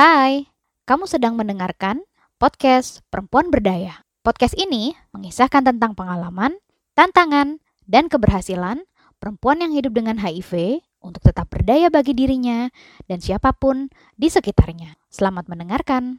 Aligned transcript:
Hai, 0.00 0.48
kamu 0.88 1.04
sedang 1.04 1.36
mendengarkan 1.36 2.00
podcast 2.40 3.04
Perempuan 3.12 3.52
Berdaya. 3.52 4.00
Podcast 4.24 4.56
ini 4.56 4.96
mengisahkan 5.12 5.60
tentang 5.60 5.92
pengalaman, 5.92 6.56
tantangan, 6.96 7.60
dan 7.84 8.08
keberhasilan 8.08 8.80
perempuan 9.20 9.60
yang 9.60 9.76
hidup 9.76 9.92
dengan 9.92 10.16
HIV 10.16 10.80
untuk 11.04 11.20
tetap 11.20 11.52
berdaya 11.52 11.92
bagi 11.92 12.16
dirinya 12.16 12.72
dan 13.12 13.20
siapa 13.20 13.52
pun 13.52 13.92
di 14.16 14.32
sekitarnya. 14.32 14.96
Selamat 15.12 15.52
mendengarkan. 15.52 16.16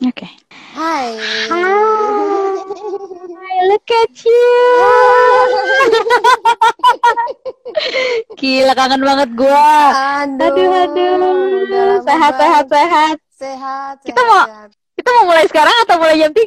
Oke. 0.00 0.32
Hai. 0.72 1.12
Hi, 1.52 1.77
look 3.68 3.88
at 3.92 4.16
you. 4.24 4.48
Gila 8.40 8.72
kangen 8.72 9.02
banget 9.04 9.30
gua. 9.36 9.92
Aduh. 10.24 10.48
Aduh, 10.48 10.72
aduh. 10.88 12.00
Sehat, 12.02 12.32
sehat, 12.40 12.64
sehat. 12.72 13.16
Sehat. 13.36 13.96
Kita 14.02 14.20
sehat, 14.24 14.32
mau- 14.32 14.48
sehat. 14.48 14.70
Kita 14.98 15.14
mau 15.14 15.30
mulai 15.30 15.46
sekarang 15.46 15.76
atau 15.86 15.94
mulai 16.02 16.18
jam 16.18 16.34
3? 16.34 16.42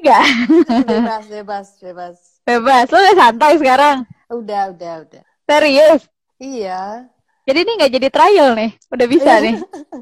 bebas, 0.84 1.24
bebas, 1.32 1.68
bebas. 1.80 2.16
Bebas, 2.44 2.86
lo 2.92 2.98
udah 3.00 3.16
santai 3.16 3.54
sekarang. 3.56 3.98
Udah, 4.28 4.76
udah, 4.76 4.94
udah. 5.08 5.24
Serius. 5.48 6.04
Iya. 6.36 7.08
Jadi 7.48 7.60
ini 7.64 7.72
nggak 7.80 7.92
jadi 7.96 8.08
trial 8.12 8.50
nih. 8.60 8.72
Udah 8.92 9.08
bisa 9.08 9.32
nih. 9.40 9.56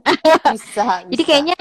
Bisa. 0.55 0.85
Jadi 1.13 1.21
bisa. 1.21 1.29
kayaknya 1.29 1.55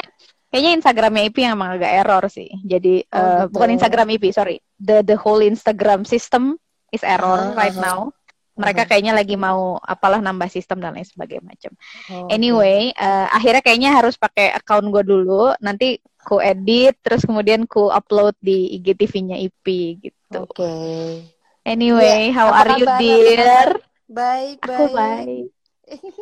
kayaknya 0.48 0.72
Instagramnya 0.80 1.22
IP 1.28 1.36
yang 1.40 1.54
emang 1.54 1.76
agak 1.76 1.92
error 1.94 2.24
sih. 2.28 2.48
Jadi 2.62 3.04
Oh, 3.08 3.16
eh, 3.16 3.40
gitu. 3.44 3.52
bukan 3.52 3.68
Instagram 3.74 4.08
IP, 4.12 4.24
sorry. 4.30 4.56
The 4.76 5.00
the 5.02 5.16
whole 5.16 5.40
Instagram 5.40 6.04
system 6.04 6.56
is 6.88 7.04
error 7.04 7.52
Ah, 7.52 7.56
right 7.56 7.72
aha. 7.72 7.84
now. 7.84 8.00
Mereka 8.58 8.90
kayaknya 8.90 9.14
lagi 9.14 9.38
mau 9.38 9.78
apalah 9.78 10.18
nambah 10.18 10.50
sistem 10.50 10.82
dan 10.82 10.90
lain 10.90 11.06
sebagainya 11.06 11.46
macam. 11.46 11.72
Oh, 12.10 12.26
Anyway, 12.26 12.90
eh, 12.90 13.26
akhirnya 13.30 13.62
kayaknya 13.62 13.94
harus 13.94 14.18
pakai 14.18 14.50
account 14.50 14.90
gue 14.90 15.06
dulu. 15.06 15.54
Nanti 15.62 16.02
ku 16.18 16.42
edit, 16.42 16.98
terus 16.98 17.22
kemudian 17.22 17.70
ku 17.70 17.86
upload 17.86 18.34
di 18.42 18.74
IGTV-nya 18.74 19.38
IP 19.38 19.66
gitu. 20.02 20.42
Oke. 20.42 20.74
Anyway, 21.62 22.32
Iya, 22.32 22.34
how 22.34 22.48
are 22.50 22.74
you 22.74 22.86
kabar? 22.88 22.98
Dear? 22.98 23.68
Baik, 24.08 24.58
baik. 24.58 24.74
Aku 24.74 24.84
baik. 24.90 25.46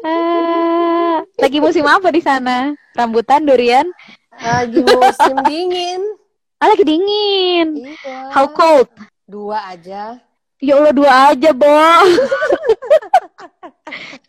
Ah, 0.01 1.27
lagi 1.37 1.59
musim 1.59 1.83
apa 1.85 2.09
di 2.09 2.21
sana? 2.21 2.73
Rambutan, 2.95 3.43
durian? 3.43 3.87
Lagi 4.33 4.81
musim 4.83 5.37
dingin. 5.43 6.03
Ah, 6.57 6.73
lagi 6.73 6.89
dingin. 6.89 7.85
Iya. 7.85 8.33
How 8.33 8.49
cold? 8.49 8.89
Dua 9.29 9.61
aja. 9.69 10.17
Ya 10.57 10.73
Allah 10.73 10.89
dua 10.89 11.13
aja, 11.29 11.53
Bo. 11.53 11.69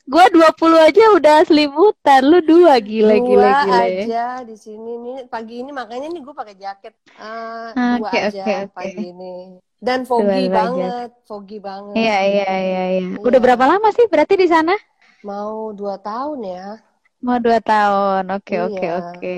Gua 0.03 0.27
20 0.27 0.51
aja 0.77 1.03
udah 1.15 1.37
selimutan, 1.43 2.19
lu 2.23 2.39
dua 2.39 2.79
gila 2.79 3.15
dua 3.15 3.23
gila 3.23 3.51
gila. 3.63 3.79
aja 3.79 4.25
di 4.43 4.55
sini 4.55 4.91
nih 4.99 5.17
pagi 5.27 5.59
ini 5.59 5.71
makanya 5.71 6.07
nih 6.07 6.19
gue 6.19 6.31
pakai 6.31 6.55
jaket 6.55 6.93
Eh, 7.15 7.69
Ah, 7.71 7.95
dua 7.95 8.07
oke, 8.07 8.19
aja 8.27 8.43
oke. 8.63 8.71
pagi 8.71 9.03
ini 9.11 9.35
dan 9.79 10.03
foggy 10.03 10.47
Dua-dua 10.47 10.47
aja. 10.47 10.59
banget 10.59 11.09
foggy 11.23 11.57
banget 11.59 11.95
Iya 11.95 12.17
iya 12.23 12.51
iya 12.57 12.83
iya. 12.87 13.03
Iya. 13.07 13.19
Udah 13.19 13.39
berapa 13.39 13.63
lama 13.67 13.87
sih 13.91 14.07
berarti 14.07 14.35
di 14.35 14.47
sana? 14.47 14.75
Mau 15.23 15.71
dua 15.73 15.95
tahun 16.01 16.39
ya 16.45 16.65
Mau 17.17 17.41
dua 17.41 17.57
tahun. 17.59 18.29
Oke 18.37 18.55
oke 18.61 18.85
Iya. 18.85 18.99
oke. 19.01 19.37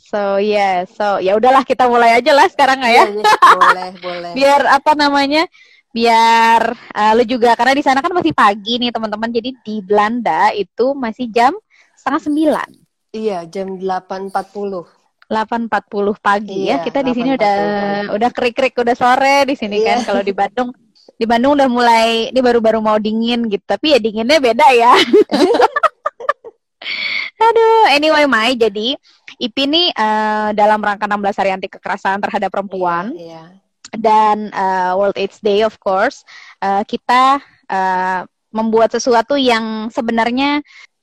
So 0.00 0.40
yeah, 0.40 0.88
so 0.88 1.20
ya 1.20 1.36
udahlah 1.36 1.62
kita 1.68 1.84
mulai 1.84 2.16
aja 2.16 2.32
lah 2.32 2.48
sekarang 2.48 2.80
ya? 2.80 3.04
Iya, 3.04 3.04
iya, 3.12 3.24
boleh 3.52 3.90
boleh 4.04 4.32
Biar 4.32 4.60
apa 4.64 4.96
namanya? 4.96 5.44
Biar 5.92 6.62
eh, 6.96 7.12
lu 7.18 7.24
juga 7.28 7.52
karena 7.58 7.76
di 7.76 7.84
sana 7.84 8.00
kan 8.00 8.12
masih 8.16 8.32
pagi 8.32 8.80
nih 8.80 8.88
teman-teman. 8.90 9.28
Jadi 9.28 9.50
di 9.60 9.76
Belanda 9.84 10.48
itu 10.56 10.96
masih 10.96 11.28
jam 11.28 11.52
setengah 11.94 12.22
sembilan. 12.24 12.68
iya 13.12 13.42
jam 13.44 13.74
8.40 13.76 14.86
8.40 15.28 16.18
pagi 16.18 16.72
ya. 16.72 16.80
Iya, 16.80 16.82
Kita 16.82 17.04
di 17.06 17.12
sini 17.14 17.36
8.40 17.36 17.38
udah 17.38 17.56
udah 18.16 18.30
krik-krik 18.34 18.74
udah 18.74 18.96
sore 18.96 19.44
di 19.46 19.54
sini 19.54 19.78
kan. 19.78 20.00
Iya. 20.00 20.06
Kalau 20.06 20.22
di 20.24 20.32
Bandung 20.34 20.70
di 21.20 21.28
Bandung 21.28 21.52
udah 21.52 21.68
mulai 21.68 22.32
ini 22.32 22.40
baru-baru 22.40 22.80
mau 22.80 22.96
dingin 22.96 23.44
gitu. 23.52 23.60
Tapi 23.68 23.92
ya 23.92 23.98
dinginnya 24.00 24.40
beda 24.40 24.66
ya. 24.72 24.96
Aduh, 27.40 27.92
anyway 27.92 28.24
Mai, 28.24 28.56
jadi 28.56 28.96
IPI 29.36 29.64
nih 29.68 29.86
eh, 29.92 30.48
dalam 30.56 30.80
rangka 30.80 31.04
16 31.08 31.36
hari 31.40 31.50
anti 31.52 31.68
kekerasan 31.68 32.20
terhadap 32.20 32.52
perempuan 32.52 33.12
iya, 33.16 33.52
dan 33.96 34.48
eh, 34.52 34.92
World 34.96 35.16
AIDS 35.16 35.40
Day 35.40 35.60
of 35.64 35.76
course, 35.80 36.24
eh, 36.60 36.84
kita 36.84 37.40
eh, 37.68 38.20
membuat 38.52 38.92
sesuatu 38.92 39.36
yang 39.36 39.88
sebenarnya 39.92 40.60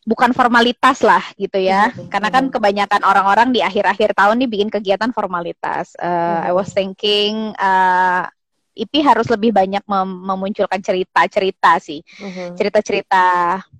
bukan 0.07 0.31
formalitas 0.31 1.01
lah 1.01 1.21
gitu 1.37 1.57
ya. 1.61 1.89
Mhm, 1.93 2.09
Karena 2.09 2.29
kan 2.29 2.47
kebanyakan 2.53 3.01
orang-orang 3.03 3.49
di 3.53 3.59
akhir-akhir 3.65 4.13
tahun 4.15 4.39
nih 4.45 4.49
bikin 4.49 4.69
kegiatan 4.73 5.11
formalitas. 5.13 5.93
Eh, 5.97 6.39
I 6.47 6.53
Mhm. 6.53 6.57
was 6.57 6.69
thinking 6.73 7.53
eh, 7.57 8.23
IPI 8.77 9.01
harus 9.01 9.27
lebih 9.27 9.49
banyak 9.49 9.81
mem- 9.83 10.21
memunculkan 10.21 10.77
cerita-cerita 10.77 11.81
sih. 11.81 12.05
Mhm. 12.21 12.53
cerita-cerita 12.53 13.25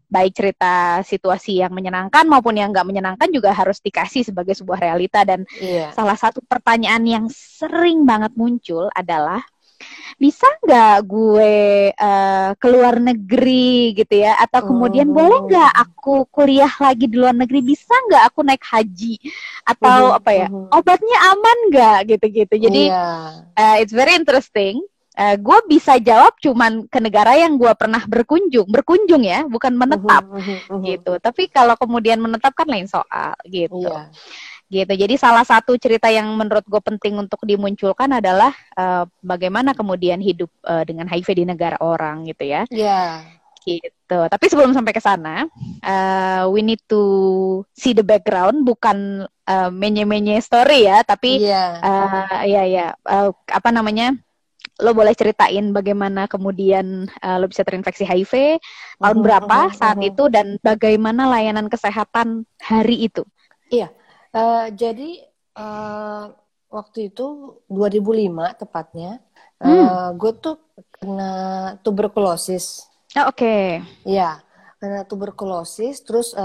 baik 0.08 0.32
cerita 0.32 1.04
situasi 1.04 1.60
yang 1.60 1.76
menyenangkan 1.76 2.24
maupun 2.26 2.56
yang 2.56 2.72
nggak 2.72 2.88
menyenangkan 2.88 3.28
juga 3.28 3.52
harus 3.52 3.84
dikasih 3.84 4.24
sebagai 4.24 4.56
sebuah 4.56 4.80
realita. 4.80 5.22
Dan 5.28 5.44
iya. 5.60 5.92
salah 5.92 6.16
satu 6.16 6.40
pertanyaan 6.44 7.04
yang 7.04 7.26
sering 7.30 8.08
banget 8.08 8.34
muncul 8.34 8.88
adalah 8.96 9.44
bisa 10.18 10.48
nggak 10.66 10.98
gue 11.06 11.56
eh, 11.92 12.50
ke 12.58 12.68
luar 12.68 12.98
negeri 12.98 13.94
gitu 13.94 14.14
ya 14.18 14.34
atau 14.38 14.66
kemudian 14.66 15.08
Oh. 15.08 15.16
boleh 15.16 15.40
nggak 15.46 15.72
aku 15.78 16.26
kuliah 16.28 16.72
lagi 16.78 17.06
di 17.06 17.16
luar 17.16 17.34
negeri 17.34 17.62
bisa 17.62 17.94
nggak 18.10 18.24
aku 18.28 18.40
naik 18.42 18.66
haji 18.66 19.22
atau 19.64 20.12
Mhm, 20.12 20.18
apa 20.18 20.32
ya 20.34 20.48
mhm. 20.50 20.68
obatnya 20.72 21.18
aman 21.30 21.58
nggak 21.70 21.98
gitu-gitu 22.10 22.56
jadi 22.66 22.84
iya. 22.90 23.06
uh, 23.54 23.76
it's 23.78 23.94
very 23.94 24.14
interesting. 24.14 24.82
Uh, 25.18 25.34
gue 25.34 25.60
bisa 25.66 25.98
jawab 25.98 26.38
cuman 26.38 26.86
ke 26.86 27.02
negara 27.02 27.34
yang 27.34 27.58
gue 27.58 27.74
pernah 27.74 28.06
berkunjung, 28.06 28.70
berkunjung 28.70 29.26
ya, 29.26 29.50
bukan 29.50 29.74
menetap 29.74 30.30
Mhm, 30.30 30.38
mhm, 30.38 30.58
mhm. 30.78 30.82
gitu. 30.86 31.14
Tapi 31.18 31.50
kalau 31.50 31.74
kemudian 31.74 32.22
menetap 32.22 32.54
kan 32.54 32.70
lain 32.70 32.86
soal 32.86 33.34
gitu. 33.50 33.82
iya 33.82 34.14
Gitu. 34.68 34.94
Jadi 35.00 35.16
salah 35.16 35.48
satu 35.48 35.80
cerita 35.80 36.12
yang 36.12 36.28
menurut 36.36 36.64
gue 36.68 36.82
penting 36.84 37.16
untuk 37.16 37.40
dimunculkan 37.48 38.20
adalah 38.20 38.52
uh, 38.76 39.08
bagaimana 39.24 39.72
kemudian 39.72 40.20
hidup 40.20 40.52
uh, 40.68 40.84
dengan 40.84 41.08
HIV 41.08 41.28
di 41.40 41.46
negara 41.48 41.78
orang 41.80 42.28
gitu 42.28 42.44
ya. 42.44 42.68
iya 42.70 43.24
Gitu. 43.66 44.20
Tapi 44.32 44.46
sebelum 44.48 44.72
sampai 44.72 44.96
ke 44.96 45.02
sana, 45.04 45.44
uh, 45.84 46.44
we 46.52 46.64
need 46.64 46.80
to 46.88 47.02
see 47.76 47.92
the 47.92 48.04
background, 48.04 48.64
bukan 48.64 49.28
uh, 49.48 49.70
menye-menye 49.72 50.40
story 50.40 50.88
ya, 50.88 51.04
tapi 51.04 51.44
iya 51.44 51.64
Eh, 51.84 52.36
iya 52.52 52.64
ya 52.68 52.86
apa 53.48 53.70
namanya 53.72 54.16
lo 54.82 54.94
boleh 54.94 55.14
ceritain 55.18 55.74
bagaimana 55.74 56.26
kemudian 56.30 57.06
eh, 57.10 57.38
lo 57.38 57.46
bisa 57.50 57.62
terinfeksi 57.66 58.06
HIV 58.06 58.34
tahun 59.02 59.18
Mhm, 59.20 59.26
berapa 59.26 59.60
mhm, 59.70 59.76
saat 59.78 59.98
mhm. 60.00 60.10
itu 60.10 60.24
dan 60.30 60.48
bagaimana 60.62 61.28
layanan 61.30 61.68
kesehatan 61.70 62.46
hari 62.62 63.10
itu 63.10 63.24
Eh, 64.34 64.66
jadi 64.76 65.10
eh, 65.58 66.24
waktu 66.68 67.00
itu 67.12 67.26
2005 67.72 68.54
tepatnya, 68.58 69.20
Hmm. 69.58 70.14
gue 70.22 70.32
tuh 70.38 70.62
kena 71.02 71.34
tuberkulosis. 71.82 72.86
oh, 73.18 73.34
oke 73.34 73.82
Iya, 74.06 74.38
kena 74.78 75.02
tuberkulosis. 75.10 76.06
Terus 76.06 76.38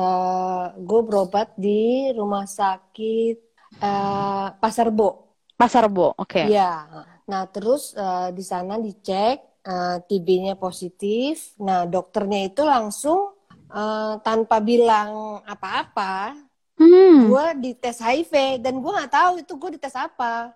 gue 0.81 1.01
berobat 1.05 1.53
di 1.61 2.09
rumah 2.17 2.49
sakit 2.49 3.37
eh, 3.85 4.47
Pasar 4.57 4.89
Bo. 4.89 5.37
Pasar 5.61 5.93
Bo 5.93 6.17
oke 6.17 6.41
Iya. 6.49 6.89
Nah 7.29 7.43
terus 7.53 7.93
eh, 7.93 8.33
di 8.33 8.41
sana 8.41 8.81
dicek 8.81 9.61
eh, 9.61 9.97
TB-nya 10.09 10.57
positif. 10.57 11.53
Nah 11.61 11.85
dokternya 11.85 12.49
itu 12.49 12.65
langsung 12.65 13.37
eh, 13.69 14.15
tanpa 14.25 14.57
bilang 14.65 15.45
apa-apa, 15.45 16.33
hmm. 16.83 17.31
gue 17.31 17.47
dites 17.63 17.99
HIV 18.03 18.59
dan 18.59 18.83
gue 18.83 18.93
nggak 18.93 19.13
tahu 19.13 19.33
itu 19.39 19.53
gue 19.55 19.71
dites 19.79 19.95
apa 19.95 20.51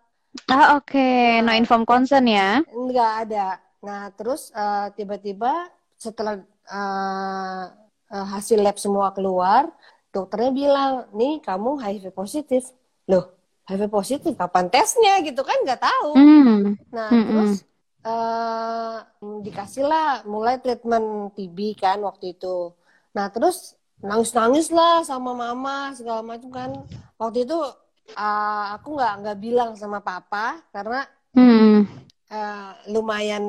ah 0.50 0.76
oke 0.76 1.08
no 1.40 1.50
Nah. 1.50 1.56
inform 1.56 1.86
consent 1.86 2.26
ya 2.26 2.60
nggak 2.66 3.12
ada 3.26 3.62
nah 3.80 4.10
terus 4.12 4.50
eh, 4.50 4.86
tiba-tiba 4.98 5.70
setelah 5.96 6.42
eh, 6.66 7.64
hasil 8.10 8.58
lab 8.62 8.76
semua 8.78 9.14
keluar 9.14 9.70
dokternya 10.10 10.52
bilang 10.54 10.92
nih 11.14 11.42
kamu 11.42 11.78
HIV 11.82 12.04
positif 12.10 12.70
loh 13.06 13.36
HIV 13.66 13.90
positif 13.90 14.32
kapan 14.38 14.70
tesnya 14.70 15.18
gitu 15.26 15.42
kan 15.42 15.58
nggak 15.66 15.82
tahu 15.82 16.10
hmm. 16.14 16.62
nah 16.94 17.10
Mm-mm. 17.10 17.26
terus 17.26 17.52
eh 18.06 18.96
dikasihlah 19.42 20.22
mulai 20.30 20.62
treatment 20.62 21.34
TB 21.34 21.74
kan 21.74 21.98
waktu 22.06 22.38
itu 22.38 22.70
nah 23.10 23.26
terus 23.34 23.74
nangis-nangis 24.02 24.68
lah 24.70 25.00
sama 25.02 25.32
mama 25.32 25.92
segala 25.96 26.20
macam 26.20 26.50
kan 26.52 26.70
waktu 27.16 27.44
itu 27.44 27.58
eh, 28.12 28.64
aku 28.76 28.88
nggak 28.96 29.12
nggak 29.22 29.38
bilang 29.40 29.70
sama 29.74 29.98
papa 30.00 30.60
karena 30.70 31.04
Hmm. 31.36 31.84
eh, 32.28 32.70
lumayan 32.90 33.44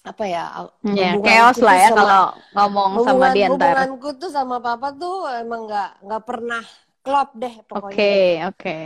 apa 0.00 0.24
ya 0.24 0.44
Ya, 0.80 1.12
hubunganku 1.12 1.26
chaos 1.28 1.58
lah 1.60 1.76
ya 1.76 1.88
sama- 1.92 2.08
kalau 2.08 2.24
ngomong 2.56 3.04
sama 3.04 3.26
dia 3.36 3.46
ntar. 3.50 3.74
hubunganku 3.76 4.08
tuh 4.16 4.30
sama 4.30 4.56
papa 4.58 4.88
tuh 4.94 5.16
emang 5.36 5.68
nggak 5.68 5.90
nggak 6.06 6.22
pernah 6.24 6.64
klop 7.02 7.28
deh 7.36 7.54
Oke, 7.54 7.66
pokoknya 7.68 8.48
oke. 8.48 8.76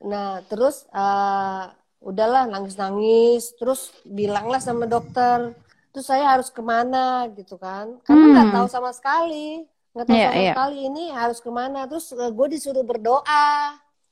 nah 0.00 0.40
terus 0.46 0.86
eh, 0.92 1.62
udahlah 2.00 2.48
nangis 2.48 2.74
nangis 2.76 3.52
terus 3.58 3.92
bilanglah 4.06 4.60
sama 4.62 4.84
dokter 4.86 5.52
terus 5.90 6.06
saya 6.06 6.24
harus 6.32 6.48
ke 6.48 6.62
mana 6.62 7.26
gitu 7.34 7.58
kan 7.58 7.98
karena 8.06 8.24
nggak 8.30 8.46
Hmm. 8.48 8.54
tahu 8.56 8.66
sama 8.70 8.90
sekali 8.94 9.66
nggak 9.92 10.06
tahu 10.10 10.18
Iya, 10.18 10.26
sama 10.26 10.42
iya. 10.42 10.50
sekali 10.50 10.76
ini 10.88 11.00
harus 11.20 11.38
ke 11.44 11.50
mana 11.60 11.78
terus 11.90 12.06
gue 12.38 12.46
disuruh 12.54 12.84
berdoa 12.90 13.46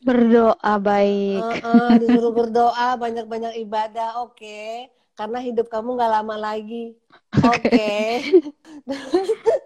Berdoa 0.06 0.72
baik. 0.86 1.46
Heeh, 1.62 1.90
disuruh 2.02 2.32
berdoa 2.38 2.86
banyak-banyak 3.02 3.52
ibadah 3.64 4.08
oke 4.24 4.58
karena 5.18 5.38
hidup 5.46 5.66
kamu 5.68 5.88
nggak 5.98 6.12
lama 6.16 6.34
lagi 6.46 6.96
oke 7.44 7.92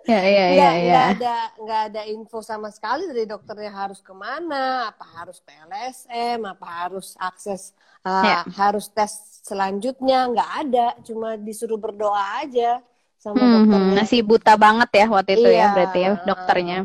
Ya, 0.08 0.18
ya, 0.26 0.46
ya, 0.50 0.50
nggak 0.50 0.72
ya. 0.82 0.82
nggak 0.88 1.04
ada 1.16 1.34
nggak 1.62 1.80
ada 1.88 2.02
info 2.10 2.38
sama 2.42 2.68
sekali 2.74 3.06
dari 3.10 3.24
dokternya 3.30 3.70
harus 3.70 4.00
ke 4.02 4.10
mana 4.12 4.90
apa 4.90 5.04
harus 5.16 5.38
ke 5.38 5.50
LSM 5.54 6.42
apa 6.42 6.66
harus 6.66 7.14
akses 7.16 7.62
uh, 8.02 8.42
Ya. 8.42 8.44
harus 8.58 8.90
tes 8.90 9.12
selanjutnya 9.46 10.26
nggak 10.34 10.50
ada 10.66 10.86
cuma 11.06 11.38
disuruh 11.38 11.78
berdoa 11.78 12.42
aja 12.42 12.82
sama 13.24 13.44
Hmm, 13.48 13.54
dokternya 13.54 13.98
masih 13.98 14.20
buta 14.28 14.52
banget 14.64 14.88
ya 15.00 15.04
waktu 15.14 15.30
itu 15.38 15.48
ya 15.58 15.64
Iya. 15.64 15.72
berarti 15.72 15.98
ya 16.06 16.10
dokternya. 16.28 16.76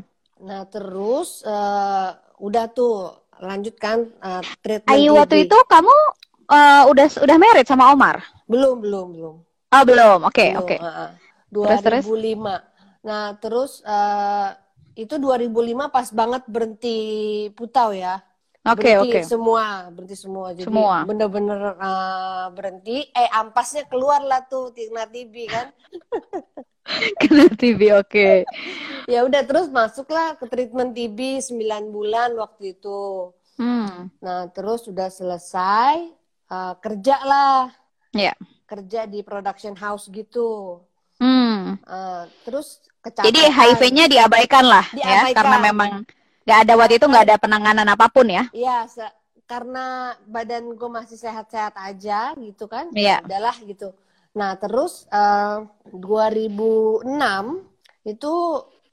nah 0.47 0.61
terus 0.73 1.27
uh, 1.53 2.13
udah 2.47 2.63
tuh 2.77 2.91
lanjutkan 3.47 3.97
uh, 4.27 4.43
treatment 4.63 5.05
Ayu 5.07 5.11
waktu 5.19 5.35
itu 5.45 5.57
kamu 5.71 5.95
eh, 6.55 6.83
udah 6.91 7.07
udah 7.25 7.37
married 7.39 7.67
sama 7.67 7.91
Omar? 7.93 8.15
belum 8.51 8.75
belum 8.83 9.07
belum 9.15 9.35
Oh 9.75 9.83
belum. 9.87 10.19
Oke 10.27 10.45
Belum, 10.47 10.55
oke. 10.59 10.77
uh-uh. 10.77 11.09
Terus, 11.61 11.81
terus? 11.85 12.05
2005 12.07 12.53
nah 13.07 13.31
terus 13.39 13.79
uh, 13.87 14.51
itu 14.97 15.15
2005 15.21 15.85
pas 15.95 16.07
banget 16.11 16.43
berhenti 16.49 16.97
putau 17.57 17.89
ya 17.95 18.19
Oke 18.69 18.89
berhenti 18.89 19.09
oke. 19.13 19.19
semua 19.23 19.63
berhenti 19.87 20.15
semua 20.15 20.47
jadi 20.51 20.65
Semua. 20.65 20.95
bener-bener 21.03 21.59
uh, 21.73 22.45
berhenti 22.51 23.07
eh 23.07 23.29
ampasnya 23.31 23.85
keluar 23.85 24.19
lah 24.21 24.43
tuh 24.43 24.69
Tina 24.69 25.03
TB 25.03 25.35
kan 25.45 25.67
Kena 27.19 27.51
TV 27.51 27.91
oke. 27.93 28.47
ya 29.11 29.23
udah 29.23 29.41
terus 29.41 29.67
masuklah 29.67 30.35
ke 30.35 30.45
treatment 30.45 30.91
TB 30.91 31.19
9 31.41 31.55
bulan 31.87 32.31
waktu 32.33 32.73
itu 32.73 33.31
Hmm. 33.57 34.13
nah 34.19 34.45
terus 34.47 34.85
sudah 34.85 35.09
selesai 35.09 36.13
uh, 36.47 36.77
kerja 36.77 37.17
lah 37.19 37.73
Ya. 38.11 38.37
kerja 38.65 39.03
di 39.03 39.21
production 39.21 39.73
house 39.73 40.05
gitu 40.07 40.81
Hmm. 41.17 41.81
Uh, 41.81 42.29
terus 42.43 42.77
kecapean 42.99 43.25
Jadi 43.27 43.41
HIV-nya 43.47 44.05
diabaikan 44.05 44.61
lah 44.61 44.85
ya 44.93 45.25
Diabaikan. 45.25 45.33
karena 45.33 45.57
memang 45.59 45.89
nggak 46.47 46.59
ada 46.63 46.73
waktu 46.79 46.95
itu 46.95 47.05
nggak 47.11 47.25
ada 47.27 47.35
penanganan 47.35 47.87
apa 47.91 48.07
pun 48.07 48.23
ya. 48.31 48.47
Iya, 48.55 48.87
karena 49.47 50.15
badan 50.27 50.75
gue 50.79 50.89
masih 50.91 51.19
sehat-sehat 51.19 51.75
aja 51.75 52.31
gitu 52.39 52.71
kan. 52.71 52.87
Iya. 52.95 53.19
Udahlah 53.27 53.55
gitu. 53.67 53.91
Nah, 54.31 54.55
terus 54.55 55.03
eh, 55.11 55.57
2006 55.91 57.67
itu 58.07 58.33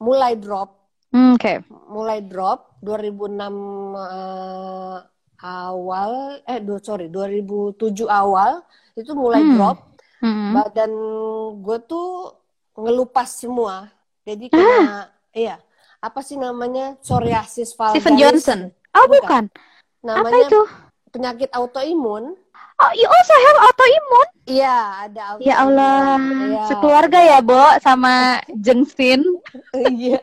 mulai 0.03 0.35
drop, 0.35 0.83
Hmm, 1.15 1.39
Oke. 1.39 1.63
mulai 1.87 2.27
drop 2.27 2.75
2006 2.83 3.55
eh, 3.95 4.99
awal 5.45 6.43
eh 6.43 6.59
du- 6.59 6.83
sorry 6.83 7.07
2007 7.07 8.11
awal 8.11 8.67
itu 8.99 9.15
mulai 9.15 9.47
Hmm. 9.47 9.55
drop. 9.55 9.79
Hmm. 10.19 10.51
Badan 10.59 10.91
gue 11.63 11.79
tuh 11.87 12.35
ngelupas 12.75 13.31
semua. 13.31 13.87
Jadi 14.27 14.49
kena 14.51 15.07
iya, 15.37 15.61
apa 16.05 16.21
sih 16.21 16.37
namanya? 16.37 17.01
Psoriasis 17.01 17.73
vulgaris. 17.73 17.97
Stephen 17.97 18.17
Johnson. 18.21 18.59
Oh 18.93 19.07
bukan. 19.09 19.49
Apa 19.49 20.21
Namanya 20.21 20.45
itu? 20.47 20.61
penyakit 21.09 21.49
autoimun. 21.51 22.37
Oh, 22.75 22.91
you 22.91 23.07
also 23.07 23.35
have 23.39 23.59
autoimun? 23.71 24.27
Iya, 24.45 24.77
ada 25.07 25.21
autoimun. 25.33 25.47
Ya 25.47 25.55
Allah, 25.63 26.19
Iya. 26.19 26.63
sekeluarga 26.67 27.21
ya, 27.23 27.39
Bo, 27.39 27.63
sama 27.79 28.15
Jengsin 28.67 29.23
Iya. 29.73 30.19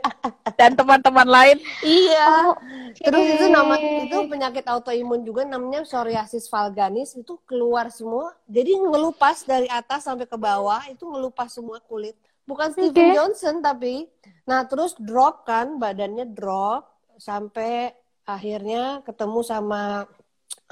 dan 0.60 0.76
teman-teman 0.76 1.24
lain. 1.26 1.58
Iya. 1.80 2.52
Oh, 2.52 2.56
Terus 2.92 3.24
itu 3.40 3.46
nama 3.48 3.80
itu 3.80 4.18
penyakit 4.28 4.68
autoimun 4.68 5.24
juga 5.24 5.48
namanya 5.48 5.88
psoriasis 5.88 6.52
vulgaris 6.52 7.16
itu 7.16 7.40
keluar 7.48 7.88
semua. 7.88 8.36
Jadi 8.52 8.76
ngelupas 8.78 9.48
dari 9.48 9.72
atas 9.72 10.04
sampai 10.04 10.28
ke 10.28 10.36
bawah 10.36 10.84
itu 10.92 11.08
ngelupas 11.08 11.56
semua 11.56 11.80
kulit. 11.80 12.20
Bukan 12.46 12.74
Stephen 12.74 13.12
Oke. 13.12 13.16
Johnson 13.16 13.56
tapi. 13.62 14.10
Nah, 14.50 14.66
terus 14.66 14.98
drop 14.98 15.46
kan 15.46 15.78
badannya 15.78 16.30
drop 16.34 16.90
sampai 17.22 17.94
akhirnya 18.26 19.06
ketemu 19.06 19.40
sama 19.46 20.10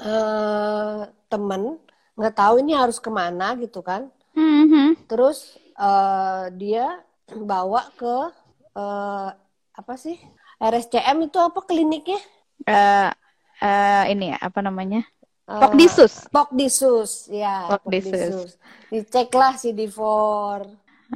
eh 0.00 1.00
temen 1.28 1.76
nggak 2.16 2.36
tahu 2.36 2.60
ini 2.60 2.72
harus 2.76 2.98
ke 2.98 3.08
mana 3.08 3.54
gitu 3.56 3.80
kan. 3.80 4.10
Mhm. 4.34 5.06
Terus 5.06 5.56
eh, 5.78 6.44
dia 6.58 7.00
bawa 7.30 7.88
ke 7.96 8.16
eh, 8.76 9.28
apa 9.80 9.94
sih 9.96 10.18
RSCM 10.60 11.30
itu 11.30 11.38
apa 11.40 11.64
kliniknya? 11.64 12.20
Eh, 12.68 13.10
eh, 13.64 14.04
ini 14.12 14.36
ya, 14.36 14.38
apa 14.44 14.60
namanya? 14.60 15.00
Pokdisus. 15.50 16.30
Pokdisus, 16.30 17.26
ya. 17.32 17.66
Pokdisus. 17.66 18.54
Diceklah 18.92 19.56
CD4. 19.58 19.98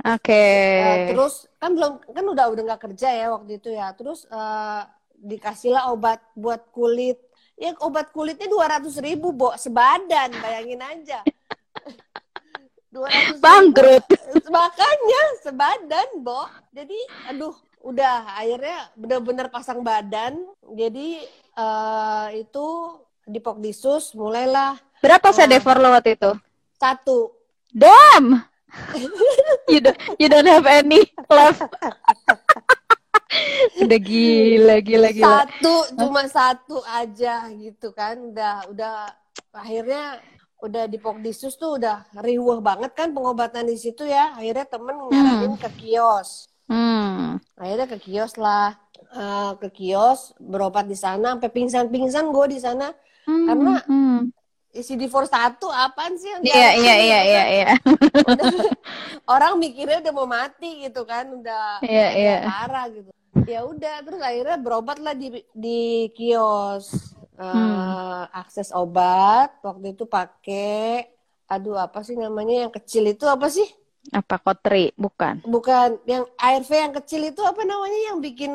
Oke. 0.02 0.44
Eh, 0.82 1.14
terus 1.14 1.46
kan 1.62 1.70
belum 1.70 2.02
kan 2.02 2.24
udah 2.26 2.46
udah 2.50 2.62
nggak 2.66 2.82
kerja 2.90 3.08
ya 3.14 3.26
waktu 3.30 3.62
itu 3.62 3.70
ya. 3.70 3.94
Terus 3.94 4.26
eh, 4.26 4.82
dikasihlah 5.22 5.94
obat 5.94 6.18
buat 6.34 6.66
kulit. 6.74 7.20
Ya 7.54 7.70
obat 7.78 8.10
kulitnya 8.10 8.50
dua 8.50 8.66
ratus 8.66 8.98
ribu, 8.98 9.30
Bo, 9.30 9.54
sebadan, 9.54 10.34
bayangin 10.42 10.82
aja. 10.82 11.22
200 12.94 13.42
Bangkrut. 13.42 14.06
Makanya 14.54 15.22
sebadan, 15.42 16.08
Bo. 16.22 16.46
Jadi, 16.70 16.98
aduh, 17.30 17.54
udah 17.82 18.38
akhirnya 18.38 18.90
bener-bener 18.94 19.46
pasang 19.50 19.82
badan. 19.82 20.38
Jadi 20.74 21.22
eh, 21.54 22.26
itu 22.38 22.66
di 23.24 23.38
Pokdisus 23.38 24.12
mulailah 24.18 24.76
Berapa 25.04 25.28
Wah. 25.32 25.36
sedever 25.36 25.76
lo 25.84 25.92
waktu 25.92 26.16
itu? 26.16 26.30
satu. 26.80 27.32
Damn. 27.72 28.40
You 29.70 29.80
don't 29.80 29.98
you 30.18 30.28
don't 30.28 30.48
have 30.48 30.66
any 30.66 31.06
left. 31.30 31.62
Udah 33.82 33.98
gila 33.98 34.78
gila 34.78 35.10
gila. 35.10 35.42
Satu, 35.42 35.74
cuma 35.98 36.22
satu 36.30 36.78
aja 36.86 37.50
gitu 37.50 37.90
kan. 37.90 38.30
Udah 38.30 38.62
udah 38.70 39.10
akhirnya 39.50 40.22
udah 40.62 40.86
di 40.86 41.02
Pokdisus 41.02 41.58
tuh 41.58 41.82
udah 41.82 42.06
riuh 42.22 42.62
banget 42.62 42.94
kan 42.94 43.10
pengobatan 43.10 43.66
di 43.66 43.74
situ 43.74 44.06
ya. 44.06 44.38
Akhirnya 44.38 44.66
temen 44.70 44.94
nyaranin 45.10 45.58
ke 45.58 45.70
kios. 45.78 46.46
Hmm. 46.64 47.36
akhirnya 47.60 47.84
ke 47.84 48.00
kios 48.00 48.40
lah 48.40 48.72
Eh, 49.14 49.52
ke 49.62 49.68
kios 49.70 50.34
berobat 50.42 50.90
di 50.90 50.98
sana 50.98 51.38
sampai 51.38 51.50
pingsan-pingsan 51.54 52.34
gue 52.34 52.46
di 52.50 52.58
sana 52.58 52.90
Hmm, 53.24 53.48
Karena 53.48 53.74
hmm. 53.88 54.20
CD4 54.74 55.30
satu 55.30 55.68
apaan 55.70 56.18
sih 56.18 56.30
yang 56.32 56.42
Iya 56.42 56.68
iya 56.74 56.94
gitu 56.98 57.04
iya 57.04 57.18
kan? 57.18 57.26
iya 57.30 57.42
iya. 57.54 57.66
Orang 59.24 59.56
mikirnya 59.62 60.00
udah 60.02 60.12
mau 60.14 60.28
mati 60.28 60.84
gitu 60.84 61.04
kan 61.06 61.24
udah 61.30 61.80
Iya, 61.80 62.06
udah 62.10 62.18
iya. 62.18 62.36
parah 62.42 62.86
gitu 62.90 63.10
ya 63.44 63.60
udah 63.66 63.94
terus 64.06 64.20
akhirnya 64.24 64.56
berobat 64.56 64.98
lah 64.98 65.12
di 65.12 65.28
di 65.52 65.78
kios 66.16 67.14
Eh, 67.34 67.42
Hmm. 67.42 68.30
akses 68.30 68.70
obat 68.70 69.58
waktu 69.58 69.98
itu 69.98 70.06
pakai 70.06 71.02
aduh 71.50 71.74
apa 71.74 71.98
sih 72.06 72.14
namanya 72.14 72.54
yang 72.62 72.72
kecil 72.72 73.10
itu 73.10 73.26
apa 73.26 73.50
sih 73.50 73.66
Apa 74.14 74.38
kotri? 74.38 74.94
Bukan. 74.94 75.42
bukan. 75.42 75.98
Yang 76.06 76.30
ARV 76.38 76.70
yang 76.70 76.94
kecil 77.02 77.22
itu 77.26 77.42
apa 77.42 77.66
namanya? 77.66 78.14
Yang 78.14 78.18
bikin 78.30 78.52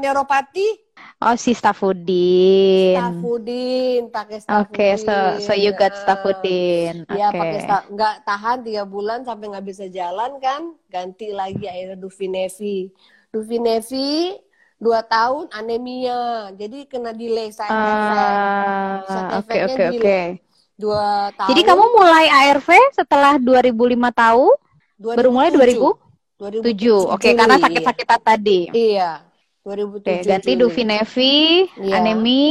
neuropati? 0.00 0.80
Oh 1.20 1.36
si 1.36 1.52
Stafudin. 1.52 2.96
Stafudin. 2.96 4.02
Pakai 4.08 4.38
Oke, 4.64 4.88
so 4.96 5.12
so 5.44 5.52
you 5.52 5.76
got 5.76 5.92
Stafudin. 5.92 7.04
Iya 7.12 7.28
pakai 7.36 7.58
sta- 7.60 7.86
nggak 7.92 8.14
tahan 8.24 8.64
tiga 8.64 8.88
bulan 8.88 9.28
sampai 9.28 9.52
nggak 9.52 9.66
bisa 9.68 9.84
jalan 9.92 10.40
kan? 10.40 10.72
Ganti 10.88 11.36
lagi 11.36 11.68
akhirnya 11.68 12.00
Dufinevi 12.00 12.88
Dufinevi 13.28 14.40
dua 14.80 15.04
tahun 15.04 15.52
anemia. 15.52 16.52
Jadi 16.56 16.88
kena 16.88 17.12
delay 17.12 17.52
side 17.52 17.68
effect. 17.68 18.38
Ah, 18.40 19.04
Side 19.04 19.30
oke 19.36 19.58
oke 19.68 19.82
oke. 19.96 20.20
dua 20.80 21.28
tahun. 21.36 21.48
Jadi 21.52 21.60
kamu 21.62 21.84
mulai 21.92 22.26
ARV 22.30 22.68
setelah 22.96 23.34
2005 23.36 24.00
tahu? 24.96 25.14
Baru 25.14 25.28
mulai 25.30 25.50
2007. 25.50 26.02
2007 26.34 27.14
Oke, 27.14 27.30
Juli, 27.30 27.38
karena 27.38 27.56
sakit-sakitan 27.56 28.20
tadi. 28.20 28.60
iya 28.70 29.22
Oke, 29.64 30.22
2007 30.22 30.26
ganti 30.26 30.52
Juli. 30.52 30.60
Dufinevi, 30.60 31.36
Iya. 31.80 31.94
Anemi, 31.96 32.44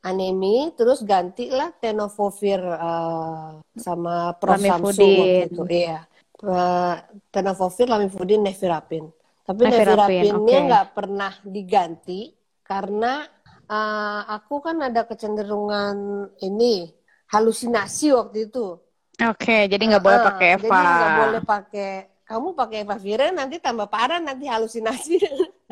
anemi 0.00 0.56
terus 0.76 1.00
gantilah 1.02 1.72
tenofovir 1.78 2.60
eh, 2.60 3.48
sama 3.74 4.36
Prof 4.36 4.60
Samsu 4.60 4.92
Lamivudin. 4.92 5.18
waktu 5.18 5.48
itu 5.48 5.62
iya 5.72 6.00
uh, 6.42 6.94
tenofovir, 7.30 7.88
lamivudin, 7.88 8.42
nevirapin. 8.42 9.08
Tapi 9.44 9.60
Nevirapin, 9.60 10.24
nevirapinnya 10.24 10.58
nggak 10.68 10.86
pernah 10.92 11.32
diganti 11.44 12.32
karena 12.64 13.24
uh, 13.66 14.22
aku 14.28 14.60
kan 14.60 14.80
ada 14.80 15.04
kecenderungan 15.04 15.96
ini 16.40 16.88
halusinasi 17.28 18.12
waktu 18.12 18.48
itu. 18.48 18.80
Oke, 19.14 19.70
jadi 19.70 19.78
nggak 19.78 20.02
boleh 20.02 20.20
pakai 20.26 20.48
Jadi 20.58 20.66
Eva. 20.66 20.82
nggak 20.82 21.12
boleh 21.22 21.42
pakai. 21.46 21.90
Kamu 22.24 22.56
pakai 22.56 22.88
evaviren 22.88 23.36
nanti 23.36 23.60
tambah 23.60 23.86
parah 23.86 24.18
nanti 24.18 24.48
halusinasi. 24.48 25.20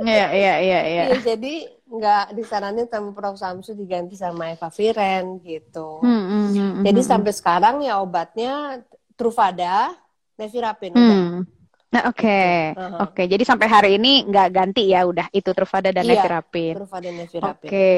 Iya, 0.02 0.26
iya, 0.34 0.54
iya, 0.60 0.80
iya. 0.84 1.02
Iya, 1.08 1.16
jadi 1.34 1.54
nggak 1.88 2.24
disaranin 2.36 2.86
sama 2.90 3.10
Prof 3.16 3.36
Samsu 3.38 3.72
diganti 3.72 4.14
sama 4.18 4.50
evaviren 4.52 5.38
gitu. 5.42 6.02
Hmm, 6.02 6.22
hmm, 6.28 6.46
hmm, 6.52 6.72
Jadi 6.84 7.00
hmm, 7.00 7.10
sampai 7.10 7.32
sekarang 7.32 7.76
ya 7.86 8.02
obatnya 8.02 8.82
Truvada, 9.14 9.94
nevirapin 10.36 10.92
udah. 10.92 11.18
Hmm. 11.22 11.46
Nah, 11.92 12.02
oke. 12.08 12.40
Aha. 12.72 12.98
Oke, 13.04 13.22
jadi 13.28 13.44
sampai 13.44 13.68
hari 13.68 13.90
ini 14.00 14.24
nggak 14.26 14.48
ganti 14.48 14.88
ya 14.90 15.04
udah 15.04 15.28
itu 15.30 15.50
Truvada 15.52 15.92
dan 15.92 16.02
Iya. 16.08 16.24
Nevirapin. 16.24 16.74
Truvada, 16.76 17.08
nevirapin. 17.12 17.68
Oke. 17.68 17.90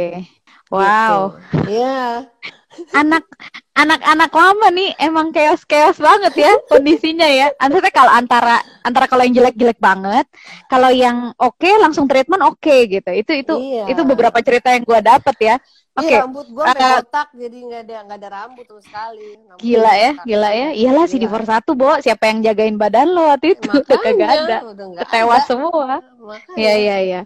Wow. 0.74 1.16
Gitu. 1.38 1.70
Iya. 1.70 2.26
Anak 2.90 3.22
anak-anak 3.72 4.30
lama 4.34 4.66
nih 4.74 4.90
emang 4.98 5.30
chaos-chaos 5.30 5.94
banget 6.02 6.34
ya 6.34 6.52
kondisinya 6.66 7.26
ya. 7.30 7.54
Antara 7.62 7.86
kalau 7.94 8.10
antara 8.10 8.56
antara 8.82 9.06
kalau 9.06 9.22
yang 9.22 9.34
jelek-jelek 9.38 9.78
banget, 9.78 10.26
kalau 10.66 10.90
yang 10.90 11.30
oke 11.38 11.70
langsung 11.78 12.10
treatment 12.10 12.42
oke 12.42 12.76
gitu. 12.90 13.10
Itu 13.14 13.30
itu 13.30 13.54
Iya. 13.54 13.94
itu 13.94 14.02
beberapa 14.02 14.42
cerita 14.42 14.74
yang 14.74 14.82
gua 14.82 14.98
dapet 14.98 15.36
ya. 15.38 15.56
Oke. 15.94 16.10
Iya, 16.10 16.26
rambut 16.26 16.46
gua 16.50 16.64
sampai 16.66 16.82
Eh, 16.82 16.94
botak 16.98 17.28
jadi 17.38 17.58
nggak 17.62 17.80
ada 17.86 17.96
nggak 18.02 18.18
ada 18.18 18.28
rambut 18.34 18.66
sama 18.66 18.82
sekali. 18.82 19.26
Rambutnya 19.38 19.62
Gila 19.62 19.92
ya, 19.94 20.10
botak. 20.10 20.26
gila 20.26 20.50
ya. 20.50 20.68
Iyalah 20.74 21.04
si 21.06 21.14
Gila. 21.14 21.22
divorce 21.22 21.48
satu, 21.54 21.70
Bo. 21.78 21.90
Siapa 22.02 22.24
yang 22.26 22.38
jagain 22.42 22.74
badan 22.74 23.06
lo 23.14 23.22
waktu 23.30 23.54
itu? 23.54 23.70
Udah 23.70 23.86
kagak 23.86 24.02
Makanya, 24.02 24.26
ada. 24.34 24.56
Ketewa 24.98 25.36
ada. 25.38 25.46
semua. 25.46 25.86
Makanya. 26.18 26.56
Iya, 26.58 26.72
iya, 26.74 26.96
iya. 26.98 27.20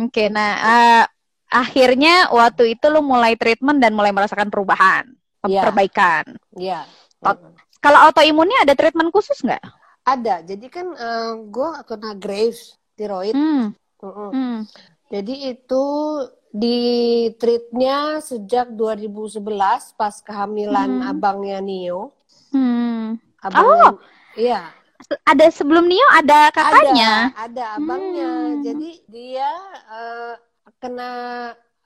Oke, 0.00 0.32
nah 0.32 0.50
eh, 0.56 1.04
akhirnya 1.50 2.30
waktu 2.30 2.78
itu 2.78 2.86
lo 2.86 3.02
mulai 3.02 3.34
treatment 3.34 3.82
dan 3.82 3.92
mulai 3.92 4.14
merasakan 4.14 4.48
perubahan, 4.48 5.10
Iya. 5.44 5.66
perbaikan. 5.66 6.24
Iya. 6.54 6.86
Ot- 7.20 7.58
Kalau 7.80 7.96
autoimunnya 8.06 8.60
ada 8.62 8.76
treatment 8.76 9.08
khusus 9.08 9.40
nggak? 9.40 9.60
Ada. 10.04 10.44
Jadi 10.44 10.66
kan 10.68 10.86
eh, 10.92 11.32
gua 11.48 11.80
kena 11.82 12.12
Graves, 12.14 12.76
tiroid. 12.94 13.32
Mm-mm. 13.32 13.72
hmm. 14.00 14.58
Jadi 15.10 15.34
itu 15.50 15.84
di 16.50 16.80
treatnya 17.34 18.20
sejak 18.20 18.70
2011 18.70 19.40
pas 19.94 20.14
kehamilan 20.20 21.00
Hmm. 21.00 21.10
abangnya 21.10 21.58
Nio. 21.58 22.12
hmm. 22.52 23.16
Abangnya, 23.40 23.96
iya. 24.36 24.60
Ada 25.24 25.48
sebelum 25.48 25.88
Nio 25.88 26.04
ada 26.12 26.52
kakaknya. 26.52 27.32
Ada, 27.32 27.40
ada 27.48 27.64
abangnya. 27.74 28.28
Hmm. 28.28 28.60
Jadi 28.60 28.90
dia 29.08 29.50
eh, 29.88 30.34
kena 30.82 31.10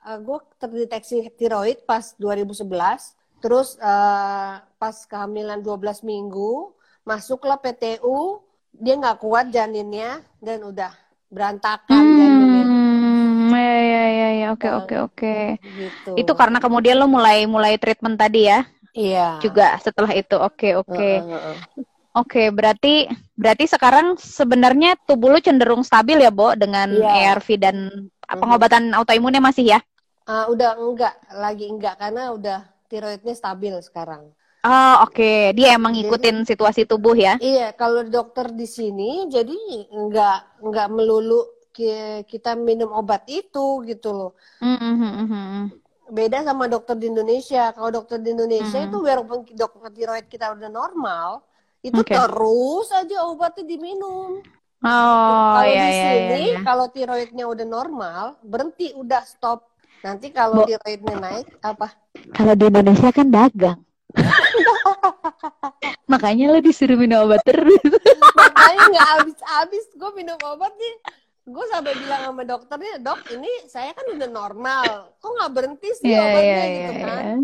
gue 0.05 0.37
terdeteksi 0.61 1.29
tiroid 1.37 1.81
pas 1.89 2.13
2011. 2.17 3.15
Terus 3.43 3.77
eh, 3.77 4.53
pas 4.81 4.95
kehamilan 5.05 5.61
12 5.61 6.01
minggu 6.05 6.73
masuklah 7.05 7.57
PTU, 7.61 8.41
dia 8.73 8.97
nggak 8.97 9.21
kuat 9.21 9.45
janinnya 9.53 10.21
dan 10.41 10.65
udah 10.65 10.91
berantakan 11.29 12.05
janinnya 12.17 12.65
Hmm, 12.65 13.53
ya, 13.53 13.77
ya, 13.93 14.03
ya, 14.09 14.29
ya. 14.41 14.45
Oke, 14.55 14.67
Nah. 14.67 14.77
oke, 14.81 14.95
oke. 15.05 15.37
gitu. 15.61 16.11
Itu 16.17 16.31
karena 16.33 16.57
kemudian 16.63 16.95
lo 16.97 17.05
mulai 17.09 17.45
mulai 17.45 17.77
treatment 17.77 18.17
tadi 18.17 18.47
ya, 18.49 18.65
iya. 18.95 19.37
juga 19.43 19.77
setelah 19.81 20.11
itu. 20.15 20.35
Oke, 20.39 20.73
oke. 20.77 21.09
Heeh. 21.21 21.55
Oke, 22.15 22.47
berarti 22.47 23.11
berarti 23.35 23.67
sekarang 23.67 24.15
sebenarnya 24.15 24.95
tubuh 25.03 25.35
lu 25.35 25.39
cenderung 25.43 25.83
stabil 25.83 26.23
ya, 26.23 26.31
Bo, 26.31 26.55
dengan 26.55 26.87
Iya. 26.87 27.35
ARV 27.35 27.47
dan 27.59 27.75
pengobatan 28.27 28.89
autoimunnya 28.91 29.39
masih 29.39 29.77
ya? 29.77 29.79
Ah, 30.25 30.49
udah 30.49 30.73
enggak, 30.75 31.13
lagi 31.37 31.69
enggak 31.69 32.01
karena 32.01 32.33
udah 32.33 32.59
tiroidnya 32.89 33.37
stabil 33.37 33.77
sekarang. 33.81 34.33
Oh, 34.65 34.95
oke. 35.05 35.53
Dia 35.53 35.77
emang 35.77 35.93
Jadi- 35.93 36.09
ngikutin 36.09 36.35
situasi 36.41 36.89
tubuh 36.89 37.13
ya? 37.13 37.37
Iya, 37.37 37.77
kalau 37.77 38.01
dokter 38.01 38.49
di 38.49 38.65
sini 38.65 39.29
jadi 39.29 39.53
enggak 39.93 40.57
enggak 40.65 40.87
melulu 40.89 41.45
ki- 41.69 42.25
kita 42.25 42.57
minum 42.57 42.89
obat 42.89 43.29
itu 43.29 43.85
gitu 43.85 44.09
loh. 44.09 44.31
Hmm, 44.57 44.77
hmm, 44.81 44.95
hmm, 44.97 45.27
hmm. 45.29 45.65
Beda 46.09 46.41
sama 46.41 46.65
dokter 46.65 46.97
di 46.97 47.09
Indonesia. 47.09 47.69
Kalau 47.73 47.89
dokter 47.93 48.17
di 48.17 48.33
Indonesia 48.33 48.77
Hmm. 48.81 48.89
itu 48.89 48.97
walaupun 48.97 49.45
dokter 49.53 49.89
tiroid 49.93 50.25
kita 50.25 50.57
udah 50.57 50.69
normal, 50.69 51.45
itu 51.81 52.01
Oke. 52.01 52.17
terus 52.17 52.87
aja 52.89 53.29
obatnya 53.29 53.61
diminum. 53.61 54.41
Oh, 54.83 54.89
kalau 55.53 55.73
ya, 55.75 55.85
di 55.85 55.91
ya, 55.99 56.03
sini, 56.03 56.35
ya, 56.35 56.35
ya. 56.53 56.59
kalau 56.67 56.85
tiroidnya 56.95 57.45
udah 57.53 57.65
normal, 57.75 58.23
berhenti 58.51 58.85
udah 59.01 59.21
stop. 59.25 59.59
Nanti 60.05 60.27
kalau 60.37 60.57
Bo- 60.57 60.67
tiroidnya 60.67 61.15
naik 61.25 61.47
apa? 61.65 61.87
Kalau 62.35 62.53
di 62.59 62.65
Indonesia 62.71 63.09
kan 63.17 63.27
dagang. 63.33 63.79
Makanya 66.11 66.53
lo 66.53 66.59
disuruh 66.61 66.97
minum 66.97 67.25
obat 67.25 67.41
terus. 67.45 67.81
makanya 68.37 68.83
nggak 68.91 69.07
habis-habis 69.15 69.85
gue 69.99 70.11
minum 70.19 70.37
obat 70.43 70.73
nih 70.81 70.95
gue 71.45 71.65
sampai 71.73 71.93
bilang 72.01 72.21
sama 72.25 72.43
dokternya 72.43 72.93
dok 73.05 73.21
ini 73.29 73.49
saya 73.69 73.91
kan 73.97 74.05
udah 74.15 74.29
normal 74.29 74.87
kok 75.21 75.31
nggak 75.35 75.53
berhenti 75.55 75.89
sih 76.01 76.11
Iya, 76.11 76.17
obatnya 76.17 76.63
iya, 76.65 76.65
gitu 76.77 76.91
iya, 76.91 77.05
kan 77.05 77.21
iya. 77.21 77.35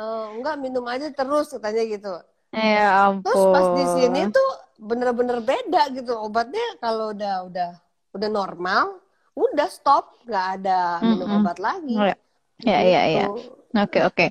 "Eh, 0.00 0.24
enggak 0.36 0.56
minum 0.64 0.84
aja 0.94 1.08
terus 1.18 1.46
katanya 1.54 1.82
gitu 1.94 2.12
Ya 2.52 3.06
terus 3.24 3.42
pas 3.52 3.66
di 3.76 3.84
ampun. 3.84 3.94
sini 3.94 4.30
tuh 4.30 4.48
bener-bener 4.76 5.40
beda 5.40 5.88
gitu 5.92 6.12
obatnya 6.16 6.64
kalau 6.78 7.12
udah 7.12 7.48
udah 7.48 7.70
udah 8.12 8.28
normal 8.28 9.00
udah 9.36 9.68
stop 9.68 10.16
nggak 10.24 10.46
ada 10.60 11.00
minum 11.04 11.28
Mm-mm. 11.28 11.40
obat 11.44 11.58
lagi 11.60 11.96
Oh, 11.96 12.06
ya. 12.06 12.16
Ya, 12.64 12.80
ya, 12.80 13.02
ya. 13.04 13.26
Gitu. 13.28 13.52
Oke, 13.76 14.00
oke. 14.00 14.26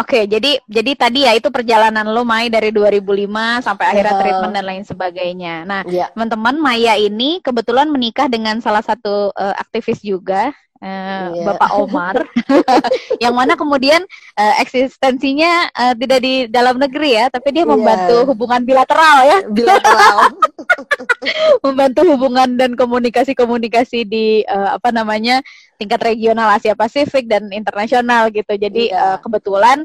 Oke, 0.00 0.24
jadi 0.24 0.56
jadi 0.64 0.92
tadi 0.96 1.28
ya 1.28 1.36
itu 1.36 1.52
perjalanan 1.52 2.08
lo 2.08 2.24
Mai 2.24 2.48
dari 2.48 2.72
2005 2.72 3.60
sampai 3.60 3.84
akhirnya 3.92 4.16
Iya. 4.16 4.20
treatment 4.24 4.54
dan 4.56 4.64
lain 4.64 4.84
sebagainya. 4.88 5.54
Nah, 5.68 5.84
Iya. 5.84 6.08
teman-teman 6.16 6.56
Maya 6.56 6.96
ini 6.96 7.44
kebetulan 7.44 7.92
menikah 7.92 8.32
dengan 8.32 8.56
salah 8.64 8.80
satu 8.80 9.28
eh, 9.36 9.54
aktivis 9.60 10.00
juga 10.00 10.56
eh, 10.78 11.26
Iya. 11.32 11.44
Bapak 11.52 11.70
Omar. 11.76 12.16
Yang 13.24 13.34
mana 13.34 13.52
kemudian 13.54 14.02
eh, 14.34 14.54
eksistensinya 14.60 15.68
eh, 15.70 15.94
tidak 15.96 16.18
di 16.20 16.34
dalam 16.46 16.76
negeri 16.76 17.16
ya 17.16 17.26
tapi 17.28 17.52
dia 17.52 17.64
Iya. 17.64 17.72
membantu 17.72 18.16
hubungan 18.32 18.62
bilateral 18.62 19.16
ya. 19.24 19.38
Bilateral. 19.48 20.16
Membantu 21.64 22.00
hubungan 22.06 22.48
dan 22.54 22.74
komunikasi-komunikasi 22.74 24.04
di 24.04 24.42
eh, 24.42 24.68
apa 24.72 24.90
namanya 24.90 25.40
tingkat 25.76 26.00
regional 26.00 26.52
Asia 26.52 26.72
Pasifik 26.72 27.28
dan 27.28 27.48
internasional 27.50 28.28
gitu. 28.30 28.54
Jadi 28.54 28.92
Iya. 28.92 29.16
eh, 29.16 29.18
kebetulan 29.20 29.82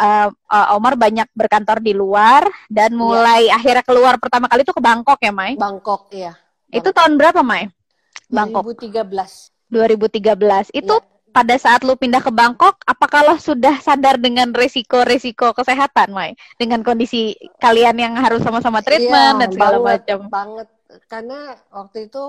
eh, 0.00 0.28
Omar 0.72 0.96
banyak 0.96 1.28
berkantor 1.32 1.78
di 1.78 1.92
luar 1.92 2.48
dan 2.66 2.96
mulai 2.96 3.52
akhirnya 3.52 3.84
keluar 3.84 4.16
pertama 4.16 4.48
kali 4.48 4.64
itu 4.64 4.72
ke 4.72 4.80
Bangkok 4.80 5.20
ya 5.20 5.32
Mai? 5.32 5.54
Bangkok 5.54 6.08
ya 6.10 6.32
itu 6.70 6.88
tahun 6.94 7.18
berapa 7.18 7.42
Mai? 7.42 7.66
Bangkok. 8.30 8.62
2013 8.78 9.50
2013 9.70 10.68
itu 10.74 10.92
Iya. 10.92 11.08
pada 11.30 11.54
saat 11.56 11.86
lu 11.86 11.94
pindah 11.94 12.18
ke 12.18 12.34
Bangkok, 12.34 12.82
apakah 12.82 13.22
lo 13.22 13.38
sudah 13.38 13.78
sadar 13.78 14.18
dengan 14.18 14.50
resiko-resiko 14.50 15.54
kesehatan, 15.54 16.10
Mai? 16.10 16.34
Dengan 16.58 16.82
kondisi 16.82 17.38
kalian 17.56 17.94
yang 17.96 18.14
harus 18.18 18.42
sama-sama 18.42 18.82
treatment 18.82 19.38
Iya, 19.38 19.40
dan 19.46 19.50
segala 19.54 19.76
banget, 19.78 20.00
macam. 20.02 20.18
banget 20.28 20.68
karena 21.06 21.40
waktu 21.70 22.10
itu 22.10 22.24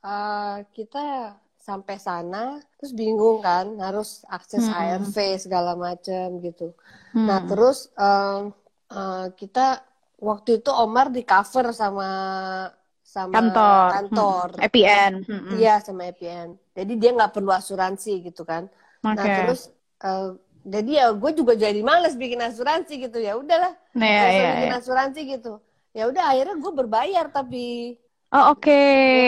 uh, 0.00 0.56
kita 0.70 1.34
sampai 1.58 1.98
sana 1.98 2.62
terus 2.78 2.94
bingung 2.94 3.42
kan 3.42 3.74
harus 3.82 4.22
akses 4.30 4.70
Hmm. 4.70 4.78
ARV 4.78 5.16
segala 5.36 5.74
macam 5.74 6.38
gitu 6.38 6.70
nah 7.10 7.42
Hmm. 7.42 7.48
terus 7.50 7.90
um, 7.98 8.54
uh, 8.86 9.26
kita 9.34 9.82
waktu 10.22 10.62
itu 10.62 10.70
Omar 10.70 11.10
di 11.10 11.26
cover 11.26 11.74
sama 11.74 12.06
sama 13.16 13.32
kantor, 13.36 13.86
kantor 13.94 14.48
Hmm. 14.56 14.64
EPN. 14.66 15.12
Hmm. 15.28 15.56
iya 15.56 15.72
sama 15.86 16.02
EPN 16.10 16.48
jadi 16.76 16.92
dia 17.00 17.10
nggak 17.16 17.32
perlu 17.36 17.50
asuransi 17.60 18.12
gitu 18.28 18.42
kan 18.50 18.62
Oke. 19.04 19.16
nah 19.16 19.26
terus 19.36 19.60
uh, 20.08 20.26
jadi 20.74 20.90
ya 21.00 21.06
gue 21.22 21.30
juga 21.40 21.52
jadi 21.64 21.80
males 21.90 22.14
bikin 22.22 22.40
asuransi 22.48 22.92
gitu 23.04 23.18
ya 23.28 23.32
udahlah 23.42 23.72
Nah, 23.96 24.06
ya, 24.06 24.26
ya, 24.28 24.48
bikin 24.52 24.70
ya. 24.70 24.78
asuransi 24.80 25.20
gitu 25.34 25.52
ya 25.96 26.02
udah 26.10 26.24
akhirnya 26.32 26.56
gue 26.64 26.72
berbayar 26.80 27.26
tapi 27.32 27.64
Oh, 28.36 28.44
oke, 28.52 28.80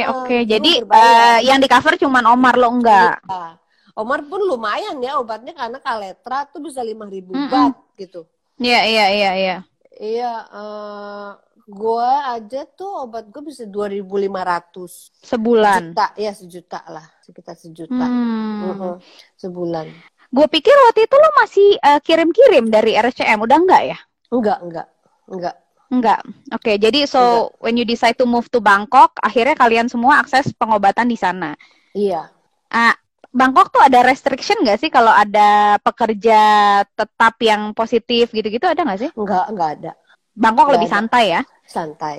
Ya, 0.05 0.11
oke. 0.11 0.37
lu 0.43 0.45
Jadi 0.53 0.71
berbayar. 0.83 1.39
eh, 1.39 1.39
yang 1.49 1.59
di 1.63 1.69
cover 1.71 1.95
cuman 2.03 2.25
Omar 2.35 2.55
lo 2.59 2.69
enggak. 2.77 3.23
Iya. 3.31 3.59
Omar 3.99 4.21
pun 4.31 4.41
lumayan 4.51 4.97
ya 5.03 5.19
obatnya 5.23 5.53
karena 5.61 5.79
kaletra 5.83 6.47
tuh 6.53 6.61
bisa 6.67 6.81
lima 6.87 7.07
ribu 7.11 7.35
Mm-mm. 7.35 7.51
bat 7.51 7.75
gitu 7.99 8.27
Iya, 8.59 8.81
iya, 8.91 9.05
iya, 9.15 9.31
iya. 9.39 9.57
Iya 9.99 10.33
eh 10.47 11.31
gua 11.69 12.33
aja 12.33 12.65
tuh 12.65 13.05
obat 13.05 13.29
gue 13.29 13.43
bisa 13.45 13.69
2.500 13.69 15.13
Sebulan. 15.21 15.93
juta 15.93 16.07
ya 16.17 16.33
sejuta 16.33 16.81
lah 16.89 17.05
sekitar 17.21 17.55
sejuta 17.59 18.07
Hmm. 18.09 18.73
Mm-mm. 18.73 18.95
sebulan 19.37 19.87
Gue 20.29 20.45
pikir 20.45 20.77
waktu 20.89 21.09
itu 21.09 21.17
lo 21.17 21.31
masih 21.41 21.69
eh, 21.81 22.01
kirim-kirim 22.05 22.69
dari 22.69 22.93
RSCM, 22.93 23.41
udah 23.41 23.59
enggak 23.65 23.83
ya? 23.89 23.99
enggak 24.29 24.59
enggak 24.61 24.87
enggak 25.29 25.57
Enggak. 25.89 26.21
Oke, 26.53 26.77
jadi 26.77 27.09
so 27.09 27.49
when 27.65 27.81
you 27.81 27.89
decide 27.89 28.13
to 28.13 28.29
move 28.29 28.45
to 28.53 28.61
Bangkok, 28.61 29.17
akhirnya 29.25 29.57
kalian 29.57 29.89
semua 29.89 30.21
akses 30.21 30.53
pengobatan 30.53 31.09
di 31.09 31.17
sana. 31.17 31.57
Iya. 31.97 32.29
Ah, 32.69 32.93
Bangkok 33.29 33.69
tuh 33.69 33.83
ada 33.85 34.01
restriction 34.03 34.57
nggak 34.65 34.81
sih 34.81 34.91
kalau 34.91 35.13
ada 35.13 35.77
pekerja 35.79 36.41
tetap 36.89 37.35
yang 37.39 37.77
positif 37.77 38.33
gitu-gitu 38.33 38.65
ada 38.65 38.81
nggak 38.83 39.01
sih? 39.01 39.11
Enggak, 39.13 39.45
enggak 39.53 39.71
ada. 39.79 39.93
Bangkok 40.33 40.65
Nggak 40.65 40.77
lebih 40.81 40.89
ada. 40.89 40.95
santai 40.97 41.25
ya. 41.29 41.41
Santai. 41.69 42.17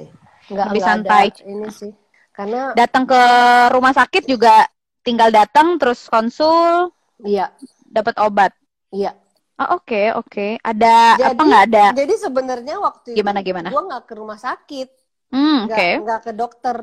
Enggak, 0.50 0.66
Lebih 0.70 0.82
enggak 0.82 0.90
santai. 0.94 1.26
ada 1.34 1.44
ini 1.46 1.68
sih. 1.72 1.92
Karena 2.30 2.62
Datang 2.72 3.04
ke 3.04 3.22
rumah 3.70 3.92
sakit 3.92 4.24
juga 4.24 4.64
tinggal 5.02 5.28
datang 5.30 5.76
terus 5.76 6.06
konsul, 6.08 6.94
iya, 7.20 7.52
dapat 7.86 8.16
obat. 8.22 8.52
iya. 8.90 9.12
Oh, 9.60 9.76
oke, 9.76 10.16
oke. 10.16 10.56
Ada 10.64 11.20
apa 11.20 11.36
Jadi- 11.36 11.48
nggak 11.52 11.64
ada? 11.68 11.86
Jadi 11.92 12.14
sebenarnya 12.16 12.76
waktu 12.80 13.12
Gimana, 13.12 13.44
itu 13.44 13.52
gimana? 13.52 13.68
gua 13.68 13.84
nggak 13.92 14.04
ke 14.08 14.14
rumah 14.16 14.40
sakit, 14.40 14.88
Hmm, 15.36 15.68
nggak 15.68 15.76
oke. 15.76 15.90
nggak 16.08 16.22
ke 16.24 16.32
dokter, 16.32 16.78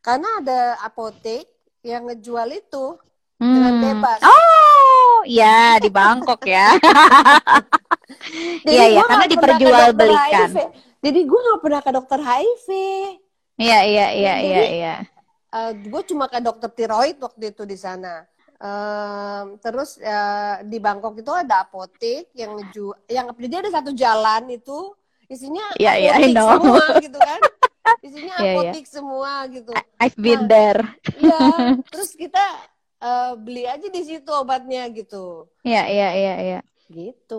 karena 0.00 0.28
ada 0.40 0.60
apotek 0.80 1.44
yang 1.84 2.08
ngejual 2.08 2.48
itu 2.48 2.96
dengan 3.50 3.74
Hmm. 3.74 3.82
bebas. 3.82 4.20
Oh, 4.22 5.16
ya 5.26 5.78
di 5.82 5.90
Bangkok 5.90 6.42
ya. 6.46 6.68
Iya, 8.68 8.84
iya, 8.92 9.00
gua 9.02 9.04
karena 9.08 9.26
diperjualbelikan. 9.26 10.48
Jadi 11.02 11.20
gue 11.26 11.40
nggak 11.42 11.60
pernah 11.64 11.80
ke 11.82 11.90
dokter 11.90 12.18
HIV. 12.22 12.68
Iya, 13.58 13.78
iya, 13.84 14.06
iya, 14.14 14.34
iya, 14.42 14.62
iya. 14.70 14.94
gue 15.74 16.00
Eh, 16.02 16.06
cuma 16.08 16.24
ke 16.30 16.38
dokter 16.40 16.70
tiroid 16.72 17.16
waktu 17.20 17.52
itu 17.52 17.62
di 17.68 17.76
sana. 17.76 18.24
Ehm, 18.62 19.58
terus 19.58 19.98
eh, 19.98 20.62
di 20.70 20.78
Bangkok 20.78 21.18
itu 21.18 21.32
ada 21.34 21.66
apotek 21.66 22.30
yang 22.38 22.54
ngeju 22.56 22.94
yang 23.10 23.26
jadi 23.34 23.66
ada 23.66 23.70
satu 23.74 23.90
jalan 23.90 24.46
itu 24.54 24.94
isinya 25.26 25.66
Iya, 25.76 25.92
iya, 25.98 26.12
apotek 26.14 26.34
know. 26.38 26.48
semua 26.56 26.84
gitu 27.02 27.18
kan. 27.18 27.40
Isinya 28.06 28.34
Iya, 28.38 28.50
iya. 28.54 28.54
apotek 28.54 28.84
semua 28.86 29.32
gitu. 29.50 29.72
I've 29.98 30.18
been 30.18 30.46
Nah. 30.46 30.50
there. 30.50 30.82
Iya, 31.18 31.42
terus 31.90 32.14
kita 32.14 32.42
eh, 33.02 33.32
beli 33.44 33.62
aja 33.72 33.86
di 33.96 34.00
situ 34.08 34.30
obatnya 34.42 34.82
gitu. 34.98 35.16
Iya, 35.66 35.80
iya, 35.92 36.06
iya, 36.18 36.32
iya. 36.44 36.58
Gitu. 36.96 37.34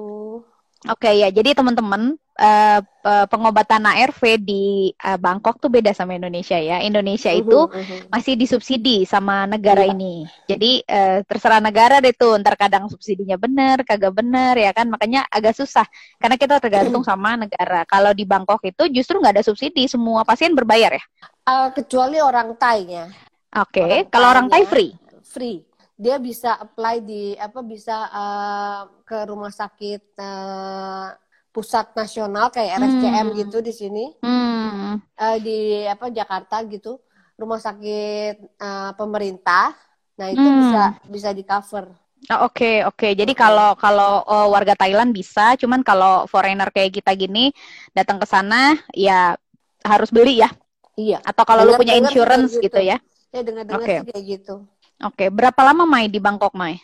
Oke 0.83 1.07
ya, 1.15 1.31
jadi 1.31 1.55
teman-teman 1.55 2.19
eh, 2.35 2.79
pe- 2.83 3.27
pengobatan 3.31 3.87
ARV 3.87 4.35
di 4.35 4.91
eh, 4.91 5.15
Bangkok 5.15 5.55
tuh 5.63 5.71
beda 5.71 5.95
sama 5.95 6.11
Indonesia 6.19 6.59
ya. 6.59 6.83
Indonesia 6.83 7.31
itu 7.31 7.55
Mhm, 7.55 7.79
mhm. 7.79 7.99
masih 8.11 8.35
disubsidi 8.35 9.07
sama 9.07 9.47
negara 9.47 9.87
Iya. 9.87 9.95
ini. 9.95 10.27
Jadi 10.43 10.83
eh, 10.83 11.23
terserah 11.23 11.63
negara 11.63 12.03
deh 12.03 12.11
tuh, 12.11 12.35
ntar 12.43 12.59
kadang 12.59 12.91
subsidinya 12.91 13.39
bener, 13.39 13.79
kagak 13.87 14.11
bener 14.11 14.59
ya 14.59 14.75
kan. 14.75 14.91
Makanya 14.91 15.23
agak 15.31 15.55
susah 15.55 15.87
karena 16.19 16.35
kita 16.35 16.59
tergantung 16.59 17.03
sama 17.07 17.39
negara. 17.39 17.87
Kalau 17.87 18.11
di 18.11 18.27
Bangkok 18.27 18.59
itu 18.67 18.83
justru 18.91 19.23
nggak 19.23 19.39
ada 19.39 19.43
subsidi, 19.47 19.87
semua 19.87 20.27
pasien 20.27 20.51
berbayar 20.51 20.99
ya. 20.99 21.03
Eh, 21.47 21.69
kecuali 21.75 22.17
orang 22.23 22.55
Thai-nya. 22.59 23.05
Oke, 23.53 23.85
Orang 23.85 24.09
kalau 24.11 24.27
orang 24.33 24.47
Thai 24.51 24.63
free. 24.67 24.91
Free. 25.33 25.57
Dia 25.93 26.17
bisa 26.17 26.57
apply 26.57 26.95
di 27.01 27.23
apa 27.37 27.59
bisa 27.61 27.95
eh, 28.09 28.79
ke 29.05 29.17
rumah 29.29 29.53
sakit 29.53 30.01
eh, 30.17 31.07
pusat 31.53 31.93
nasional 31.93 32.49
kayak 32.49 32.81
RSCM 32.81 33.27
Hmm. 33.29 33.37
gitu 33.37 33.57
di 33.61 33.73
sini 33.73 34.05
Hmm. 34.21 34.97
Eh, 35.13 35.37
di 35.41 35.57
apa 35.85 36.09
Jakarta 36.09 36.61
gitu 36.65 36.97
rumah 37.37 37.57
sakit 37.57 38.35
eh, 38.41 38.91
pemerintah. 38.93 39.73
Nah 40.17 40.27
itu 40.29 40.41
Hmm. 40.41 40.57
bisa 40.61 40.83
bisa 41.09 41.29
di 41.33 41.43
cover. 41.45 41.85
Oh, 42.31 42.47
Oke, 42.47 42.79
oke. 42.87 43.11
Jadi 43.11 43.35
Oke. 43.35 43.41
kalau 43.43 43.69
kalau 43.75 44.23
oh, 44.23 44.47
warga 44.55 44.79
Thailand 44.79 45.11
bisa, 45.11 45.59
cuman 45.59 45.83
kalau 45.83 46.23
foreigner 46.31 46.71
kayak 46.71 46.95
kita 46.95 47.11
gini 47.19 47.51
datang 47.91 48.15
ke 48.15 48.23
sana 48.23 48.79
ya 48.95 49.35
harus 49.83 50.07
beli 50.07 50.39
ya. 50.39 50.47
Iya. 50.95 51.19
Atau 51.25 51.43
kalau 51.43 51.67
lu 51.67 51.75
punya 51.75 51.99
insurance 51.99 52.55
kayak 52.55 52.63
gitu 52.63 52.79
ya. 52.79 52.97
Ya 53.33 53.41
dengar-dengar 53.43 53.83
Oke. 53.83 53.95
sih 53.99 54.07
kayak 54.13 54.23
gitu. 54.39 54.55
Oke, 55.01 55.33
berapa 55.33 55.57
lama 55.65 55.89
Mai 55.89 56.05
di 56.11 56.21
Bangkok 56.21 56.53
Mai? 56.53 56.77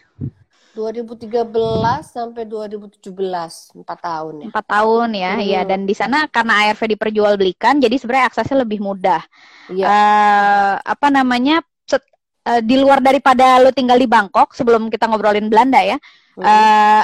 2013 0.74 2.06
sampai 2.06 2.46
2017 2.48 3.74
empat 3.76 4.00
tahun 4.00 4.34
ya. 4.40 4.46
Empat 4.48 4.66
tahun 4.70 5.10
ya, 5.18 5.34
Hmm. 5.36 5.46
ya. 5.46 5.62
Dan 5.68 5.84
di 5.84 5.96
sana 5.98 6.30
karena 6.30 6.64
ARV 6.66 6.96
diperjualbelikan, 6.96 7.82
jadi 7.84 7.96
sebenarnya 8.00 8.26
aksesnya 8.32 8.64
lebih 8.64 8.80
mudah. 8.80 9.20
Iya. 9.68 9.86
Eh, 9.86 10.74
apa 10.80 11.08
namanya? 11.10 11.60
set- 11.84 12.06
eh, 12.46 12.62
di 12.64 12.78
luar 12.80 13.02
daripada 13.02 13.60
lu 13.60 13.74
tinggal 13.74 13.98
di 14.00 14.08
Bangkok, 14.08 14.54
sebelum 14.56 14.88
kita 14.88 15.10
ngobrolin 15.10 15.50
Belanda 15.52 15.82
ya, 15.82 15.98
Mm-mm. 16.38 16.46
eh, 16.46 17.04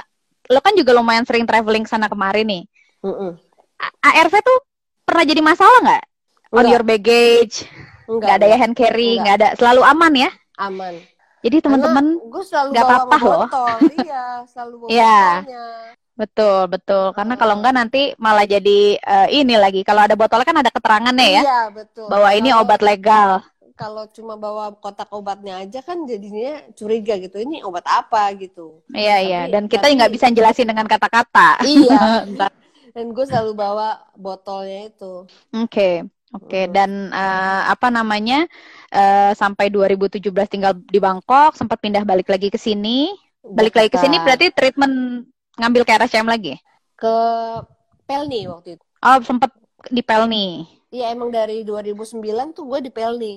lo 0.54 0.60
kan 0.62 0.78
juga 0.78 0.94
lumayan 0.94 1.26
sering 1.26 1.44
traveling 1.50 1.90
sana 1.90 2.06
kemari 2.06 2.46
nih. 2.46 2.64
A- 3.82 4.14
ARV 4.14 4.34
tuh 4.40 4.58
pernah 5.04 5.26
jadi 5.26 5.42
masalah 5.42 5.80
nggak? 5.84 6.04
On 6.54 6.62
Enggak. 6.64 6.72
your 6.72 6.84
baggage, 6.86 7.66
nggak 8.08 8.36
ada 8.40 8.46
ya 8.46 8.58
hand 8.62 8.78
carry, 8.78 9.18
Enggak. 9.18 9.22
nggak 9.26 9.36
ada, 9.42 9.48
selalu 9.58 9.82
aman 9.84 10.14
ya. 10.16 10.30
Aman. 10.58 10.96
Jadi 11.40 11.58
teman-teman 11.62 12.06
nggak 12.74 12.84
apa-apa 12.84 13.18
loh. 13.22 13.46
iya, 14.02 14.42
selalu 14.50 14.74
bawa 14.82 14.90
Iya. 14.90 15.20
botolnya. 15.42 15.68
betul 16.16 16.72
betul 16.72 17.12
karena 17.12 17.36
kalau 17.36 17.60
enggak 17.60 17.76
nanti 17.76 18.16
malah 18.16 18.48
jadi 18.48 18.96
eh, 18.96 19.28
ini 19.36 19.60
lagi 19.60 19.84
kalau 19.84 20.00
ada 20.00 20.16
botolnya 20.16 20.48
kan 20.48 20.64
ada 20.64 20.72
keterangannya 20.72 21.28
ya 21.28 21.42
Iya, 21.44 21.62
betul. 21.70 22.08
bahwa 22.08 22.30
ini 22.32 22.50
obat 22.56 22.80
legal. 22.80 23.44
Kalau 23.76 24.08
cuma 24.08 24.40
bawa 24.40 24.72
kotak 24.74 25.12
obatnya 25.12 25.60
aja 25.60 25.84
kan 25.84 26.08
jadinya 26.08 26.64
curiga 26.72 27.20
gitu. 27.20 27.36
Ini 27.36 27.60
obat 27.62 27.84
apa 27.84 28.32
gitu. 28.40 28.80
Iya 28.90 29.18
iya 29.20 29.42
Tapi- 29.44 29.52
dan 29.52 29.64
kita 29.68 29.86
nggak 29.92 30.14
bisa 30.16 30.32
jelasin 30.32 30.66
dengan 30.66 30.88
kata-kata. 30.88 31.60
Iya. 31.62 32.24
Dan 32.96 33.12
gue 33.12 33.28
selalu 33.28 33.52
bawa 33.52 34.00
botolnya 34.16 34.88
itu. 34.88 35.28
Oke 35.52 36.08
oke 36.36 36.60
Mm. 36.66 36.72
dan 36.76 36.92
eh, 37.12 37.62
apa 37.74 37.88
namanya 37.90 38.46
eh, 38.92 39.32
sampai 39.34 39.72
2017 39.72 40.32
tinggal 40.52 40.74
di 40.76 41.00
Bangkok 41.00 41.56
sempat 41.56 41.78
pindah 41.82 42.04
balik 42.04 42.28
lagi 42.30 42.48
ke 42.52 42.60
sini 42.60 43.12
balik 43.46 43.76
lagi 43.78 43.90
ke 43.94 44.00
sini 44.02 44.18
berarti 44.22 44.50
treatment 44.52 45.26
ngambil 45.56 45.82
ke 45.88 45.92
RSCM 45.96 46.28
lagi. 46.28 46.54
ke 46.98 47.16
Pelni 48.08 48.46
waktu 48.48 48.78
itu. 48.78 48.86
Oh 49.02 49.18
sempat 49.22 49.52
di 49.90 50.02
Pelni. 50.06 50.66
Iya 50.94 51.12
emang 51.12 51.30
dari 51.34 51.66
2009 51.66 52.22
tuh 52.56 52.64
gue 52.70 52.80
di 52.88 52.92
Pelni. 52.94 53.34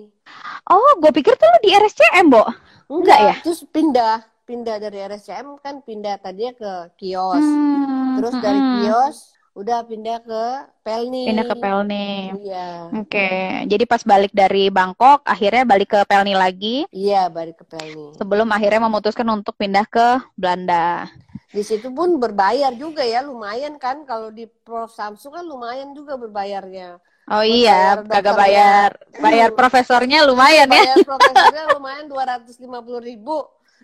Oh 0.68 0.90
gue 1.00 1.10
pikir 1.12 1.34
tuh 1.34 1.48
lu 1.48 1.58
di 1.64 1.70
RSCM 1.74 2.26
Bo. 2.28 2.44
Enggak 2.88 3.20
ya? 3.20 3.34
Terus 3.44 3.64
pindah, 3.68 4.24
pindah 4.44 4.76
dari 4.80 4.98
RSCM 5.04 5.60
kan 5.60 5.80
pindah 5.84 6.20
tadinya 6.20 6.52
ke 6.56 6.72
kios. 6.96 7.44
Hmm, 7.44 8.16
Terus 8.16 8.34
dari 8.40 8.60
mm-mm. 8.60 8.72
kios 8.84 9.37
udah 9.58 9.78
pindah 9.84 10.18
ke 10.22 10.42
Pelni. 10.86 11.26
pindah 11.26 11.44
ke 11.50 11.56
Pelni. 11.58 12.08
Iya. 12.46 12.66
Oke, 13.02 13.28
jadi 13.66 13.84
pas 13.84 14.02
balik 14.06 14.32
dari 14.32 14.70
Bangkok, 14.70 15.20
akhirnya 15.26 15.66
balik 15.66 15.88
ke 15.92 16.00
Pelni 16.06 16.32
lagi, 16.32 16.86
Iya, 16.94 17.26
balik 17.28 17.60
ke 17.60 17.64
Pelni. 17.66 18.14
sebelum 18.16 18.48
akhirnya 18.54 18.80
memutuskan 18.86 19.26
untuk 19.28 19.58
pindah 19.58 19.84
ke 19.90 20.06
Belanda. 20.38 21.10
Di 21.48 21.64
situ 21.64 21.88
pun 21.90 22.20
berbayar 22.20 22.72
juga 22.76 23.02
ya, 23.02 23.20
lumayan 23.24 23.80
kan 23.80 24.04
kalau 24.04 24.28
di 24.30 24.44
Prof 24.46 24.92
Samsung 24.92 25.32
kan 25.32 25.44
lumayan 25.44 25.90
juga 25.96 26.14
berbayarnya. 26.20 27.00
Oh 27.28 27.44
Buat 27.44 27.44
iya, 27.44 27.78
bayar 28.00 28.08
kagak 28.08 28.36
bayar, 28.40 28.90
bayar 29.20 29.50
profesornya 29.58 30.24
lumayan 30.24 30.68
ya, 30.72 30.80
Bayar 30.80 30.98
profesornya 31.04 31.62
lumayan 31.76 32.04
250 32.08 33.04
ribu. 33.04 33.36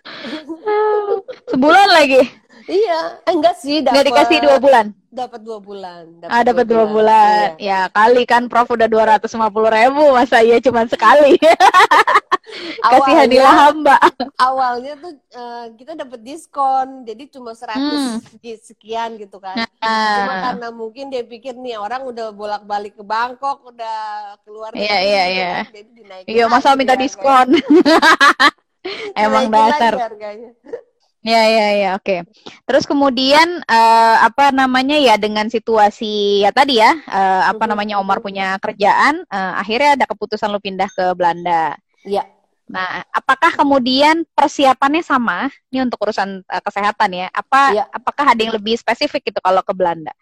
sebulan 1.51 1.89
lagi, 1.91 2.21
Iya, 2.65 3.21
eh, 3.21 3.33
enggak 3.33 3.55
sih, 3.61 3.85
dapat 3.85 4.09
dikasih 4.09 4.37
dua 4.41 4.57
bulan. 4.57 4.85
dapat 5.07 5.39
dua 5.39 5.61
bulan. 5.61 6.03
Ah, 6.25 6.41
dapat 6.41 6.65
dua 6.65 6.83
bulan. 6.83 7.55
Iya. 7.55 7.85
Ya 7.85 7.93
kali 7.93 8.25
kan, 8.25 8.49
Prof 8.49 8.67
udah 8.67 8.89
250 8.89 9.29
ribu, 9.69 10.11
masa 10.11 10.41
iya 10.41 10.57
cuma 10.59 10.83
sekali. 10.85 11.37
Kasihanilah 12.85 13.53
hamba. 13.55 13.97
awalnya 14.37 14.97
tuh 14.97 15.13
eh, 15.13 15.65
kita 15.77 15.93
dapat 15.95 16.19
diskon, 16.19 17.03
jadi 17.03 17.23
cuma 17.29 17.53
100 17.53 17.77
Hmm. 17.77 18.17
seki- 18.19 18.59
sekian 18.59 19.15
gitu 19.15 19.37
kan. 19.37 19.55
Cuma 19.77 19.85
Ah, 19.85 20.41
karena 20.49 20.67
mungkin 20.69 21.07
dia 21.07 21.21
pikir 21.21 21.53
nih 21.53 21.77
orang 21.77 22.01
udah 22.03 22.33
bolak-balik 22.33 22.97
ke 22.97 23.03
Bangkok, 23.03 23.61
udah 23.63 23.97
keluar 24.41 24.73
Iya, 24.73 24.97
iya, 24.99 25.23
iya. 25.27 25.51
jadi 25.69 25.89
dinaikin 25.91 26.33
iya 26.33 26.45
masa 26.47 26.73
minta 26.73 26.97
diskon? 26.97 27.55
Emang 29.25 29.45
dasar. 29.53 29.93
harganya. 30.03 30.51
Ya, 31.25 31.41
ya, 31.49 31.67
ya, 31.73 31.89
oke. 31.97 32.21
Terus 32.69 32.85
kemudian 32.85 33.47
eh, 33.65 34.15
apa 34.21 34.53
namanya 34.53 34.93
ya 34.93 35.17
dengan 35.17 35.49
situasi 35.49 36.45
ya 36.45 36.53
tadi 36.53 36.77
ya 36.77 36.93
eh, 36.93 37.41
apa 37.49 37.65
Mhm, 37.65 37.69
namanya 37.69 37.97
Omar 37.97 38.21
punya 38.21 38.61
kerjaan, 38.61 39.25
eh, 39.25 39.53
akhirnya 39.57 39.97
ada 39.97 40.05
keputusan 40.05 40.53
lu 40.53 40.61
pindah 40.61 40.85
ke 40.93 41.17
Belanda. 41.17 41.73
Iya. 42.05 42.25
Nah, 42.65 43.05
apakah 43.13 43.53
kemudian 43.53 44.25
persiapannya 44.33 45.05
sama? 45.05 45.49
Ini 45.69 45.85
untuk 45.85 46.01
urusan 46.05 46.41
eh, 46.45 46.61
kesehatan 46.65 47.09
ya. 47.13 47.27
Apa 47.33 47.61
Iya. 47.65 47.89
apakah 47.93 48.25
ada 48.33 48.41
yang 48.41 48.53
lebih 48.57 48.77
spesifik 48.77 49.21
gitu 49.33 49.39
kalau 49.41 49.61
ke 49.65 49.73
Belanda? 49.77 50.13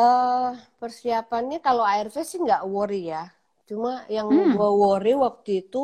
Eh, 0.00 0.48
persiapannya 0.80 1.58
kalau 1.66 1.84
ARV 1.92 2.16
sih 2.30 2.38
nggak 2.44 2.62
worry 2.74 3.00
ya. 3.14 3.22
Cuma 3.68 3.90
yang 4.16 4.28
Hmm. 4.28 4.54
gua 4.54 4.68
worry 4.82 5.12
waktu 5.26 5.50
itu 5.66 5.78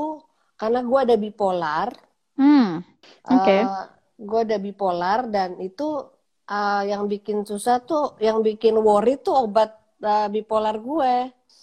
karena 0.60 0.78
gua 0.90 1.00
ada 1.06 1.16
bipolar. 1.24 1.88
Hmm, 2.36 2.80
oke. 3.28 3.56
Eh, 3.60 3.84
gue 4.22 4.40
ada 4.40 4.56
bipolar 4.56 5.28
dan 5.28 5.58
itu 5.60 6.06
eh, 6.48 6.82
yang 6.90 7.06
bikin 7.06 7.44
susah 7.44 7.80
tuh, 7.84 8.16
yang 8.22 8.40
bikin 8.40 8.76
worry 8.78 9.18
tuh 9.20 9.46
obat 9.46 9.82
uh, 10.02 10.28
bipolar 10.28 10.76
gue. 10.76 11.14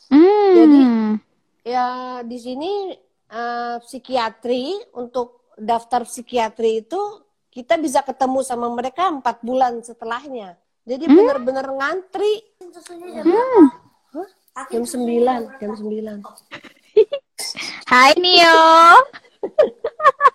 Hmm. 0.09 0.51
Jadi 0.55 0.81
ya 1.67 1.87
di 2.25 2.37
sini 2.39 2.95
uh, 3.29 3.77
psikiatri 3.83 4.95
untuk 4.95 5.53
daftar 5.59 6.07
psikiatri 6.07 6.87
itu 6.87 7.01
kita 7.51 7.75
bisa 7.77 7.99
ketemu 8.01 8.39
sama 8.41 8.71
mereka 8.71 9.11
empat 9.11 9.43
bulan 9.43 9.83
setelahnya. 9.83 10.55
Jadi 10.87 11.05
Hmm? 11.05 11.15
benar-benar 11.21 11.67
ngantri. 11.69 12.41
Hah? 14.09 14.65
Jam 14.73 14.83
9, 14.83 15.61
jam 15.61 15.71
9. 15.77 16.25
Hai 17.85 18.13
Nio. 18.17 18.57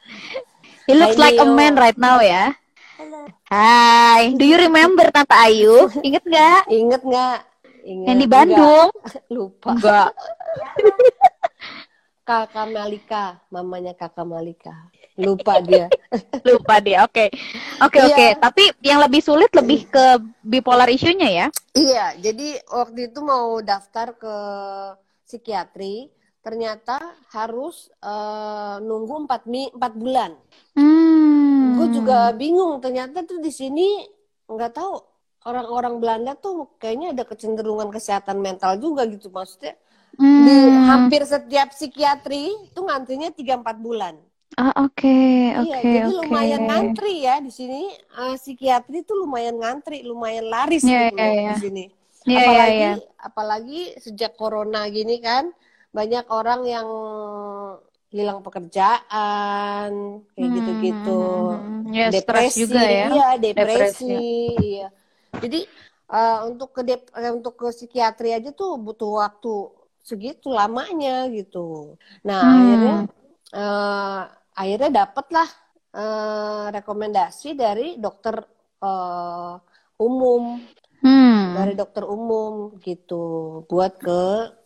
He 0.84 0.92
looks 0.92 1.16
Hai, 1.16 1.22
like 1.30 1.38
a 1.40 1.46
Nio. 1.46 1.56
man 1.56 1.74
right 1.74 1.96
now 1.96 2.20
ya. 2.20 2.52
Hai, 3.48 4.32
do 4.36 4.44
you 4.44 4.56
remember 4.56 5.08
Tante 5.08 5.32
Ayu? 5.32 5.88
Ingat 6.00 6.24
nggak? 6.24 6.60
Ingat 6.68 7.02
nggak? 7.02 7.38
Ingat. 7.84 8.06
Yang 8.08 8.16
di 8.16 8.26
Enggak. 8.26 8.32
Bandung? 8.32 8.88
Lupa. 9.34 9.68
Enggak. 9.72 10.10
Kakak 12.24 12.66
Malika, 12.72 13.24
mamanya 13.52 13.92
Kakak 13.92 14.24
Malika. 14.24 14.72
Lupa 15.14 15.60
dia. 15.60 15.92
Lupa 16.48 16.80
dia. 16.80 17.04
Oke. 17.04 17.28
Oke, 17.84 18.00
Iya. 18.00 18.08
oke. 18.08 18.26
Tapi 18.40 18.62
yang 18.80 18.98
lebih 19.04 19.20
sulit 19.20 19.52
lebih 19.52 19.84
ke 19.86 20.04
bipolar 20.40 20.88
isunya 20.88 21.28
ya? 21.30 21.46
Iya, 21.76 22.16
jadi 22.18 22.64
waktu 22.64 23.12
itu 23.12 23.20
mau 23.20 23.60
daftar 23.60 24.16
ke 24.16 24.36
psikiatri, 25.28 26.08
ternyata 26.44 27.00
harus 27.32 27.88
eh, 28.04 28.76
nunggu 28.84 29.24
4 29.24 29.48
mi 29.48 29.72
4 29.72 29.92
bulan. 29.96 30.30
Hmm. 30.76 31.80
Gue 31.80 31.88
juga 31.96 32.30
bingung, 32.36 32.78
ternyata 32.84 33.24
tuh 33.24 33.40
di 33.40 33.48
sini 33.48 34.04
nggak 34.44 34.72
tahu 34.76 34.92
orang-orang 35.48 35.94
Belanda 36.00 36.32
tuh 36.36 36.76
kayaknya 36.76 37.16
ada 37.16 37.24
kecenderungan 37.24 37.88
kesehatan 37.88 38.44
mental 38.44 38.76
juga 38.76 39.08
gitu 39.08 39.32
maksudnya. 39.32 39.74
Hmm. 40.20 40.44
Di 40.46 40.56
hampir 40.86 41.22
setiap 41.26 41.72
psikiatri 41.74 42.70
itu 42.70 42.80
ngantrinya 42.84 43.32
3-4 43.32 43.80
bulan. 43.80 44.14
Ah, 44.54 44.86
oke, 44.86 45.02
Iya, 45.50 45.58
oke, 45.66 45.82
jadi 45.82 46.12
oke. 46.14 46.18
lumayan 46.22 46.62
ngantri 46.70 47.26
ya 47.26 47.42
di 47.42 47.50
sini. 47.50 47.90
Eh, 47.90 48.36
psikiatri 48.38 49.02
tuh 49.02 49.26
lumayan 49.26 49.58
ngantri, 49.58 50.06
lumayan 50.06 50.46
laris 50.46 50.86
Iya, 50.86 51.10
gitu 51.10 51.18
iya, 51.18 51.26
loh 51.26 51.34
iya. 51.34 51.50
di 51.50 51.56
sini. 51.58 51.84
Iya, 52.24 52.40
iya, 52.40 52.40
apalagi 52.40 52.78
iya. 52.78 52.92
apalagi 53.20 53.80
sejak 54.00 54.32
corona 54.38 54.88
gini 54.88 55.20
kan 55.20 55.52
banyak 55.96 56.24
orang 56.38 56.60
yang 56.74 56.88
hilang 58.14 58.38
pekerjaan 58.46 59.90
kayak 60.34 60.50
Hmm, 60.50 60.60
gitu-gitu. 60.62 61.10
hmm, 61.10 61.82
hmm. 61.84 61.94
Ya, 61.94 62.06
stres 62.12 62.46
depresi 62.46 62.60
juga 62.60 62.80
ya. 62.98 63.06
Iya, 63.08 63.22
depresi, 63.42 64.04
Depresi. 64.10 64.12
iya. 64.74 64.84
Jadi 65.42 65.58
eh, 66.14 66.36
untuk 66.48 66.68
ke 66.76 66.80
dep- 66.88 67.12
eh, 67.18 67.32
untuk 67.38 67.54
ke 67.60 67.66
psikiatri 67.76 68.28
aja 68.36 68.50
tuh 68.60 68.70
butuh 68.84 69.10
waktu 69.22 69.48
segitu 70.08 70.46
lamanya 70.58 71.10
gitu. 71.36 71.58
Nah, 72.28 72.40
Hmm. 72.40 72.58
akhirnya 72.60 72.96
eh, 73.56 74.20
akhirnya 74.60 74.88
dapatlah 75.00 75.48
eh, 75.98 76.64
rekomendasi 76.76 77.48
dari 77.62 77.84
dokter 78.04 78.36
eh, 78.84 79.52
umum 80.06 80.42
Hmm. 81.02 81.54
dari 81.56 81.72
dokter 81.80 82.04
umum 82.16 82.52
gitu 82.86 83.14
buat 83.70 83.92
ke 84.04 84.20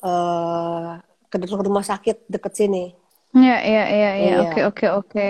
eh, 0.08 0.92
ke 1.28 1.36
rumah 1.40 1.84
sakit 1.84 2.26
deket 2.26 2.52
sini. 2.56 2.92
Iya, 3.36 3.56
iya, 3.60 3.84
iya, 3.84 3.84
iya. 3.92 4.12
Iya. 4.16 4.36
Oke, 4.48 4.60
oke, 4.64 4.86
oke. 5.04 5.26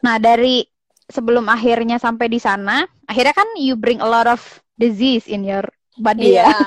Nah, 0.00 0.16
dari 0.16 0.64
sebelum 1.04 1.44
akhirnya 1.52 2.00
sampai 2.00 2.32
di 2.32 2.40
sana, 2.40 2.82
akhirnya 3.04 3.36
kan 3.36 3.48
you 3.60 3.76
bring 3.76 4.00
a 4.00 4.08
lot 4.08 4.24
of 4.24 4.40
disease 4.80 5.28
in 5.28 5.44
your 5.44 5.64
body 6.00 6.34
Iya, 6.34 6.48
ya. 6.48 6.56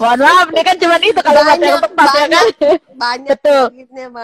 Mohon 0.00 0.20
maaf, 0.26 0.46
ini 0.50 0.62
kan 0.64 0.76
cuma 0.80 0.96
itu 0.98 1.20
kalau 1.22 1.42
Banyak, 1.44 1.64
yang 1.64 1.80
tepat 1.82 2.06
ya 2.08 2.12
kan. 2.12 2.24
banyak. 2.24 2.44
banyak 2.94 3.28
Betul. 3.36 3.62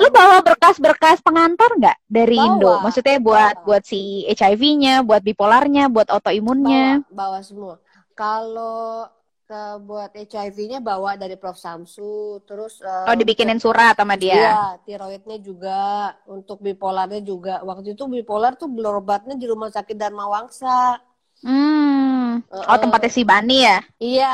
Lu 0.01 0.09
bawa 0.11 0.37
berkas-berkas 0.43 1.19
pengantar 1.23 1.71
nggak 1.79 1.97
dari 2.07 2.37
Bawa. 2.37 2.47
Indo? 2.57 2.73
Maksudnya 2.83 3.17
buat 3.23 3.55
Bawa. 3.61 3.67
buat 3.67 3.83
si 3.87 4.25
HIV-nya, 4.31 5.03
buat 5.07 5.23
bipolarnya, 5.23 5.89
buat 5.93 6.09
autoimunnya. 6.11 7.05
bawa, 7.11 7.37
bawa 7.37 7.39
semua. 7.45 7.75
Kalau 8.15 9.09
ke 9.51 9.63
buat 9.83 10.15
HIV-nya 10.15 10.79
bawa 10.79 11.19
dari 11.19 11.35
Prof 11.35 11.59
Samsu, 11.59 12.39
terus 12.47 12.79
eh, 12.87 13.11
Oh, 13.11 13.17
dibikinin 13.19 13.59
surat 13.59 13.99
sama 13.99 14.15
dia. 14.15 14.39
Iya, 14.39 14.61
tiroidnya 14.87 15.39
juga, 15.43 16.15
untuk 16.31 16.63
bipolarnya 16.63 17.19
juga. 17.27 17.59
Waktu 17.67 17.99
itu 17.99 18.07
bipolar 18.07 18.55
tuh 18.55 18.71
berobatnya 18.71 19.35
di 19.35 19.47
rumah 19.51 19.75
sakit 19.75 19.97
Dharma 19.99 20.31
Wangsa. 20.31 21.03
Hmm. 21.41 22.45
Oh, 22.69 22.77
Heeh. 22.77 22.81
tempatnya 22.83 23.11
si 23.13 23.23
Bani 23.25 23.57
ya? 23.65 23.79
Iya, 24.01 24.27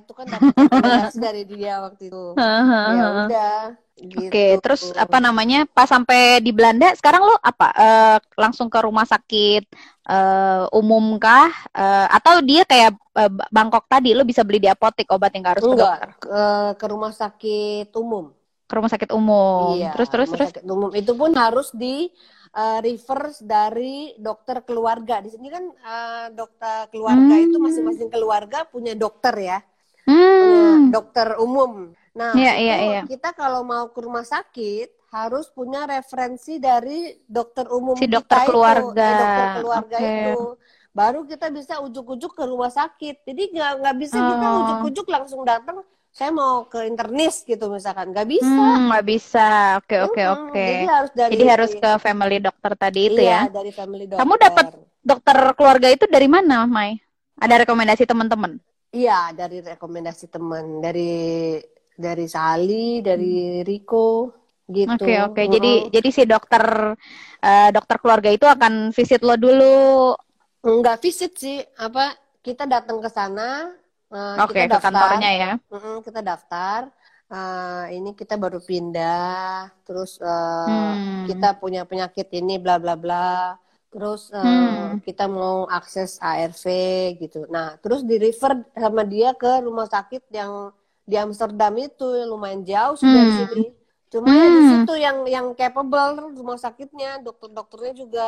itu 0.00 0.12
kan 0.18 0.26
dapat 0.34 0.54
dari 1.24 1.42
dia 1.50 1.80
waktu 1.84 2.02
itu. 2.08 2.16
Ya 2.80 3.02
udah, 3.20 3.52
gitu. 3.96 4.20
Oke, 4.28 4.44
terus 4.64 4.82
apa 4.96 5.18
namanya? 5.20 5.68
Pas 5.68 5.88
sampai 5.88 6.40
di 6.40 6.50
Belanda, 6.56 6.88
sekarang 6.96 7.22
lo 7.28 7.36
apa? 7.40 7.68
Eh, 7.76 8.16
langsung 8.40 8.68
ke 8.72 8.78
rumah 8.80 9.04
sakit 9.04 9.62
eh, 10.08 10.64
umum 10.72 11.20
kah? 11.20 11.48
Eh, 11.76 12.06
atau 12.16 12.40
dia 12.40 12.62
kayak 12.64 12.90
eh, 12.96 13.30
Bangkok 13.52 13.84
tadi, 13.92 14.16
lo 14.16 14.24
bisa 14.24 14.40
beli 14.44 14.58
di 14.64 14.68
apotek 14.72 15.08
obat 15.12 15.30
yang 15.36 15.42
nggak 15.44 15.54
harus 15.60 15.66
ke 15.68 15.76
Enggak, 15.76 15.92
dokter? 15.92 16.08
ke, 16.22 16.28
ke 16.80 16.86
rumah 16.88 17.12
sakit 17.12 17.88
umum. 17.96 18.24
Ke 18.68 18.72
rumah 18.78 18.90
sakit 18.94 19.10
umum. 19.12 19.74
Iya, 19.76 19.90
Terus 19.92 20.08
terus 20.08 20.28
rumah 20.28 20.38
terus. 20.38 20.48
sakit 20.48 20.64
umum 20.64 20.90
itu 20.94 21.12
pun 21.20 21.30
harus 21.34 21.68
di 21.74 22.08
eh, 22.54 22.78
reverse 22.82 23.40
dari 23.44 24.14
dokter 24.18 24.62
keluarga. 24.66 25.22
Di 25.22 25.30
sini 25.34 25.48
kan 25.50 25.64
eh, 25.70 26.26
dokter 26.34 26.88
keluarga 26.92 27.34
itu 27.38 27.56
Hmm. 27.56 27.64
masing-masing 27.66 28.08
keluarga 28.10 28.58
punya 28.66 28.92
dokter 28.98 29.34
ya, 29.38 29.58
Hmm. 30.06 30.90
dokter 30.90 31.36
umum. 31.38 31.92
Nah, 32.16 32.34
itu 32.34 32.42
iya, 32.66 32.76
iya. 32.82 33.00
kita 33.06 33.30
kalau 33.36 33.62
mau 33.62 33.86
ke 33.94 34.00
rumah 34.02 34.26
sakit 34.26 34.88
harus 35.10 35.46
punya 35.50 35.86
referensi 35.86 36.58
dari 36.58 37.18
dokter 37.26 37.66
umum 37.70 37.98
Si 37.98 38.06
kita 38.06 38.14
dokter 38.18 38.38
itu, 38.46 38.50
keluarga. 38.50 39.06
si 39.06 39.12
dokter 39.18 39.46
keluarga 39.58 39.96
Oke. 39.98 40.06
itu. 40.06 40.36
Baru 40.90 41.20
kita 41.22 41.46
bisa 41.54 41.74
ujuk-ujuk 41.86 42.32
ke 42.34 42.44
rumah 42.46 42.70
sakit. 42.70 43.22
Jadi 43.22 43.42
nggak 43.54 43.72
nggak 43.82 43.96
bisa 44.02 44.18
kita 44.22 44.46
Oh. 44.50 44.58
ujuk-ujuk 44.62 45.06
langsung 45.06 45.42
datang. 45.46 45.82
Saya 46.10 46.30
mau 46.34 46.66
ke 46.66 46.90
internis 46.90 47.46
gitu 47.46 47.70
misalkan, 47.70 48.10
nggak 48.10 48.28
bisa. 48.28 48.46
Hmm, 48.46 48.90
nggak 48.90 49.04
bisa. 49.06 49.48
Oke, 49.78 49.96
oke, 50.02 50.22
oke. 50.26 50.66
Jadi 50.66 50.86
harus 50.90 51.10
dari 51.14 51.30
Jadi 51.32 51.44
harus 51.46 51.70
ke 51.78 51.90
family 52.02 52.36
dokter 52.42 52.72
tadi 52.74 53.00
itu 53.06 53.20
iya, 53.22 53.46
ya. 53.46 53.54
dari 53.54 53.70
family 53.70 54.04
Kamu 54.10 54.34
dokter. 54.34 54.44
dapat 54.44 54.66
dokter 55.00 55.38
keluarga 55.54 55.88
itu 55.88 56.04
dari 56.10 56.28
mana, 56.28 56.66
Mai? 56.66 56.98
Ada 57.40 57.64
rekomendasi 57.64 58.04
teman-teman? 58.04 58.58
Iya, 58.90 59.30
dari 59.38 59.62
rekomendasi 59.62 60.26
teman, 60.28 60.82
dari 60.82 61.12
dari 61.94 62.26
Sali, 62.26 62.98
dari 63.00 63.62
Riko 63.62 64.34
gitu. 64.66 64.90
Oke, 64.98 65.14
oke. 65.22 65.42
Mm-mm. 65.46 65.54
Jadi 65.54 65.72
jadi 65.94 66.08
si 66.10 66.22
dokter 66.26 66.64
eh, 67.38 67.70
dokter 67.70 67.96
keluarga 68.02 68.30
itu 68.34 68.50
akan 68.50 68.90
visit 68.90 69.22
lo 69.22 69.38
dulu. 69.38 70.18
Enggak 70.60 71.00
visit 71.00 71.32
sih, 71.38 71.62
apa 71.78 72.12
kita 72.44 72.68
datang 72.68 73.00
ke 73.00 73.08
sana, 73.08 73.72
eh, 74.14 74.36
Oke, 74.42 74.52
kita 74.60 74.74
ke 74.74 74.78
kantornya 74.84 75.30
ya. 75.40 75.50
Mm-mm, 75.72 75.96
kita 76.06 76.20
daftar. 76.30 76.80
Eh, 77.30 77.84
ini 77.96 78.10
kita 78.20 78.34
baru 78.42 78.58
pindah, 78.58 79.70
terus 79.86 80.10
eh, 80.18 80.90
Hmm. 81.00 81.26
kita 81.28 81.46
punya 81.62 81.80
penyakit 81.90 82.26
ini, 82.38 82.52
bla 82.64 82.74
bla 82.82 82.94
bla. 83.02 83.54
Terus 83.92 84.20
eh, 84.34 84.86
Hmm. 84.90 85.02
kita 85.06 85.24
mau 85.30 85.66
akses 85.78 86.10
ARV 86.22 86.64
gitu. 87.22 87.38
Nah, 87.54 87.66
terus 87.82 88.00
di 88.10 88.14
refer 88.24 88.52
sama 88.74 89.02
dia 89.06 89.28
ke 89.42 89.50
rumah 89.66 89.86
sakit 89.94 90.22
yang 90.38 90.52
di 91.10 91.14
Amsterdam 91.18 91.74
itu 91.78 92.06
lumayan 92.30 92.62
jauh 92.70 92.94
sih 93.00 93.10
dari 93.10 93.30
Hmm. 93.30 93.38
sini. 93.38 93.62
Cuma 94.12 94.30
ya 94.42 94.50
di 94.50 94.62
Hmm. 94.62 94.70
situ 94.70 94.92
yang 94.98 95.16
yang 95.26 95.46
capable 95.54 96.34
rumah 96.38 96.58
sakitnya, 96.58 97.22
dokter-dokternya 97.26 97.92
juga 98.02 98.26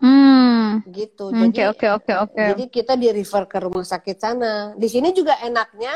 Hmm. 0.00 0.45
Gitu. 0.84 1.32
Oke, 1.32 1.48
Jadi 1.52 1.60
oke, 1.72 1.86
oke, 1.96 2.12
oke. 2.28 2.44
jadi 2.52 2.64
kita 2.68 2.92
di 2.98 3.08
refer 3.12 3.44
ke 3.48 3.58
rumah 3.62 3.86
sakit 3.86 4.16
sana. 4.20 4.54
Di 4.76 4.88
sini 4.90 5.14
juga 5.16 5.38
enaknya 5.40 5.94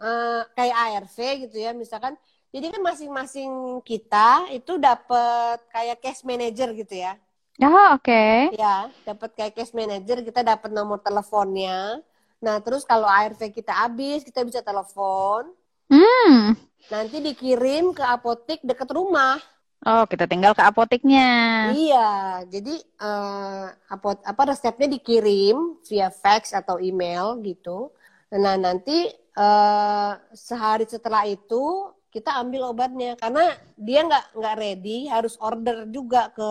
eh, 0.00 0.42
kayak 0.56 0.76
ARV 0.76 1.16
gitu 1.48 1.56
ya, 1.60 1.72
misalkan. 1.76 2.16
Jadi 2.52 2.68
kan 2.68 2.82
masing-masing 2.84 3.80
kita 3.80 4.52
itu 4.52 4.76
dapat 4.76 5.56
kayak 5.72 6.04
case 6.04 6.20
manager 6.20 6.68
gitu 6.76 7.00
ya. 7.00 7.16
Ah, 7.60 7.96
oke. 7.96 8.52
Ya, 8.56 8.92
dapat 9.08 9.32
kayak 9.32 9.56
case 9.56 9.72
manager, 9.72 10.20
kita 10.20 10.44
dapat 10.44 10.68
nomor 10.68 11.00
teleponnya. 11.00 12.04
Nah, 12.42 12.58
terus 12.60 12.82
kalau 12.84 13.08
ARV 13.08 13.38
kita 13.54 13.72
habis, 13.72 14.20
kita 14.26 14.44
bisa 14.44 14.60
telepon. 14.60 15.48
Hmm. 15.88 16.58
Nanti 16.90 17.22
dikirim 17.22 17.94
ke 17.94 18.02
apotek 18.02 18.60
deket 18.66 18.90
rumah. 18.90 19.38
Oh, 19.82 20.06
kita 20.06 20.30
tinggal 20.30 20.54
ke 20.54 20.62
apoteknya. 20.62 21.30
Iya, 21.74 22.10
jadi 22.46 22.74
eh, 22.78 23.66
apa 23.74 24.08
apa 24.22 24.42
resepnya 24.54 24.86
dikirim 24.86 25.82
via 25.86 26.06
fax 26.10 26.54
atau 26.54 26.78
email 26.78 27.38
gitu. 27.42 27.90
Nah 28.30 28.54
nanti 28.54 29.10
eh, 29.14 30.12
sehari 30.32 30.86
setelah 30.86 31.26
itu 31.26 31.90
kita 32.12 32.36
ambil 32.38 32.70
obatnya 32.70 33.16
karena 33.16 33.56
dia 33.74 34.04
nggak 34.04 34.36
nggak 34.36 34.56
ready 34.60 35.08
harus 35.08 35.34
order 35.40 35.88
juga 35.88 36.28
ke 36.30 36.48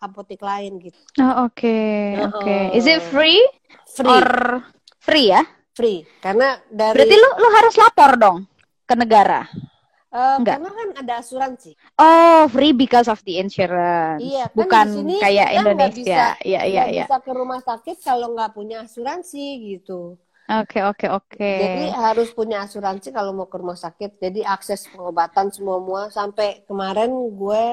apotek 0.00 0.40
lain 0.40 0.80
gitu. 0.80 0.98
Oh, 1.20 1.46
oke, 1.46 1.78
oke. 2.26 2.42
Heeh. 2.42 2.74
Is 2.74 2.88
it 2.90 3.04
free 3.06 3.38
Free, 3.94 4.10
or 4.10 4.26
free 4.98 5.30
ya? 5.30 5.44
free 5.74 6.06
karena 6.22 6.58
dari 6.70 6.94
Berarti 6.98 7.16
lu 7.18 7.30
lu 7.38 7.48
harus 7.50 7.74
lapor 7.78 8.10
dong 8.18 8.36
ke 8.86 8.94
negara. 8.98 9.46
Eh, 10.14 10.34
enggak. 10.38 10.54
karena 10.56 10.70
kan 10.70 10.88
ada 11.02 11.14
asuransi. 11.18 11.70
Oh, 11.98 12.46
free 12.46 12.70
because 12.70 13.10
of 13.10 13.18
the 13.26 13.42
insurance. 13.42 14.22
Iya, 14.22 14.46
kan 14.46 14.56
Bukan 14.56 14.86
di 14.86 14.94
sini 14.94 15.14
kayak 15.18 15.48
kita 15.50 15.58
Indonesia. 15.58 16.24
Iya, 16.46 16.60
iya, 16.70 16.82
iya. 16.86 17.04
bisa 17.06 17.18
ke 17.18 17.32
rumah 17.34 17.60
sakit 17.60 17.96
kalau 17.98 18.30
nggak 18.32 18.54
punya 18.54 18.86
asuransi 18.86 19.44
gitu. 19.74 20.14
Oke, 20.44 20.84
oke, 20.84 21.06
oke. 21.08 21.52
Jadi 21.56 21.84
harus 21.96 22.28
punya 22.36 22.68
asuransi 22.68 23.08
kalau 23.10 23.32
mau 23.32 23.48
ke 23.48 23.56
rumah 23.56 23.80
sakit. 23.80 24.20
Jadi 24.20 24.44
akses 24.44 24.84
pengobatan 24.92 25.48
semua 25.48 25.80
semua 25.80 26.02
sampai 26.12 26.48
kemarin 26.68 27.10
gue 27.32 27.64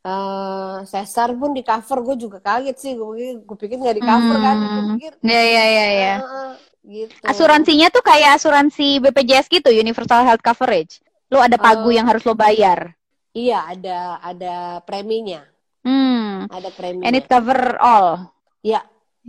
eh 0.00 0.76
sesar 0.88 1.36
pun 1.36 1.52
di 1.52 1.60
cover 1.60 1.98
gue 2.04 2.16
juga 2.20 2.38
kaget 2.44 2.76
sih. 2.76 2.92
Gue 2.96 3.08
pikir, 3.16 3.34
gue 3.44 3.56
pikir 3.56 3.76
nggak 3.80 3.96
di 3.96 4.04
cover 4.04 4.36
kan. 4.36 4.56
Gue 4.56 4.68
Hmm. 4.68 4.90
pikir 4.96 5.12
Iya, 5.24 5.42
iya, 5.48 5.64
iya, 5.64 5.86
iya. 5.96 6.14
"Ah, 6.20 6.28
ah," 6.28 6.52
gitu. 6.84 7.12
Asuransinya 7.24 7.88
tuh 7.88 8.04
kayak 8.04 8.36
asuransi 8.36 9.00
BPJS 9.00 9.48
gitu, 9.48 9.68
Universal 9.72 10.24
Health 10.28 10.44
Coverage. 10.44 11.00
Lu 11.30 11.38
ada 11.38 11.56
pagu 11.56 11.88
Eh, 11.90 11.96
yang 11.96 12.06
harus 12.06 12.22
lo 12.22 12.34
bayar. 12.34 12.94
Iya, 13.30 13.62
ada 13.70 13.98
ada 14.20 14.54
preminya. 14.82 15.46
Hmm. 15.80 16.50
Ada 16.50 16.68
And 16.68 16.76
preminya. 16.76 17.14
it 17.14 17.26
cover 17.30 17.78
all. 17.78 18.34
Iya, 18.60 18.82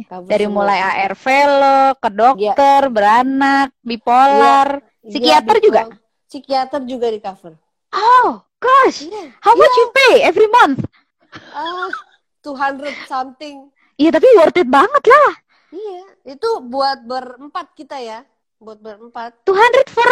cover 0.09 0.27
Dari 0.27 0.45
semua. 0.49 0.55
mulai 0.65 0.79
ARV 0.81 1.25
lo, 1.47 1.79
ke 1.95 2.09
Iya. 2.09 2.17
dokter, 2.17 2.81
beranak, 2.89 3.69
bipolar, 3.79 4.81
Iya, 5.05 5.09
psikiater 5.13 5.55
betul. 5.55 5.65
juga. 5.69 5.81
Psikiater 6.27 6.81
juga 6.83 7.07
di 7.07 7.19
cover. 7.21 7.53
Oh, 7.91 8.41
gosh. 8.57 9.05
Iya. 9.05 9.37
How 9.39 9.53
much 9.53 9.75
you 9.77 9.87
pay 9.93 10.13
every 10.23 10.49
month? 10.49 10.81
Ah, 11.53 11.87
200 12.41 12.95
something. 13.05 13.69
Iya, 13.95 14.09
tapi 14.11 14.27
worth 14.35 14.57
it 14.57 14.67
banget 14.67 15.03
lah. 15.05 15.31
Iya, 15.71 16.01
itu 16.35 16.49
buat 16.65 17.05
berempat 17.05 17.71
kita 17.71 18.01
ya. 18.01 18.25
Buat 18.57 18.81
berempat. 18.81 19.45
200 19.45 19.87
for 19.87 20.09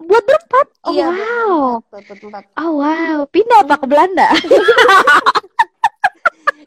buat 0.00 0.22
berempat. 0.24 0.66
Oh, 0.82 0.92
Iya, 0.92 1.06
wow. 1.12 1.84
buat 1.92 2.04
berempat. 2.08 2.44
Oh, 2.56 2.70
wow. 2.80 3.16
Pindah 3.28 3.58
apa 3.64 3.74
ke 3.78 3.86
Belanda? 3.86 4.28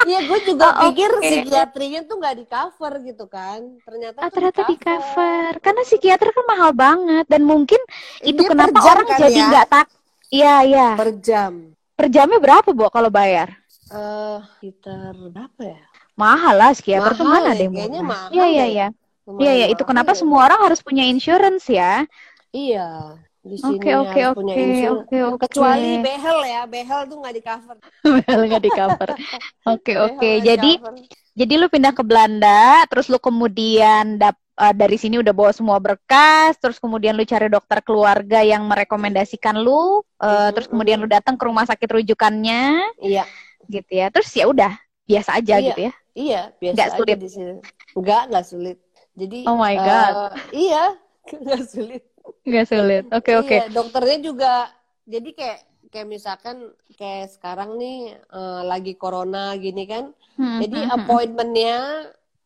Iya, 0.04 0.20
gue 0.28 0.40
juga 0.44 0.66
Oh, 0.68 0.92
pikir 0.92 1.10
oke. 1.16 1.24
psikiatrinya 1.24 2.04
tuh 2.04 2.20
nggak 2.20 2.36
di 2.36 2.46
cover 2.46 2.94
gitu 3.08 3.26
kan. 3.32 3.80
Ternyata 3.88 4.20
Ah, 4.20 4.28
ternyata 4.28 4.62
di 4.68 4.76
cover. 4.76 5.52
Karena 5.64 5.82
psikiater 5.88 6.28
kan 6.36 6.44
mahal 6.44 6.72
banget 6.76 7.26
dan 7.32 7.42
mungkin 7.48 7.80
itu 8.20 8.36
Dia 8.44 8.50
kenapa 8.52 8.84
orang 8.84 9.08
kan 9.08 9.20
jadi 9.24 9.40
ya? 9.40 9.48
nggak 9.48 9.66
tak. 9.72 9.88
Iya, 10.28 10.56
iya. 10.68 10.88
Per 11.00 11.10
jam. 11.24 11.54
Per 11.96 12.08
jamnya 12.12 12.40
berapa, 12.44 12.68
Bu, 12.76 12.92
kalau 12.92 13.08
bayar? 13.08 13.56
Eh, 13.88 14.38
sekitar 14.60 15.16
berapa 15.32 15.62
ya? 15.62 15.80
Mahal 16.20 16.56
lah 16.60 16.70
psikiater 16.76 17.12
tuh 17.16 17.24
Mahal 17.24 17.44
mana 17.48 17.52
ya, 17.56 17.64
yang 17.64 17.72
kayaknya 17.72 18.02
mahal 18.04 18.28
Iya, 18.36 18.46
iya, 18.52 18.66
deh. 18.66 18.72
iya. 18.76 18.88
Lumayan 19.24 19.40
Iya, 19.40 19.52
iya, 19.56 19.66
itu 19.72 19.84
kenapa 19.88 20.12
ya. 20.12 20.20
semua 20.20 20.40
orang 20.52 20.60
harus 20.68 20.80
punya 20.84 21.04
insurance 21.08 21.72
ya? 21.72 22.04
Iya, 22.58 22.82
di 23.50 23.58
sini 23.66 23.88
Oke, 23.88 23.96
oke, 24.02 24.20
harus 24.20 24.28
punya 24.36 24.54
oke, 24.54 24.64
insurance. 24.66 25.10
oke, 25.10 25.18
oke. 25.32 25.42
Kecuali 25.42 25.88
behel 26.04 26.38
ya, 26.54 26.60
behel 26.74 27.00
tuh 27.10 27.18
nggak 27.22 27.36
di 27.38 27.42
cover. 27.48 27.78
Well, 28.04 28.42
nggak 28.50 28.64
di 28.68 28.72
cover. 28.74 29.10
Oke, 29.68 29.94
Behel 29.96 30.36
oke. 30.36 30.44
Jadi, 30.44 30.76
jadi 31.40 31.54
lu 31.56 31.68
pindah 31.72 31.96
ke 31.96 32.04
Belanda, 32.04 32.84
terus 32.92 33.08
lu 33.08 33.16
kemudian 33.18 34.20
dap 34.20 34.36
eh, 34.60 34.76
dari 34.76 35.00
sini 35.00 35.18
udah 35.24 35.32
bawa 35.32 35.52
semua 35.56 35.80
berkas, 35.80 36.60
terus 36.60 36.78
kemudian 36.84 37.16
lu 37.16 37.24
cari 37.24 37.48
dokter 37.48 37.80
keluarga 37.80 38.44
yang 38.44 38.68
merekomendasikan 38.68 39.56
lu, 39.64 40.04
eh, 40.20 40.50
Mhm, 40.50 40.56
terus 40.56 40.68
kemudian 40.68 41.00
lu 41.00 41.08
datang 41.08 41.40
ke 41.40 41.44
rumah 41.48 41.64
sakit 41.64 41.90
rujukannya, 41.96 42.84
Iya, 43.02 43.24
gitu 43.72 43.92
ya. 43.92 44.08
Terus 44.14 44.30
ya 44.36 44.46
udah, 44.52 44.74
biasa 45.08 45.40
aja 45.40 45.56
Iya. 45.60 45.72
gitu 45.72 45.80
ya. 45.90 45.94
iya, 46.18 46.38
biasa 46.62 46.86
aja 46.98 47.00
sulit. 47.00 47.20
di 47.24 47.28
sini. 47.34 47.52
Nggak, 48.00 48.22
nggak 48.30 48.46
sulit. 48.52 48.78
Jadi, 49.20 49.38
Oh 49.46 49.56
my 49.58 49.76
eh, 49.78 49.82
God. 49.86 50.16
iya, 50.54 50.80
nggak 51.44 51.62
sulit. 51.74 52.04
Nggak 52.48 52.66
sulit. 52.72 53.04
Oke, 53.12 53.32
oke. 53.40 53.58
Iya, 53.58 53.72
dokternya 53.72 54.18
juga 54.28 54.52
jadi 55.14 55.30
kayak 55.38 55.60
kayak 55.92 56.08
misalkan 56.16 56.58
kayak 57.00 57.28
sekarang 57.36 57.70
nih 57.82 58.18
eh, 58.18 58.62
lagi 58.72 58.94
corona 59.02 59.54
gini 59.58 59.84
kan. 59.90 60.06
Hmm, 60.38 60.60
Jadi 60.62 60.76
hmm, 60.76 60.90
hmm. 60.90 60.94
appointmentnya 60.96 61.74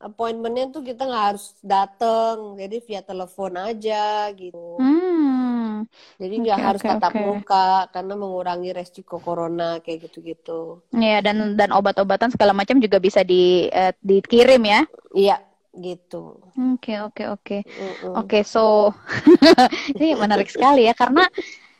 appointmentnya 0.08 0.66
tuh 0.76 0.82
kita 0.90 1.02
nggak 1.10 1.26
harus 1.34 1.46
dateng, 1.66 2.38
jadi 2.62 2.76
via 2.88 3.02
telepon 3.10 3.54
aja 3.58 4.30
gitu. 4.38 4.58
Hmm. 4.80 5.86
Jadi 6.22 6.34
nggak 6.44 6.60
Oke, 6.60 6.68
harus 6.68 6.84
oke, 6.84 6.90
tatap 6.90 7.14
oke. 7.18 7.24
muka 7.26 7.68
karena 7.94 8.14
mengurangi 8.22 8.70
resiko 8.80 9.16
corona 9.28 9.70
kayak 9.84 10.00
gitu-gitu. 10.10 10.62
Iya, 10.96 11.20
dan 11.20 11.60
dan 11.60 11.70
obat-obatan 11.76 12.32
segala 12.32 12.56
macam 12.56 12.80
juga 12.80 12.98
bisa 12.98 13.22
di 13.22 13.68
eh, 13.70 13.92
dikirim 14.02 14.64
ya. 14.64 14.82
Iya, 15.16 15.36
gitu. 15.80 16.42
Oke, 16.58 16.98
oke, 17.02 17.24
oke. 17.30 17.58
Mm-mm. 17.63 18.13
Oke, 18.18 18.42
so 18.42 18.90
ini 20.02 20.18
menarik 20.18 20.50
sekali 20.50 20.90
ya 20.90 20.94
karena 20.98 21.30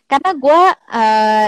karena 0.08 0.32
gue 0.38 0.62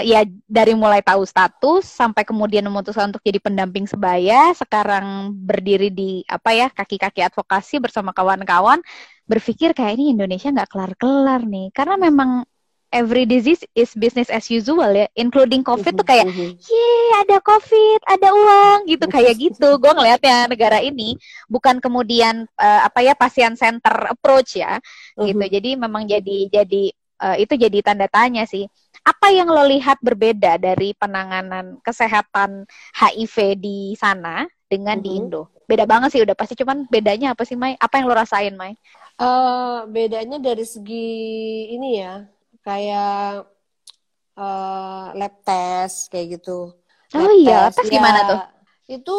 ya 0.03 0.27
dari 0.49 0.73
mulai 0.75 0.99
tahu 0.99 1.23
status 1.23 1.87
sampai 1.87 2.27
kemudian 2.27 2.65
memutuskan 2.67 3.13
untuk 3.13 3.23
jadi 3.23 3.39
pendamping 3.39 3.85
sebaya, 3.87 4.51
sekarang 4.57 5.31
berdiri 5.31 5.93
di 5.93 6.25
apa 6.27 6.51
ya 6.57 6.67
kaki-kaki 6.73 7.23
advokasi 7.23 7.79
bersama 7.79 8.11
kawan-kawan, 8.11 8.81
berpikir 9.29 9.71
kayak 9.77 9.95
ini 9.95 10.11
Indonesia 10.17 10.49
nggak 10.51 10.69
kelar-kelar 10.73 11.45
nih, 11.45 11.69
karena 11.71 11.95
memang 12.01 12.48
every 12.89 13.23
disease 13.23 13.61
is 13.73 13.93
business 13.93 14.27
as 14.27 14.49
usual 14.49 14.89
ya, 14.89 15.05
including 15.13 15.61
COVID 15.61 15.93
tuh 15.93 16.07
kayak 16.07 16.25
Mhm. 16.25 16.57
Yeay, 16.57 17.07
ada 17.25 17.37
COVID, 17.39 17.99
ada 18.05 18.27
uang 18.33 18.79
gitu 18.85 19.05
kayak 19.05 19.33
gitu. 19.37 19.77
Gue 19.77 19.91
ngelihatnya 19.93 20.49
negara 20.49 20.81
ini 20.81 21.13
bukan 21.45 21.77
kemudian 21.77 22.49
eh, 22.55 22.81
apa 22.83 22.99
ya 23.01 23.13
pasien 23.13 23.53
center 23.53 24.09
approach 24.09 24.57
ya, 24.57 24.81
gitu. 25.15 25.39
Jadi 25.39 25.77
memang 25.77 26.05
jadi 26.05 26.49
jadi 26.49 26.83
eh, 27.19 27.35
itu 27.43 27.53
jadi 27.55 27.83
tanda 27.83 28.07
tanya 28.07 28.47
sih. 28.47 28.65
Apa 29.03 29.31
yang 29.31 29.47
lo 29.47 29.63
lihat 29.63 29.99
berbeda 29.99 30.55
dari 30.55 30.91
penanganan 30.93 31.79
kesehatan 31.83 32.67
HIV 32.95 33.35
di 33.55 33.77
sana 33.95 34.43
dengan 34.65 34.99
di 34.99 35.13
Mhm. 35.13 35.19
Indo? 35.23 35.41
Beda 35.69 35.85
banget 35.85 36.15
sih 36.17 36.21
udah 36.25 36.33
pasti. 36.33 36.57
Cuman 36.57 36.89
bedanya 36.89 37.37
apa 37.37 37.45
sih, 37.45 37.53
Mai? 37.53 37.77
Apa 37.77 38.01
yang 38.01 38.09
lo 38.09 38.15
rasain, 38.17 38.57
Mai? 38.57 38.73
Eh, 39.19 39.79
bedanya 39.91 40.39
dari 40.39 40.63
segi 40.63 41.07
ini 41.75 41.99
ya, 41.99 42.23
kayak 42.69 43.49
eh, 44.39 45.05
lab 45.19 45.33
test 45.43 45.97
kayak 46.11 46.27
gitu. 46.39 46.57
Oh 47.11 47.19
Lab 47.19 47.33
iya, 47.33 47.59
test, 47.67 47.77
tes 47.81 47.89
gimana 47.89 48.19
ya, 48.21 48.29
tuh? 48.29 48.39
Itu 48.97 49.17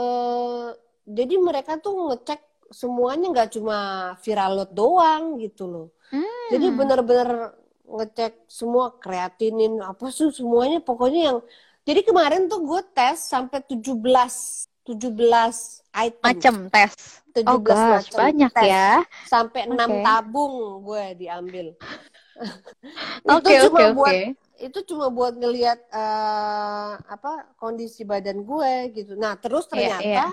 eh, 0.00 0.68
jadi 1.08 1.34
mereka 1.40 1.72
tuh 1.84 1.94
ngecek 2.12 2.40
semuanya 2.80 3.26
nggak 3.32 3.50
cuma 3.54 3.78
viral 4.24 4.52
load 4.58 4.70
doang 4.74 5.22
gitu 5.40 5.64
loh. 5.72 5.86
Jadi 6.52 6.66
Hmm. 6.66 6.76
bener-bener 6.78 7.30
ngecek 7.86 8.32
semua 8.50 8.86
kreatinin 8.98 9.78
apa 9.82 10.10
sih 10.10 10.30
semuanya 10.34 10.78
pokoknya 10.82 11.20
yang 11.32 11.38
jadi 11.86 12.02
kemarin 12.02 12.50
tuh 12.50 12.66
gue 12.66 12.80
tes 12.90 13.14
sampai 13.32 13.62
17 13.62 14.66
17 14.86 15.86
item. 15.94 16.22
macem 16.26 16.56
tes. 16.70 16.92
17 17.34 17.46
Oh 17.46 17.58
gosh, 17.58 18.10
macam 18.10 18.18
banyak 18.26 18.52
tes. 18.54 18.66
ya. 18.70 18.90
Sampai 19.26 19.60
6 19.70 19.78
Oke. 19.78 20.02
tabung 20.02 20.54
gue 20.82 21.04
diambil. 21.16 21.66
Itu 23.26 23.50
cuma 23.68 23.80
oke. 23.90 23.96
buat 23.96 24.16
itu 24.56 24.78
cuma 24.88 25.06
buat 25.12 25.36
ngelihat 25.36 25.78
eh, 25.92 26.92
apa 27.14 27.52
kondisi 27.60 28.02
badan 28.08 28.40
gue 28.40 28.72
gitu. 28.96 29.12
Nah, 29.16 29.36
terus 29.36 29.68
Iya, 29.72 30.00
ternyata 30.00 30.32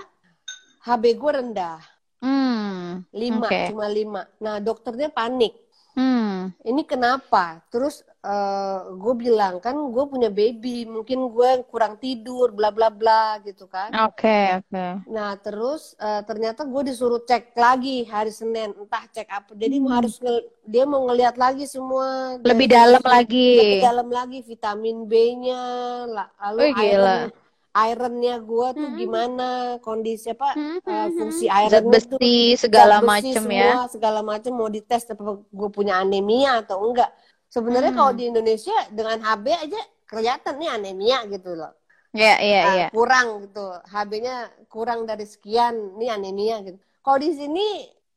HB 0.86 1.04
gue 1.20 1.30
rendah, 1.38 1.80
Hmm. 2.22 3.04
5, 3.14 3.48
Oke. 3.48 3.60
cuma 3.68 3.86
5. 3.88 4.22
Nah, 4.44 4.56
dokternya 4.60 5.08
panik. 5.12 5.52
Hmm. 5.94 6.50
Ini 6.60 6.82
kenapa? 6.82 7.62
Terus 7.70 8.02
eh, 8.20 8.78
gue 8.98 9.14
bilang 9.14 9.62
kan 9.62 9.78
gue 9.78 10.04
punya 10.10 10.26
baby, 10.26 10.82
mungkin 10.84 11.30
gue 11.30 11.62
kurang 11.70 11.94
tidur, 12.02 12.50
bla 12.50 12.74
bla 12.74 12.90
bla 12.90 13.38
gitu 13.46 13.70
kan. 13.70 13.94
Oke, 14.10 14.58
oke. 14.58 15.06
Nah, 15.06 15.38
terus 15.38 15.94
eh, 15.96 16.22
ternyata 16.26 16.66
gue 16.66 16.82
disuruh 16.90 17.22
cek 17.22 17.54
lagi 17.54 18.02
hari 18.10 18.34
Senin, 18.34 18.74
entah 18.74 19.06
cek 19.06 19.28
apa. 19.30 19.54
Jadi 19.54 19.76
Hmm. 19.78 19.90
harus 19.94 20.18
dia 20.66 20.82
mau 20.82 21.06
ngelihat 21.06 21.38
lagi 21.38 21.62
semua 21.70 22.40
Lebih 22.42 22.66
dalam 22.66 23.02
lagi. 23.06 23.50
lebih 23.54 23.78
dalam 23.84 24.08
lagi 24.10 24.38
vitamin 24.42 25.06
B-nya, 25.06 25.62
la- 26.10 26.32
lalu 26.50 26.58
Oh, 26.58 26.70
gila. 26.74 27.16
iron 27.30 27.43
ironnya 27.74 28.38
gue 28.38 28.66
tuh 28.72 28.88
Hmm. 28.88 28.96
gimana, 28.96 29.48
kondisi 29.82 30.30
apa 30.30 30.54
Hmm, 30.54 30.78
hmm, 30.78 31.08
fungsi 31.18 31.46
hmm. 31.50 31.66
Zat 31.66 31.82
ironnya 31.82 32.00
tuh 32.06 32.20
besi 32.22 32.36
segala 32.54 33.02
besi 33.02 33.34
semua, 33.34 33.50
ya. 33.50 33.90
segala 33.90 34.20
macam 34.22 34.52
mau 34.54 34.70
dites 34.70 35.10
apa 35.10 35.22
gue 35.42 35.68
punya 35.74 35.98
anemia 35.98 36.62
atau 36.62 36.78
enggak. 36.86 37.10
Sebenarnya 37.50 37.90
Hmm. 37.90 37.98
kalau 37.98 38.12
di 38.14 38.24
Indonesia 38.30 38.74
dengan 38.90 39.18
HB 39.22 39.46
aja 39.54 39.80
kelihatan 40.06 40.54
nih 40.62 40.70
anemia 40.70 41.18
gitu 41.26 41.50
loh. 41.54 41.72
Iya, 42.14 42.34
iya, 42.38 42.60
Nah, 42.62 42.74
iya. 42.78 42.86
kurang 42.94 43.42
gitu. 43.42 43.66
HB-nya 43.90 44.36
kurang 44.70 45.02
dari 45.02 45.26
sekian, 45.26 45.98
nih 45.98 46.14
anemia 46.14 46.62
gitu. 46.62 46.78
Kalau 47.02 47.18
di 47.18 47.30
sini 47.34 47.66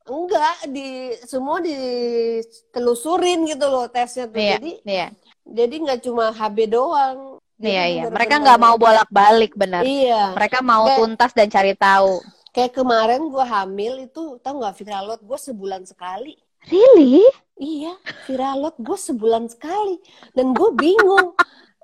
enggak 0.06 0.70
di 0.70 1.18
semua 1.26 1.58
ditelusurin 1.60 3.50
gitu 3.50 3.66
loh 3.68 3.90
tesnya 3.90 4.30
tuh. 4.30 4.38
Iya, 4.38 4.62
Jadi 4.62 4.72
iya. 4.86 5.08
jadi 5.44 5.76
nggak 5.82 6.00
cuma 6.06 6.30
HB 6.32 6.58
doang. 6.70 7.42
Iya, 7.58 7.84
iya. 7.90 8.04
Mereka 8.08 8.36
nggak 8.38 8.60
mau 8.62 8.76
bolak-balik, 8.78 9.58
benar. 9.58 9.82
Iya. 9.82 10.38
Mereka 10.38 10.62
mau 10.62 10.86
Kayak- 10.86 10.98
tuntas 11.02 11.32
dan 11.34 11.48
cari 11.50 11.74
tahu. 11.74 12.22
Kayak 12.54 12.74
kemarin 12.74 13.22
gue 13.30 13.46
hamil 13.46 13.94
itu 14.02 14.38
tau 14.42 14.58
nggak 14.58 14.76
viral 14.82 15.04
load 15.14 15.22
gue 15.22 15.38
sebulan 15.38 15.86
sekali. 15.86 16.34
Really? 16.68 17.22
Iya, 17.58 17.94
viralot 18.26 18.78
gue 18.78 18.98
sebulan 18.98 19.50
sekali. 19.50 19.98
Dan 20.34 20.54
gue 20.54 20.70
bingung. 20.74 21.34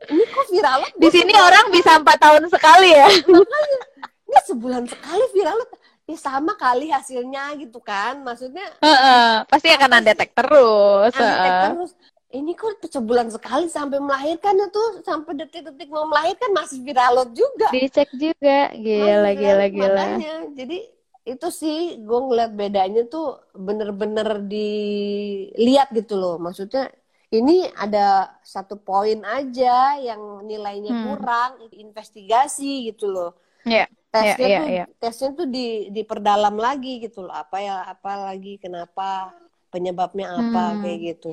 Ini 0.03 0.23
kok 0.27 0.47
viralot? 0.49 0.91
Di 0.97 1.09
sini 1.09 1.33
sebulan 1.33 1.47
orang 1.47 1.65
bisa 1.71 1.91
empat 1.97 2.17
tahun 2.19 2.43
sekali 2.49 2.89
ya. 2.91 3.07
Makanya, 3.25 3.79
ini 4.27 4.39
sebulan 4.45 4.83
sekali 4.85 5.25
viralot. 5.33 5.69
Ya 6.03 6.17
sama 6.19 6.53
kali 6.59 6.91
hasilnya 6.91 7.55
gitu 7.55 7.79
kan. 7.79 8.19
Maksudnya 8.21 8.65
Heeh, 8.83 9.47
pasti 9.47 9.71
akan 9.71 10.03
undetek 10.03 10.35
terus. 10.35 11.15
antek 11.15 11.23
heeh. 11.23 11.61
terus. 11.71 11.91
Ini 12.33 12.51
kok 12.57 12.81
sebulan 12.89 13.29
sekali 13.29 13.69
sampai 13.69 14.01
melahirkan 14.01 14.57
itu 14.57 14.83
sampai 15.05 15.37
detik-detik 15.37 15.85
mau 15.93 16.09
melahirkan 16.09 16.49
masih 16.49 16.81
viralot 16.81 17.29
juga. 17.37 17.69
Dicek 17.69 18.09
juga. 18.17 18.73
Gila, 18.73 19.29
Masih 19.29 19.37
gila, 19.37 19.65
gila. 19.69 19.85
Makanya, 19.93 20.33
jadi 20.57 20.77
itu 21.23 21.47
sih 21.53 21.77
gue 22.01 22.19
ngeliat 22.25 22.51
bedanya 22.57 23.01
tuh 23.07 23.37
bener-bener 23.53 24.27
dilihat 24.49 25.87
gitu 25.93 26.13
loh. 26.17 26.35
Maksudnya 26.41 26.89
ini 27.29 27.69
ada 27.77 28.33
satu 28.41 28.75
poin 28.81 29.21
aja 29.25 29.97
yang 30.01 30.21
nilainya 30.49 30.91
Hmm. 30.93 31.03
kurang, 31.13 31.51
investigasi 31.69 32.89
gitu 32.89 33.05
loh. 33.13 33.31
Iya. 33.65 33.85
Tesnya 34.13 34.47
iya, 34.49 34.59
tuh 34.61 34.67
iya. 34.69 34.85
tesnya 35.01 35.29
tuh 35.33 35.47
di 35.49 35.89
diperdalam 35.89 36.55
lagi 36.57 37.01
gitu 37.05 37.25
loh. 37.25 37.33
Apa 37.33 37.57
ya 37.65 37.75
apa 37.93 38.11
lagi 38.33 38.61
kenapa 38.61 39.33
penyebabnya 39.73 40.29
apa 40.29 40.77
Hmm. 40.77 40.79
kayak 40.79 40.99
gitu. 41.01 41.31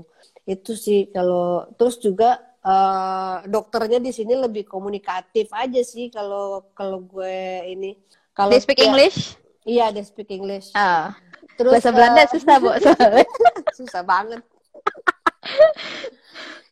Itu 0.48 0.72
sih 0.74 1.12
kalau 1.12 1.68
terus 1.76 2.00
juga 2.00 2.40
eh, 2.61 3.37
dokternya 3.44 4.00
di 4.00 4.12
sini 4.12 4.37
lebih 4.37 4.64
komunikatif 4.64 5.48
aja 5.53 5.81
sih 5.81 6.09
kalau 6.09 6.72
kalau 6.72 7.00
gue 7.00 7.37
ini. 7.66 7.96
Kalau 8.33 8.53
They 8.53 8.61
speak 8.61 8.81
ya- 8.81 8.88
English? 8.88 9.37
Iya, 9.64 9.92
they 9.92 10.05
speak 10.05 10.29
English. 10.29 10.72
Ah. 10.72 11.12
Terus 11.57 11.76
Bahasa 11.76 11.92
Belanda 11.92 12.24
eh, 12.24 12.29
susah, 12.29 12.57
Bu. 12.57 12.72
susah 13.81 14.03
banget. 14.03 14.40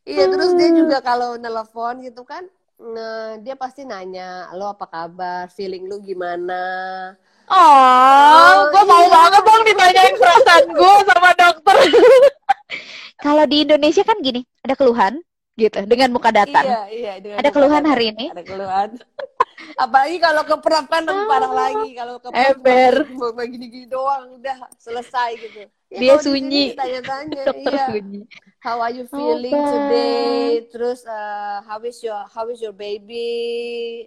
Iya, 0.09 0.25
terus 0.25 0.57
dia 0.57 0.73
juga 0.73 1.05
kalau 1.05 1.37
nelpon 1.37 2.01
gitu 2.01 2.25
kan, 2.25 2.49
nah, 2.79 3.37
dia 3.43 3.55
pasti 3.59 3.83
nanya, 3.83 4.51
lo 4.55 4.71
apa 4.71 4.87
kabar, 4.87 5.51
feeling 5.51 5.91
lu 5.91 5.99
gimana? 6.01 6.63
Oh, 7.49 8.69
gue 8.69 8.83
mau 8.85 9.05
iya. 9.09 9.13
banget 9.13 9.43
dong 9.43 9.63
ditanyain 9.65 10.15
perasaan 10.21 10.65
gue 10.69 10.95
sama 11.09 11.31
dokter. 11.33 11.77
Kalau 13.25 13.45
di 13.49 13.67
Indonesia 13.67 14.05
kan 14.05 14.21
gini, 14.21 14.45
ada 14.63 14.77
keluhan 14.77 15.19
gitu 15.59 15.83
dengan 15.89 16.15
muka 16.15 16.31
datar. 16.31 16.63
Iya, 16.63 16.81
iya. 16.93 17.13
dengan 17.19 17.37
Ada 17.41 17.49
muka 17.51 17.57
keluhan 17.57 17.83
datar. 17.83 17.93
hari 17.97 18.05
ini? 18.15 18.27
Ada 18.31 18.45
keluhan. 18.45 18.89
Apalagi 19.75 20.17
kalau 20.19 20.43
kan 20.45 21.03
lebih 21.03 21.25
parah 21.27 21.53
lagi. 21.53 21.91
Kalau 21.93 22.15
Ah. 22.31 22.51
Ember. 22.51 22.95
cuma 23.09 23.43
gini-gini 23.45 23.87
doang, 23.87 24.37
udah 24.37 24.57
selesai 24.77 25.31
gitu. 25.37 25.67
Ya, 25.89 25.99
Dia 25.99 26.15
sunyi. 26.21 26.77
Tanya-tanya, 26.77 27.43
Dokter 27.49 27.73
iya. 27.73 27.87
sunyi. 27.89 28.21
How 28.59 28.77
are 28.79 28.93
you 28.93 29.07
feeling 29.07 29.55
Opa. 29.55 29.71
today? 29.71 30.43
Terus 30.69 31.01
uh, 31.03 31.63
how 31.63 31.81
is 31.81 31.97
your 32.01 32.19
how 32.29 32.45
is 32.47 32.59
your 32.59 32.75
baby? 32.75 33.31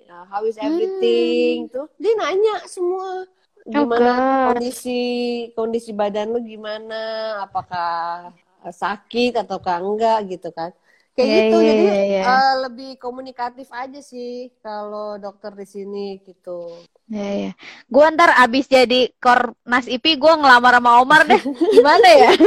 Uh, 0.06 0.28
how 0.28 0.44
is 0.44 0.60
everything? 0.60 1.66
Tuh 1.68 1.90
dia 1.96 2.14
nanya 2.16 2.62
semua 2.66 3.26
gimana 3.64 3.98
Hmm. 4.02 4.18
God. 4.18 4.46
kondisi 4.58 5.02
kondisi 5.54 5.92
badan 5.92 6.34
lu 6.34 6.42
gimana? 6.42 7.02
Apakah 7.42 8.30
uh, 8.62 8.74
sakit 8.74 9.40
ataukah 9.40 9.80
enggak 9.80 10.20
gitu 10.30 10.50
kan? 10.52 10.70
Kayak 11.12 11.28
Iya, 11.28 11.36
gitu 11.43 11.58
iya, 11.60 11.67
jadi 11.67 11.84
iya, 11.84 12.00
iya. 12.08 12.24
uh, 12.24 12.54
lebih 12.67 12.95
komunikatif 12.95 13.67
aja 13.76 14.00
sih 14.00 14.47
kalau 14.63 15.19
dokter 15.19 15.52
di 15.52 15.67
sini 15.67 16.24
gitu. 16.24 16.88
Ya, 17.12 17.52
ya. 17.52 17.52
Gue 17.91 18.06
ntar 18.15 18.32
abis 18.39 18.71
jadi 18.71 19.12
kornas 19.19 19.91
IP, 19.91 20.15
gue 20.15 20.34
ngelamar 20.39 20.80
sama 20.80 21.04
Omar 21.04 21.28
deh. 21.28 21.41
Gimana 21.76 22.08
ya? 22.15 22.32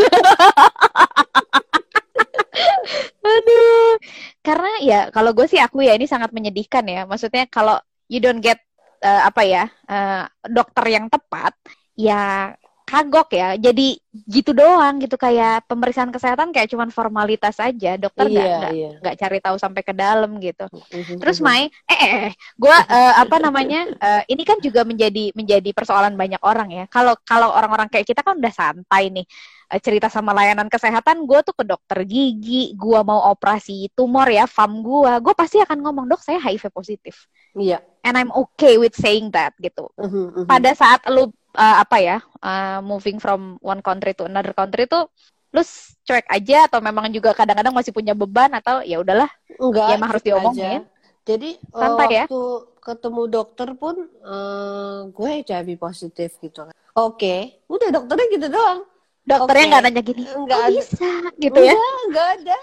Aduh. 3.24 4.00
Karena 4.40 4.70
ya, 4.80 5.00
kalau 5.12 5.36
gue 5.36 5.44
sih 5.44 5.60
aku 5.60 5.84
ya 5.84 5.92
ini 5.92 6.08
sangat 6.08 6.32
menyedihkan 6.32 6.88
ya. 6.88 7.04
Maksudnya 7.04 7.44
kalau 7.52 7.76
you 8.08 8.16
don't 8.24 8.40
get 8.40 8.64
eh, 9.04 9.22
apa 9.28 9.44
ya 9.44 9.68
eh, 9.88 10.24
dokter 10.48 10.84
yang 10.88 11.12
tepat, 11.12 11.52
ya 12.00 12.56
kagok 12.84 13.32
ya. 13.32 13.56
Jadi 13.56 13.98
gitu 14.28 14.52
doang 14.54 15.00
gitu 15.02 15.16
kayak 15.18 15.66
pemeriksaan 15.66 16.12
kesehatan 16.12 16.52
kayak 16.52 16.70
cuman 16.70 16.92
formalitas 16.92 17.56
aja. 17.58 17.96
Dokter 17.98 18.30
nggak 18.30 18.46
iya, 18.72 18.90
nggak 19.00 19.14
iya. 19.16 19.20
cari 19.20 19.38
tahu 19.40 19.56
sampai 19.58 19.82
ke 19.82 19.96
dalam 19.96 20.36
gitu. 20.38 20.68
Mhm, 20.70 21.18
Terus. 21.18 21.40
Mai, 21.44 21.68
eh, 21.90 21.98
eh, 21.98 22.12
eh, 22.30 22.32
gue 22.56 22.76
apa 23.18 23.36
namanya? 23.42 23.90
eh, 23.90 24.22
ini 24.32 24.44
kan 24.46 24.60
juga 24.60 24.84
menjadi 24.86 25.34
menjadi 25.34 25.70
persoalan 25.74 26.14
banyak 26.14 26.40
orang 26.44 26.68
ya. 26.70 26.84
Kalau 26.86 27.16
kalau 27.24 27.50
orang-orang 27.50 27.88
kayak 27.90 28.06
kita 28.06 28.20
kan 28.22 28.38
udah 28.38 28.52
santai 28.54 29.10
nih 29.10 29.26
eh, 29.72 29.80
cerita 29.82 30.06
sama 30.12 30.30
layanan 30.36 30.68
kesehatan. 30.68 31.24
Gue 31.26 31.40
tuh 31.42 31.56
ke 31.56 31.64
dokter 31.66 32.04
gigi, 32.06 32.76
gue 32.76 33.00
mau 33.02 33.32
operasi 33.32 33.90
tumor 33.96 34.28
ya, 34.30 34.44
fam 34.44 34.84
gue, 34.84 35.12
gue 35.24 35.34
pasti 35.34 35.58
akan 35.58 35.80
ngomong 35.80 36.04
dok 36.06 36.22
saya 36.22 36.38
HIV 36.38 36.70
positif. 36.70 37.26
Iya. 37.56 37.80
And 38.04 38.20
I'm 38.20 38.30
okay 38.34 38.76
with 38.76 38.92
saying 38.94 39.32
that 39.32 39.56
gitu. 39.58 39.88
Mhm, 39.96 40.44
mhm. 40.44 40.46
Pada 40.46 40.70
saat 40.76 41.00
lu 41.08 41.32
eh, 41.54 41.76
apa 41.80 41.96
ya 41.98 42.18
eh, 42.20 42.78
moving 42.82 43.18
from 43.18 43.56
one 43.62 43.80
country 43.80 44.12
to 44.12 44.26
another 44.26 44.52
country 44.52 44.84
tuh 44.84 45.06
lu 45.54 45.62
cuek 46.02 46.26
aja 46.26 46.66
atau 46.66 46.82
memang 46.82 47.06
juga 47.08 47.30
kadang-kadang 47.30 47.70
masih 47.70 47.94
punya 47.94 48.10
beban 48.10 48.50
atau 48.52 48.82
ya 48.82 48.98
udahlah 48.98 49.30
Enggak, 49.54 49.86
Ya, 49.86 49.94
emang 49.94 50.08
harus 50.10 50.22
gitu 50.22 50.34
diomongin. 50.34 50.82
aja. 50.82 50.90
Jadi 51.24 51.50
eh, 51.56 51.78
Santai 51.78 52.06
ya? 52.10 52.24
waktu 52.26 52.42
ketemu 52.82 53.22
dokter 53.30 53.68
pun 53.78 53.94
eh, 54.04 54.98
gue 55.08 55.30
HIV 55.46 55.68
positif 55.78 56.36
gitu 56.42 56.66
kan. 56.66 56.74
Oke, 56.94 57.62
udah 57.66 57.88
dokternya 57.90 58.26
gitu 58.34 58.46
doang. 58.50 58.82
dokternya 59.24 59.64
nggak 59.72 59.82
nanya 59.88 60.02
gini 60.04 60.22
Enggak 60.36 60.60
ada. 60.68 60.74
bisa 60.74 61.10
gitu 61.38 61.58
ya 61.58 61.72
Enggak, 62.10 62.28
ada. 62.36 62.58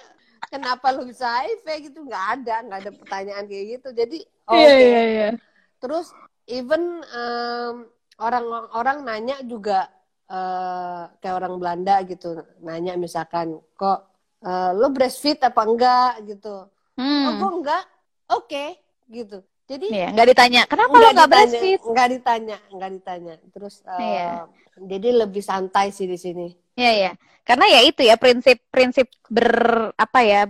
Kenapa 0.45 0.85
lu 0.91 1.07
bisa 1.07 1.25
HIV 1.41 1.65
gitu? 1.87 2.03
Enggak 2.03 2.25
ada, 2.37 2.55
enggak 2.59 2.79
ada 2.83 2.91
pertanyaan 2.91 3.45
kayak 3.47 3.65
gitu. 3.79 3.87
Jadi 3.95 4.17
oke. 4.45 4.59
Iya, 4.59 4.71
iya, 4.77 5.01
iya. 5.07 5.29
Terus 5.79 6.11
even 6.45 7.01
em, 7.07 7.75
orang-orang 8.21 8.97
nanya 9.01 9.37
juga 9.43 9.89
eh, 10.31 11.03
kayak 11.19 11.35
orang 11.43 11.59
Belanda 11.59 11.99
gitu, 12.07 12.39
nanya 12.61 12.95
misalkan 12.95 13.59
kok 13.75 14.07
eh, 14.39 14.71
lo 14.71 14.87
breastfeed 14.89 15.41
apa 15.41 15.61
enggak 15.65 16.11
gitu. 16.23 16.69
Oh, 16.95 17.01
Hmm. 17.01 17.39
kok 17.39 17.53
enggak? 17.59 17.83
Oke, 18.31 18.65
gitu. 19.09 19.41
Jadi 19.65 19.87
Iya, 19.87 20.11
nggak 20.11 20.27
ditanya. 20.31 20.61
Kenapa 20.67 20.91
lo 20.93 21.07
nggak 21.11 21.29
breastfeed? 21.29 21.79
Nggak 21.83 22.07
ditanya, 22.15 22.57
nggak 22.69 22.91
ditanya. 22.95 23.33
Terus 23.51 23.83
eh, 23.83 23.99
Iya. 23.99 24.29
jadi 24.77 25.09
lebih 25.25 25.43
santai 25.43 25.91
sih 25.91 26.07
di 26.07 26.15
sini. 26.15 26.47
Iya, 26.75 26.91
iya. 26.91 27.11
Karena 27.43 27.65
ya 27.67 27.79
itu 27.83 28.01
ya 28.03 28.15
prinsip-prinsip 28.15 29.07
ber 29.27 29.49
apa 29.95 30.19
ya 30.23 30.41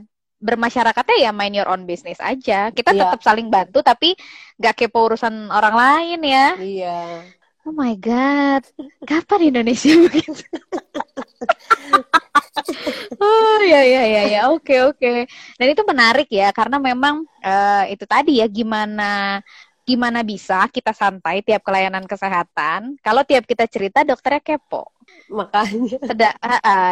bermasyarakatnya 0.42 1.18
ya 1.22 1.32
mind 1.32 1.54
your 1.56 1.70
own 1.70 1.86
business 1.86 2.18
aja. 2.18 2.70
Kita 2.70 2.94
Iya. 2.94 3.14
tetap 3.14 3.22
saling 3.22 3.50
bantu 3.50 3.82
tapi 3.82 4.18
nggak 4.58 4.76
kepo 4.76 5.06
urusan 5.06 5.50
orang 5.50 5.74
lain 5.78 6.20
ya. 6.22 6.48
Iya. 6.58 7.00
Oh 7.66 7.74
my 7.74 7.94
god, 7.98 8.66
kapan 9.06 9.54
Indonesia 9.54 9.94
begitu? 10.06 10.42
oh 13.22 13.60
ya 13.66 13.82
ya 13.86 14.04
ya 14.08 14.22
ya, 14.28 14.40
oke 14.54 14.74
oke. 14.92 15.10
Dan 15.60 15.68
itu 15.74 15.84
menarik 15.86 16.28
ya 16.32 16.50
karena 16.56 16.78
memang 16.82 17.26
eh, 17.44 17.94
itu 17.94 18.06
tadi 18.08 18.42
ya 18.42 18.48
gimana 18.50 19.40
gimana 19.82 20.22
bisa 20.22 20.70
kita 20.70 20.94
santai 20.94 21.42
tiap 21.42 21.66
kelayanan 21.66 22.06
kesehatan 22.06 22.96
kalau 23.02 23.26
tiap 23.26 23.44
kita 23.50 23.66
cerita 23.70 24.06
dokternya 24.06 24.42
kepo. 24.44 24.88
Makanya. 25.32 25.96
Seda- 26.04 26.36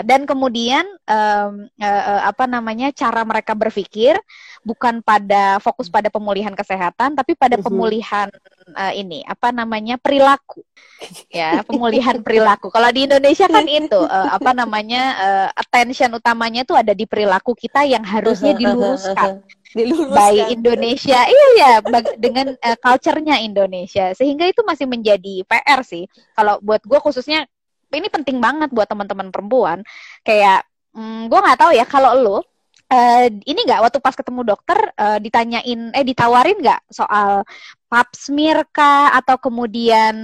dan 0.08 0.24
kemudian 0.24 0.88
em, 1.04 1.52
eh, 1.76 1.84
eh, 1.84 2.22
apa 2.24 2.48
namanya 2.48 2.88
cara 2.96 3.28
mereka 3.28 3.52
berpikir 3.52 4.16
bukan 4.64 5.04
pada 5.04 5.60
fokus 5.60 5.92
pada 5.92 6.08
pemulihan 6.08 6.56
kesehatan 6.56 7.20
tapi 7.20 7.36
pada 7.36 7.60
Mhm. 7.60 7.64
pemulihan 7.68 8.28
eh, 8.76 8.94
ini 8.96 9.28
apa 9.28 9.52
namanya 9.52 10.00
perilaku 10.00 10.64
ya 11.28 11.64
pemulihan 11.68 12.16
perilaku 12.26 12.72
kalau 12.72 12.88
di 12.92 13.12
Indonesia 13.12 13.48
kan 13.48 13.68
itu 13.68 14.00
eh, 14.00 14.30
apa 14.32 14.52
namanya 14.56 15.04
eh, 15.20 15.48
attention 15.56 16.16
utamanya 16.16 16.64
tuh 16.64 16.80
ada 16.80 16.96
di 16.96 17.04
perilaku 17.04 17.52
kita 17.56 17.84
yang 17.84 18.08
harusnya 18.08 18.56
diluruskan 18.62 19.44
Diluruskan. 19.76 20.16
by 20.16 20.50
Indonesia 20.50 21.20
iya 21.28 21.48
ya 21.60 21.72
dengan 22.16 22.56
eh, 22.56 22.78
culture-nya 22.80 23.44
Indonesia 23.44 24.16
sehingga 24.16 24.48
itu 24.48 24.64
masih 24.64 24.88
menjadi 24.88 25.44
PR 25.44 25.84
sih 25.84 26.08
kalau 26.34 26.56
buat 26.64 26.80
gue 26.82 27.00
khususnya 27.04 27.44
ini 27.98 28.08
penting 28.10 28.38
banget 28.38 28.70
buat 28.70 28.86
teman-teman 28.86 29.34
perempuan 29.34 29.82
kayak 30.22 30.62
hmm, 30.94 31.26
gue 31.30 31.40
nggak 31.40 31.60
tahu 31.60 31.72
ya 31.74 31.86
kalau 31.90 32.14
lo 32.14 32.38
eh, 32.90 33.30
ini 33.46 33.60
nggak 33.66 33.82
waktu 33.86 34.00
pas 34.02 34.14
ketemu 34.18 34.42
dokter 34.46 34.78
eh, 34.94 35.18
ditanyain 35.22 35.94
eh 35.94 36.06
ditawarin 36.06 36.58
nggak 36.62 36.82
soal 36.90 37.46
pap 37.90 38.10
smear 38.14 38.66
kah 38.70 39.14
atau 39.18 39.38
kemudian 39.38 40.16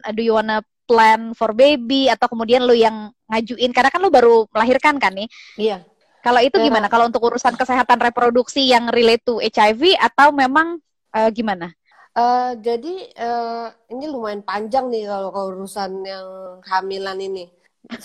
eh, 0.00 0.12
do 0.12 0.20
you 0.24 0.36
wanna 0.36 0.60
plan 0.84 1.32
for 1.38 1.54
baby 1.54 2.10
atau 2.10 2.26
kemudian 2.26 2.66
lo 2.66 2.74
yang 2.74 3.14
ngajuin 3.30 3.70
karena 3.70 3.90
kan 3.94 4.00
lo 4.02 4.10
baru 4.10 4.50
melahirkan 4.50 4.98
kan 4.98 5.14
nih 5.14 5.28
Iya. 5.54 5.86
kalau 6.20 6.42
itu 6.42 6.58
gimana? 6.60 6.90
Kalau 6.90 7.06
untuk 7.08 7.22
urusan 7.24 7.54
kesehatan 7.56 7.96
reproduksi 8.02 8.66
yang 8.66 8.90
relate 8.90 9.22
to 9.24 9.38
HIV 9.40 9.94
atau 9.96 10.34
memang 10.34 10.82
eh, 11.14 11.30
gimana? 11.30 11.70
Eh, 12.18 12.50
jadi 12.66 12.88
eh, 13.14 13.66
ini 13.94 14.04
lumayan 14.10 14.42
panjang 14.42 14.90
nih 14.90 15.06
kalau 15.06 15.28
kalau 15.34 15.48
urusan 15.54 15.92
yang 16.04 16.26
hamilan 16.70 17.18
ini. 17.22 17.44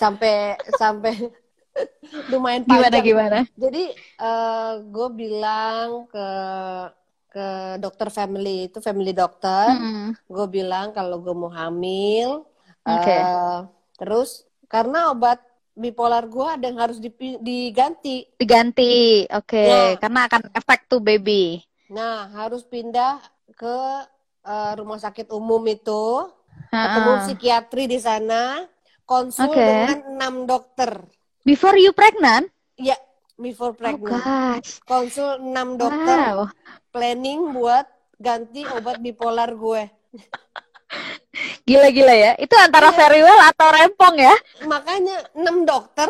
sampai 0.02 0.56
sampai 0.82 1.14
lumayan 2.32 2.64
Gimana 2.66 2.98
panjang. 2.98 3.06
gimana? 3.08 3.40
Jadi 3.58 3.84
gue 4.94 5.08
bilang 5.22 6.08
ke 6.12 6.28
ke 7.34 7.48
dokter 7.84 8.08
family 8.18 8.72
itu 8.72 8.80
family 8.80 9.12
dokter, 9.12 9.68
Mm-mm. 9.70 10.16
gue 10.32 10.46
bilang 10.48 10.96
kalau 10.96 11.20
gue 11.20 11.36
mau 11.36 11.52
hamil, 11.52 12.48
Oke. 12.88 13.12
eh, 13.12 13.60
terus 14.00 14.48
karena 14.72 15.12
obat 15.12 15.40
bipolar 15.76 16.24
gue 16.32 16.48
ada 16.48 16.64
yang 16.72 16.80
harus 16.80 16.98
diganti, 17.44 18.24
Diganti. 18.40 19.28
Oke, 19.32 19.60
Ya. 19.68 20.00
karena 20.02 20.20
akan 20.28 20.42
efek 20.60 20.80
to 20.92 21.00
baby. 21.00 21.64
nah 21.96 22.26
harus 22.34 22.62
pindah 22.66 23.22
ke 23.54 23.78
eh, 24.42 24.74
rumah 24.76 24.98
sakit 24.98 25.30
umum 25.30 25.62
itu, 25.66 26.32
ketemu 26.72 27.12
Ha-ha. 27.12 27.22
psikiatri 27.22 27.84
di 27.86 27.98
sana, 27.98 28.66
konsul 29.04 29.52
Oke. 29.52 29.62
dengan 29.62 30.00
enam 30.10 30.34
dokter, 30.46 31.06
Before 31.42 31.78
you 31.78 31.94
pregnant? 31.94 32.50
ya 32.76 32.98
before 33.36 33.72
Oh 33.72 33.78
pregnant, 33.78 34.26
gosh. 34.26 34.82
konsul 34.84 35.38
enam 35.40 35.78
dokter. 35.78 36.18
Wow. 36.34 36.50
planning 36.90 37.52
buat 37.52 37.86
ganti 38.16 38.64
obat 38.66 38.98
bipolar 38.98 39.52
gue. 39.52 39.84
Gila-gila 41.68 42.14
ya. 42.14 42.32
Itu 42.36 42.56
antara 42.56 42.90
Iya. 42.90 42.98
very 42.98 43.20
well 43.20 43.42
atau 43.44 43.68
rempong 43.68 44.16
ya? 44.16 44.36
Makanya 44.64 45.18
enam 45.36 45.68
dokter 45.68 46.08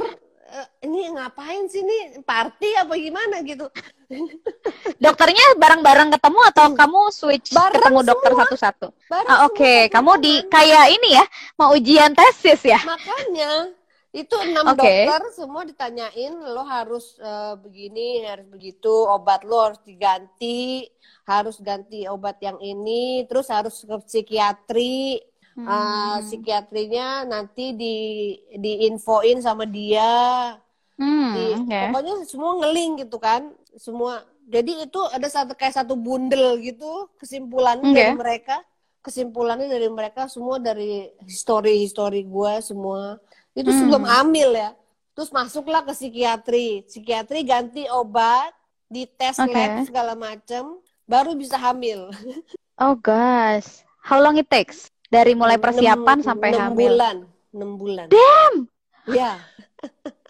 ini 0.81 1.11
ngapain 1.11 1.67
sih 1.67 1.81
ini 1.83 1.97
party 2.21 2.69
apa 2.79 2.93
gimana 2.95 3.41
gitu. 3.43 3.67
Dokternya 5.03 5.57
bareng-bareng 5.57 6.13
ketemu 6.13 6.39
atau 6.53 6.65
kamu 6.73 6.99
switch 7.11 7.49
Hmm. 7.51 7.57
Bareng 7.59 7.75
ketemu 7.81 7.99
dokter 8.05 8.31
semua. 8.31 8.41
satu-satu? 8.45 8.87
Bareng 9.07 9.29
Ah, 9.29 9.39
Oke, 9.47 9.75
satu 9.87 9.93
kamu 9.93 10.11
di 10.21 10.33
kayak 10.47 10.85
ini 10.93 11.09
ya, 11.17 11.25
mau 11.55 11.73
ujian 11.73 12.11
tesis 12.13 12.61
ya? 12.63 12.79
Makanya 12.83 13.73
itu 14.15 14.35
enam 14.39 14.63
Oke. 14.71 14.79
dokter 14.79 15.21
semua 15.35 15.67
ditanyain 15.67 16.31
lo 16.39 16.63
harus 16.63 17.19
eh, 17.19 17.53
begini 17.59 18.23
harus 18.23 18.47
begitu 18.47 18.87
obat 19.11 19.43
lo 19.43 19.59
harus 19.59 19.81
diganti 19.83 20.87
harus 21.27 21.59
ganti 21.59 22.07
obat 22.07 22.39
yang 22.39 22.55
ini 22.63 23.27
terus 23.27 23.51
harus 23.51 23.83
ke 23.83 23.95
psikiatri 24.07 25.19
Hmm. 25.55 25.63
Eh, 25.65 26.17
psikiatrinya 26.27 27.23
nanti 27.23 27.71
di 27.71 27.95
diinfoin 28.59 29.39
sama 29.39 29.63
dia 29.63 30.59
Hmm, 30.95 31.31
Di- 31.35 31.55
oke. 31.59 31.79
pokoknya 31.91 32.13
semua 32.23 32.51
ngeling 32.59 32.91
gitu 33.03 33.17
kan 33.19 33.51
semua 33.75 34.23
jadi 34.47 34.87
itu 34.87 34.99
ada 35.11 35.27
satu 35.27 35.51
kayak 35.51 35.75
satu 35.75 35.95
bundel 35.95 36.55
gitu 36.59 37.07
kesimpulannya 37.19 37.87
Oke. 37.87 37.95
dari 37.95 38.15
mereka 38.15 38.55
kesimpulannya 38.99 39.67
dari 39.67 39.87
mereka 39.91 40.27
semua 40.31 40.55
dari 40.59 41.11
histori 41.23 41.83
histori 41.83 42.23
gue 42.23 42.53
semua 42.59 43.19
itu 43.51 43.71
Hmm. 43.71 43.79
sebelum 43.79 44.03
hamil 44.07 44.55
ya 44.55 44.71
terus 45.11 45.31
masuklah 45.31 45.83
ke 45.83 45.91
psikiatri 45.91 46.83
psikiatri 46.87 47.43
ganti 47.43 47.87
obat 47.87 48.51
dites 48.87 49.35
Oke. 49.39 49.51
lab 49.51 49.83
segala 49.83 50.13
macem 50.15 50.79
baru 51.03 51.31
bisa 51.35 51.55
hamil 51.55 52.11
Oh 52.75 52.91
gosh, 52.99 53.83
how 54.03 54.19
long 54.19 54.35
it 54.35 54.51
takes? 54.51 54.91
Dari 55.05 55.33
mulai 55.33 55.57
persiapan 55.57 56.17
Enam- 56.19 56.25
sampai 56.25 56.49
enam 56.51 56.61
hamil. 56.71 56.91
bulan 56.91 57.17
enam 57.51 57.71
bulan 57.77 58.05
Damn. 58.07 58.55
ya 59.07 59.31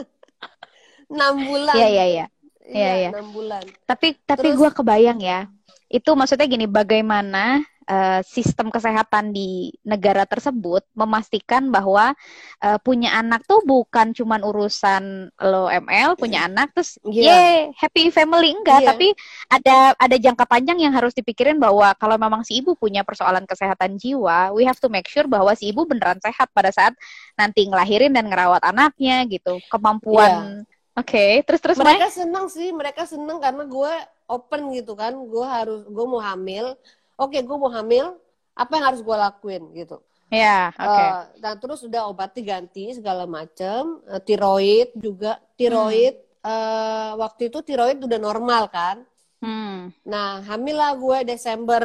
enam 1.12 1.34
bulan 1.42 1.76
Iya, 1.76 1.88
iya, 1.88 2.06
iya. 2.06 2.26
Iya, 2.66 2.74
Iya, 2.74 2.92
iya. 2.98 3.10
enam 3.14 3.30
bulan 3.30 3.64
Tapi 3.86 4.08
tapi 4.22 4.48
Terus- 4.50 4.58
gua 4.58 4.70
kebayang 4.70 5.20
ya. 5.20 5.46
Itu 5.86 6.12
maksudnya 6.14 6.46
gini, 6.46 6.66
bagaimana 6.66 7.62
eh, 7.86 8.22
sistem 8.26 8.68
kesehatan 8.70 9.30
di 9.30 9.70
negara 9.86 10.26
tersebut 10.26 10.84
memastikan 10.98 11.70
bahwa 11.70 12.12
eh, 12.60 12.78
punya 12.82 13.14
anak 13.16 13.46
tuh 13.46 13.62
bukan 13.62 14.12
cuman 14.12 14.42
urusan 14.42 15.30
lo 15.42 15.70
ML 15.70 16.18
punya 16.18 16.50
anak 16.50 16.74
terus 16.74 16.98
Iya. 17.06 17.34
ye 17.38 17.44
happy 17.78 18.10
family 18.10 18.52
enggak, 18.58 18.82
Iya. 18.82 18.88
tapi 18.94 19.08
ada 19.48 19.78
ada 19.96 20.16
jangka 20.18 20.46
panjang 20.50 20.82
yang 20.82 20.94
harus 20.94 21.14
dipikirin 21.14 21.62
bahwa 21.62 21.94
kalau 21.96 22.18
memang 22.18 22.42
si 22.42 22.60
ibu 22.60 22.74
punya 22.74 23.06
persoalan 23.06 23.46
kesehatan 23.46 23.96
jiwa, 23.96 24.52
we 24.52 24.66
have 24.66 24.78
to 24.82 24.90
make 24.90 25.06
sure 25.06 25.26
bahwa 25.30 25.54
si 25.54 25.70
ibu 25.70 25.86
beneran 25.86 26.18
sehat 26.20 26.50
pada 26.52 26.74
saat 26.74 26.98
nanti 27.38 27.66
ngelahirin 27.70 28.12
dan 28.12 28.26
ngerawat 28.28 28.66
anaknya 28.66 29.24
gitu. 29.30 29.62
Kemampuan 29.70 30.66
Oke, 30.96 31.44
terus 31.44 31.60
terus 31.60 31.76
Mai? 31.76 32.00
mereka 32.00 32.08
seneng 32.08 32.48
sih 32.48 32.72
mereka 32.72 33.04
seneng 33.04 33.36
karena 33.44 33.68
gue 33.68 33.94
open 34.32 34.72
gitu 34.72 34.96
kan 34.96 35.12
gue 35.12 35.44
harus 35.44 35.84
gue 35.84 36.06
mau 36.08 36.24
hamil 36.24 36.72
oke 37.16 37.36
gue 37.36 37.58
mau 37.58 37.70
hamil 37.70 38.16
apa 38.54 38.72
yang 38.74 38.86
harus 38.86 39.02
gue 39.02 39.16
lakuin 39.16 39.64
gitu 39.74 40.00
Ya, 40.26 40.74
oke. 40.74 40.90
Eh, 41.06 41.22
dan 41.38 41.56
terus 41.56 41.80
udah 41.82 42.10
obat 42.10 42.34
diganti 42.34 42.90
segala 42.92 43.24
macem 43.26 44.02
Eh, 44.06 44.18
tiroid 44.20 44.90
juga 44.96 45.38
tiroid 45.54 46.18
eh, 46.42 47.12
waktu 47.14 47.48
itu 47.48 47.62
tiroid 47.62 48.00
udah 48.00 48.20
normal 48.20 48.68
kan 48.68 49.06
Hmm. 49.38 49.94
nah 50.02 50.42
hamil 50.42 50.74
lah 50.74 50.96
gue 50.96 51.18
Desember 51.28 51.84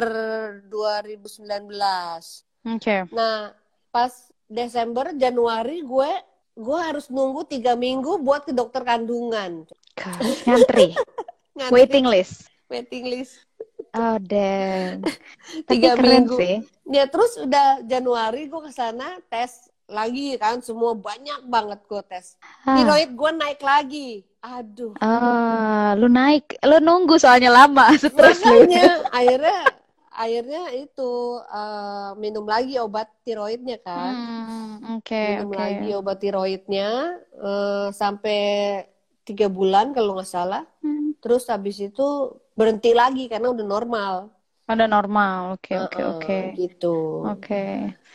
2019 0.65 1.69
Oke. 2.67 2.95
nah 3.11 3.53
pas 3.89 4.09
Desember 4.47 5.13
Januari 5.13 5.81
gue 5.81 6.11
gue 6.51 6.79
harus 6.79 7.07
nunggu 7.07 7.45
tiga 7.45 7.75
minggu 7.75 8.17
buat 8.17 8.43
ke 8.43 8.51
dokter 8.51 8.81
kandungan 8.81 9.67
Gosh, 9.93 10.47
Ngantri. 10.47 10.95
Ngantri 11.59 11.73
Waiting 11.75 12.05
list. 12.07 12.47
waiting 12.65 13.03
list 13.05 13.43
Oh, 13.91 14.17
damn. 14.23 15.03
Tapi 15.67 15.79
Tiga 15.79 15.99
minggu. 15.99 16.37
sih. 16.39 16.55
Ya 16.91 17.07
terus 17.07 17.35
udah 17.39 17.83
Januari 17.83 18.47
gue 18.47 18.61
ke 18.63 18.71
sana 18.71 19.19
tes 19.27 19.71
lagi 19.91 20.39
kan 20.39 20.63
semua 20.63 20.95
banyak 20.95 21.47
banget 21.51 21.79
gue 21.87 22.01
tes. 22.07 22.39
Ah. 22.63 22.79
Tiroid 22.79 23.11
gue 23.11 23.31
naik 23.35 23.59
lagi. 23.59 24.23
Aduh. 24.41 24.97
Ah, 24.97 25.93
lu 25.99 26.09
naik, 26.09 26.57
lu 26.65 26.81
nunggu 26.81 27.19
soalnya 27.21 27.53
lama, 27.53 27.93
stres 28.01 28.41
lu. 28.41 28.65
Makanya 28.65 29.05
akhirnya 29.17 29.57
akhirnya 30.11 30.63
itu 30.75 31.11
eh, 31.45 32.11
minum 32.17 32.47
lagi 32.47 32.79
obat 32.81 33.11
tiroidnya 33.21 33.77
kan. 33.85 34.11
Hmm, 34.15 34.97
oke, 34.97 35.13
minum 35.13 35.51
oke. 35.53 35.59
lagi 35.61 35.89
obat 35.93 36.17
tiroidnya 36.17 36.89
eh, 37.37 37.87
sampai 37.93 38.41
tiga 39.27 39.51
bulan 39.51 39.93
kalau 39.93 40.17
nggak 40.17 40.31
salah. 40.31 40.65
Hmm. 40.81 41.13
Terus 41.21 41.45
habis 41.51 41.77
itu 41.77 42.33
berhenti 42.59 42.91
lagi 43.01 43.23
karena 43.31 43.47
udah 43.55 43.65
normal. 43.73 44.13
Udah 44.71 44.87
normal. 44.95 45.37
Oke, 45.53 45.73
oke, 45.83 45.99
Eh, 45.99 46.09
eh, 46.11 46.11
oke. 46.11 46.37
Gitu. 46.57 46.87
Oke. 47.23 47.55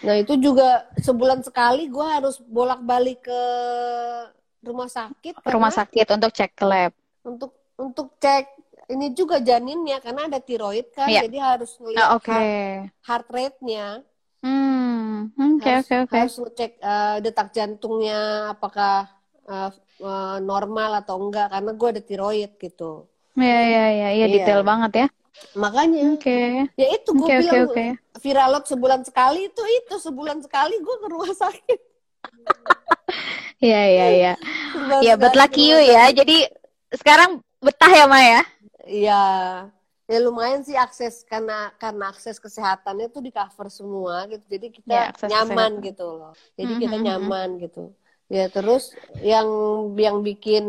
Nah 0.04 0.14
itu 0.22 0.34
juga 0.46 0.86
sebulan 1.00 1.40
sekali 1.46 1.88
gue 1.88 2.06
harus 2.06 2.36
bolak-balik 2.56 3.24
ke 3.26 3.40
rumah 4.66 4.88
sakit 4.90 5.36
rumah 5.52 5.72
sakit 5.72 6.06
untuk 6.16 6.30
cek 6.36 6.52
lab. 6.70 6.92
untuk 7.30 7.52
untuk 7.84 8.06
cek 8.22 8.44
ini 8.94 9.06
juga 9.18 9.36
janinnya 9.48 9.96
karena 10.04 10.20
ada 10.30 10.38
tiroid 10.48 10.86
kan, 10.98 11.10
Iya. 11.10 11.22
jadi 11.22 11.36
harus 11.48 11.70
ngelihat 11.82 12.08
Ah, 12.08 12.16
oke. 12.16 12.30
heart, 12.30 12.48
heart 13.06 13.26
rate-nya, 13.34 13.86
Hmm, 14.42 15.32
oke, 15.56 15.68
harus 15.68 15.84
oke, 15.84 15.94
oke. 16.04 16.18
harus 16.18 16.34
ngecek 16.42 16.70
eh, 16.90 17.16
detak 17.24 17.48
jantungnya 17.56 18.16
apakah 18.54 18.94
eh, 19.50 19.70
eh, 20.10 20.36
normal 20.50 20.90
atau 21.00 21.16
enggak 21.22 21.46
karena 21.54 21.70
gue 21.80 21.88
ada 21.92 22.02
tiroid 22.08 22.50
gitu. 22.64 22.84
Ya, 23.36 23.58
ya, 23.74 23.84
ya, 24.00 24.08
ya, 24.20 24.26
Iya. 24.26 24.34
detail 24.34 24.60
banget 24.68 24.90
ya. 25.00 25.06
Makanya 25.62 26.02
Oke. 26.14 26.30
ya 26.80 26.86
itu 26.96 27.10
gue 27.20 27.30
oke, 27.36 27.36
bilang 27.40 27.62
oke. 27.64 27.84
viralot 28.24 28.64
sebulan 28.70 29.02
sekali 29.08 29.38
itu 29.50 29.62
itu 29.78 29.94
sebulan 30.06 30.38
sekali 30.46 30.74
gue 30.86 30.96
ke 31.02 31.06
rumah 31.12 31.32
sakit. 31.42 31.80
Ya, 33.60 33.82
ya, 33.88 34.06
ya. 34.12 34.32
Sebulan 34.72 35.02
Ya, 35.02 35.14
but 35.16 35.34
lucky 35.36 35.72
you 35.72 35.78
ya. 35.80 36.12
Jadi 36.12 36.48
sekarang 36.94 37.40
betah 37.60 37.92
ya, 37.92 38.04
Maya? 38.08 38.40
Iya, 38.86 39.12
ya 40.10 40.16
lumayan 40.26 40.60
sih 40.66 40.76
akses 40.84 41.14
karena 41.30 41.52
karena 41.82 42.04
akses 42.12 42.36
kesehatannya 42.44 43.06
tuh 43.14 43.22
di 43.26 43.30
cover 43.36 43.66
semua 43.78 44.14
gitu. 44.30 44.44
Jadi 44.54 44.66
kita 44.76 44.94
Ya, 44.94 45.10
nyaman 45.28 45.70
kesehatan. 45.70 45.82
gitu 45.86 46.02
loh. 46.18 46.30
Jadi 46.58 46.72
Mhm, 46.72 46.82
kita 46.82 46.96
mhm. 46.96 47.06
nyaman 47.06 47.48
gitu. 47.62 47.78
Ya 48.34 48.42
terus 48.54 48.82
yang 49.30 49.48
yang 50.04 50.16
bikin 50.28 50.64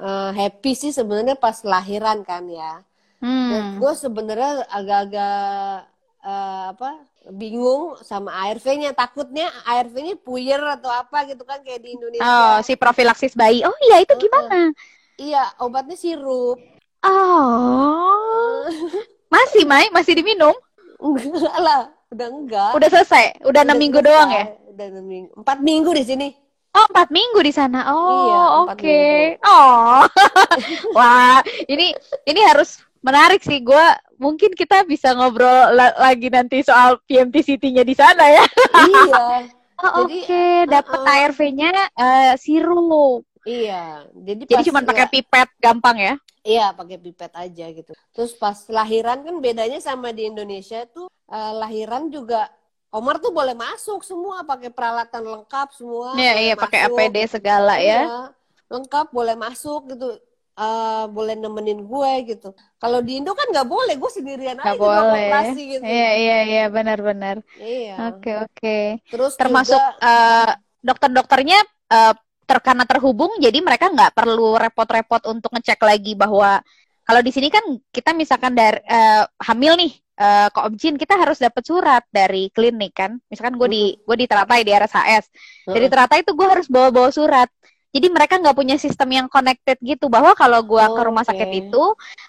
eh, 0.00 0.30
happy 0.34 0.72
sih 0.72 0.90
sebenarnya 0.90 1.36
pas 1.36 1.60
lahiran 1.62 2.24
kan 2.24 2.48
ya. 2.48 2.80
Dan 3.20 3.76
Hmm. 3.76 3.76
gue 3.76 3.92
sebenarnya 3.94 4.64
agak-agak 4.66 5.84
eh, 6.20 6.64
apa 6.72 6.90
bingung 7.32 8.00
sama 8.00 8.32
ARV-nya. 8.44 8.92
Takutnya 8.92 9.52
ARV-nya 9.64 10.16
puyer 10.16 10.60
atau 10.60 10.88
apa 10.88 11.28
gitu 11.28 11.44
kan 11.44 11.60
kayak 11.60 11.84
di 11.84 11.96
Indonesia. 11.96 12.24
Oh, 12.24 12.56
si 12.64 12.76
profilaksis 12.76 13.36
bayi. 13.36 13.60
Oh 13.60 13.76
iya, 13.84 14.00
itu 14.00 14.16
gimana? 14.16 14.72
Iya, 15.16 15.44
obatnya 15.60 15.96
sirup. 15.96 16.56
Oh. 17.04 18.64
Masih, 19.34 19.62
Mai? 19.68 19.92
Masih 19.92 20.16
diminum? 20.16 20.52
Enggak 21.00 21.56
lah, 21.56 21.92
udah 22.08 22.28
enggak. 22.28 22.70
Udah 22.76 22.88
selesai? 22.88 23.40
Udah 23.44 23.60
enam 23.64 23.76
minggu 23.76 24.00
selesai. 24.00 24.16
doang 24.16 24.30
ya? 24.32 24.44
Udah 24.68 24.86
enam 24.90 25.04
minggu. 25.04 25.30
Empat 25.36 25.58
minggu 25.60 25.90
di 25.96 26.04
sini. 26.04 26.28
Oh, 26.70 26.86
empat 26.90 27.08
minggu 27.10 27.40
di 27.42 27.52
sana. 27.52 27.82
Iya, 28.06 28.40
Oh, 28.42 28.62
empat 28.62 28.76
oke. 28.78 28.86
minggu. 28.86 29.42
Oh, 29.42 30.06
wah, 30.96 31.42
ini 31.66 31.92
ini 32.30 32.40
harus 32.46 32.78
menarik 33.02 33.42
sih. 33.42 33.58
Gua 33.62 33.94
mungkin 34.22 34.54
kita 34.54 34.86
bisa 34.86 35.10
ngobrol 35.16 35.74
la- 35.74 35.96
lagi 35.98 36.28
nanti 36.30 36.62
soal 36.62 37.00
PMT 37.08 37.36
City-nya 37.42 37.82
di 37.82 37.94
sana 37.96 38.24
ya. 38.30 38.44
iya. 38.74 39.20
Oh, 39.80 40.04
oke, 40.04 40.68
dapat 40.68 41.00
uh-uh. 41.00 41.08
ARV-nya 41.08 41.72
eh, 41.96 42.36
sirup. 42.36 43.24
Iya, 43.48 44.04
jadi 44.12 44.42
Jadi 44.44 44.62
cuma 44.68 44.84
pakai 44.84 45.08
pipet 45.08 45.48
gampang 45.64 45.96
ya? 45.96 46.14
Iya, 46.40 46.72
pakai 46.78 46.96
pipet 47.04 47.32
aja 47.36 47.64
gitu. 47.76 47.92
Terus 48.16 48.32
pas 48.42 48.56
lahiran 48.72 49.18
kan 49.26 49.36
bedanya 49.44 49.78
sama 49.88 50.08
di 50.16 50.22
Indonesia 50.30 50.78
tuh 50.88 51.06
eh, 51.28 51.52
lahiran 51.60 52.08
juga 52.08 52.48
Omar 52.90 53.22
tuh 53.22 53.30
boleh 53.30 53.54
masuk 53.54 54.02
semua 54.02 54.42
pakai 54.42 54.66
peralatan 54.74 55.22
lengkap 55.22 55.68
semua. 55.78 56.18
Iya, 56.18 56.32
iya 56.42 56.54
pakai. 56.58 56.90
APD 56.90 57.16
segala 57.30 57.78
ya. 57.78 58.02
Iya, 58.02 58.18
lengkap 58.66 59.06
boleh 59.14 59.38
masuk 59.38 59.94
gitu. 59.94 60.18
Eh, 60.60 61.04
boleh 61.14 61.38
nemenin 61.38 61.80
gue 61.86 62.12
gitu. 62.34 62.50
Kalau 62.76 63.00
di 63.00 63.16
Indo 63.22 63.32
kan 63.32 63.48
nggak 63.48 63.64
boleh, 63.64 63.94
gue 63.96 64.10
sendirian 64.10 64.58
aja 64.60 64.74
di 64.74 64.76
ruang 64.76 65.08
boleh. 65.08 65.30
operasi 65.30 65.62
gitu. 65.78 65.84
Iya, 65.86 66.10
iya, 66.18 66.38
iya, 66.44 66.64
benar-benar. 66.68 67.36
Iya. 67.56 67.94
Oke, 68.12 68.30
oke. 68.44 68.78
Terus 69.08 69.32
Termasuk 69.38 69.78
juga 69.80 70.04
eh, 70.04 70.50
dokter-dokternya 70.84 71.58
eh, 71.94 72.14
ter- 72.44 72.64
karena 72.66 72.84
terhubung, 72.84 73.32
jadi 73.38 73.56
mereka 73.62 73.88
nggak 73.88 74.12
perlu 74.12 74.58
repot-repot 74.58 75.22
untuk 75.30 75.54
ngecek 75.54 75.80
lagi 75.80 76.12
bahwa 76.18 76.60
kalau 77.06 77.22
di 77.24 77.32
sini 77.32 77.48
kan 77.48 77.62
kita 77.94 78.12
misalkan 78.12 78.52
dari 78.52 78.82
eh, 78.84 79.24
hamil 79.46 79.78
nih 79.80 79.92
eh, 80.20 80.48
ke 80.52 80.60
Objin, 80.68 80.94
kita 81.00 81.16
harus 81.16 81.40
dapat 81.40 81.64
surat 81.64 82.04
dari 82.12 82.52
klinik 82.52 82.92
kan. 82.92 83.16
Misalkan 83.32 83.56
gue 83.56 83.68
di 83.72 83.82
gue 83.96 84.16
di 84.20 84.26
Teratai 84.28 84.60
di 84.60 84.72
RSHS, 84.76 85.24
dari 85.64 85.88
Heeh. 85.88 85.88
Teratai 85.88 86.18
itu 86.20 86.36
gue 86.36 86.46
harus 86.46 86.68
bawa-bawa 86.68 87.08
surat. 87.08 87.48
Jadi 87.90 88.06
mereka 88.06 88.38
nggak 88.38 88.54
punya 88.54 88.76
sistem 88.78 89.10
yang 89.10 89.26
connected 89.26 89.74
gitu 89.82 90.06
bahwa 90.06 90.30
kalau 90.38 90.62
gue 90.62 90.84
ke 90.84 91.00
rumah 91.02 91.24
Oke. 91.26 91.34
sakit 91.34 91.48
itu, 91.66 91.84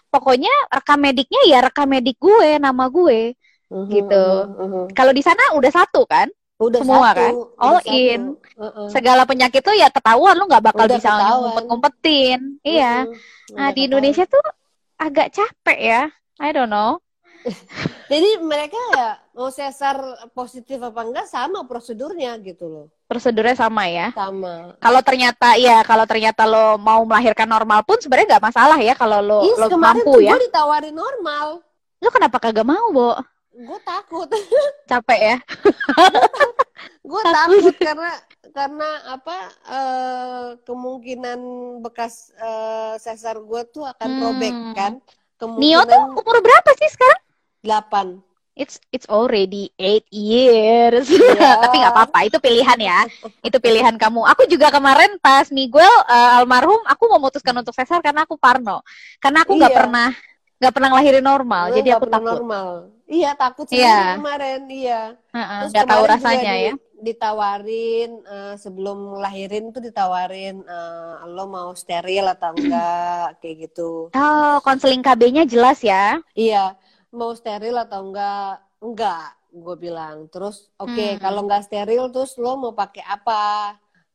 pokoknya 0.09 0.49
rekam 0.73 0.97
mediknya 0.97 1.41
ya 1.45 1.59
rekam 1.61 1.85
medik 1.85 2.17
gue, 2.17 2.57
nama 2.57 2.87
gue. 2.89 3.35
Mhm, 3.71 3.87
gitu. 3.87 4.25
mhm, 4.47 4.57
mhm. 4.57 4.83
Kalau 4.97 5.13
di 5.13 5.21
sana 5.21 5.53
udah 5.53 5.71
satu 5.71 6.03
kan, 6.09 6.27
Udah 6.61 6.77
Semua 6.85 7.09
satu, 7.09 7.17
kan? 7.17 7.33
udah 7.33 7.57
All 7.57 7.77
satu. 7.81 7.89
in. 7.89 8.21
Heeh. 8.61 8.87
segala 8.93 9.25
penyakit 9.25 9.65
tuh 9.65 9.73
ya 9.73 9.89
ketahuan 9.89 10.37
lu 10.37 10.45
nggak 10.45 10.61
bakal 10.61 10.85
Udah 10.85 10.97
bisa 11.01 11.09
ngumpet-ngumpetin. 11.09 12.39
Iya. 12.61 13.09
Mhm, 13.09 13.57
Nah 13.57 13.67
udah 13.69 13.73
di 13.73 13.81
Indonesia 13.89 14.23
tuh 14.29 14.45
agak 15.01 15.33
capek 15.33 15.79
ya. 15.81 16.01
I 16.37 16.49
don't 16.53 16.69
know. 16.69 17.01
Jadi 18.11 18.29
mereka 18.39 18.75
ya 18.91 19.07
mau 19.31 19.47
sesar 19.47 19.97
positif 20.29 20.77
apa 20.77 21.01
enggak 21.01 21.25
sama 21.25 21.63
prosedurnya 21.63 22.35
gitu 22.39 22.65
loh. 22.65 22.85
Prosedurnya 23.05 23.55
sama 23.55 23.87
ya. 23.87 24.11
Sama. 24.11 24.75
Kalau 24.77 25.01
ternyata 25.01 25.55
ya 25.55 25.81
kalau 25.81 26.03
ternyata 26.03 26.43
lo 26.43 26.75
mau 26.75 27.01
melahirkan 27.01 27.45
normal 27.45 27.81
pun 27.81 27.97
sebenarnya 27.97 28.35
nggak 28.35 28.45
masalah 28.45 28.77
ya 28.77 28.93
kalau 28.93 29.19
lo 29.19 29.39
Iya, 29.43 29.55
lo 29.57 29.67
kemarin 29.67 29.95
mampu 29.99 30.11
tuh 30.11 30.21
ya. 30.21 30.31
gue 30.31 30.45
ditawarin 30.45 30.93
normal. 30.93 31.47
Lo 31.97 32.09
kenapa 32.09 32.37
kagak 32.37 32.65
mau, 32.65 32.85
Bo? 32.89 33.11
Gue 33.51 33.79
takut. 33.81 34.27
Capek 34.91 35.19
ya. 35.21 35.37
gue 37.01 37.21
Takut. 37.21 37.35
takut 37.35 37.75
karena 37.77 38.11
karena 38.51 38.89
apa 39.07 39.37
eh, 39.65 40.47
kemungkinan 40.61 41.39
bekas 41.81 42.31
eh, 42.33 42.93
sesar 42.97 43.39
gue 43.39 43.61
tuh 43.67 43.83
akan 43.83 44.09
Hmm. 44.09 44.21
robek 44.21 44.55
kan. 44.73 44.93
Nio 45.57 45.81
tuh 45.81 45.89
Kemungkinan 45.89 46.13
umur 46.13 46.37
berapa 46.37 46.69
sih 46.75 46.89
sekarang? 46.91 47.21
8. 47.63 48.21
It's 48.51 48.83
it's 48.91 49.07
already 49.07 49.71
eight 49.79 50.03
years. 50.11 51.07
Iya. 51.07 51.55
Tapi 51.63 51.75
nggak 51.81 51.93
apa-apa, 51.95 52.19
itu 52.27 52.37
pilihan 52.37 52.77
ya. 52.77 52.99
Itu 53.39 53.57
pilihan 53.57 53.95
kamu. 53.95 54.27
Aku 54.27 54.43
juga 54.45 54.67
kemarin 54.69 55.15
pas 55.17 55.47
Miguel 55.49 55.87
eh, 56.05 56.37
almarhum, 56.37 56.83
aku 56.83 57.07
memutuskan 57.09 57.55
untuk 57.55 57.71
sesar 57.71 58.03
karena 58.03 58.27
aku 58.27 58.35
parno. 58.35 58.83
Karena 59.17 59.47
aku 59.47 59.55
nggak 59.55 59.71
Iya. 59.71 59.79
pernah 59.79 60.09
nggak 60.61 60.73
pernah 60.77 60.87
ngelahirin 60.93 61.25
normal, 61.25 61.63
Gue 61.71 61.75
jadi 61.81 61.89
aku 61.97 62.05
takut. 62.05 62.37
normal. 62.37 62.67
Iya 63.07 63.31
takut 63.33 63.65
sih 63.65 63.81
Iya. 63.81 64.19
kemarin. 64.19 64.61
Iya. 64.67 65.01
Heeh, 65.31 65.59
Terus 65.63 65.71
nggak 65.73 65.87
tahu 65.89 66.03
rasanya 66.05 66.53
di- 66.53 66.63
ya. 66.67 66.73
Ditawarin 67.01 68.11
eh, 68.21 68.53
sebelum 68.57 69.17
lahirin 69.17 69.71
tuh 69.71 69.79
ditawarin 69.79 70.61
eh, 70.61 71.13
lo 71.25 71.47
mau 71.47 71.71
steril 71.73 72.27
atau 72.27 72.51
enggak 72.53 73.39
kayak 73.39 73.55
gitu. 73.65 74.11
Oh, 74.11 74.55
konseling 74.61 75.01
KB-nya 75.01 75.45
jelas 75.45 75.81
ya. 75.81 76.19
Iya, 76.33 76.77
mau 77.19 77.31
steril 77.39 77.75
atau 77.83 77.99
enggak? 78.07 78.37
Enggak, 78.85 79.21
gue 79.63 79.75
bilang. 79.85 80.17
Terus 80.31 80.55
oke, 80.81 81.01
Hmm. 81.05 81.17
kalau 81.23 81.39
enggak 81.45 81.63
steril 81.67 82.03
terus 82.13 82.31
lo 82.43 82.49
mau 82.63 82.73
pakai 82.81 83.03
apa? 83.15 83.33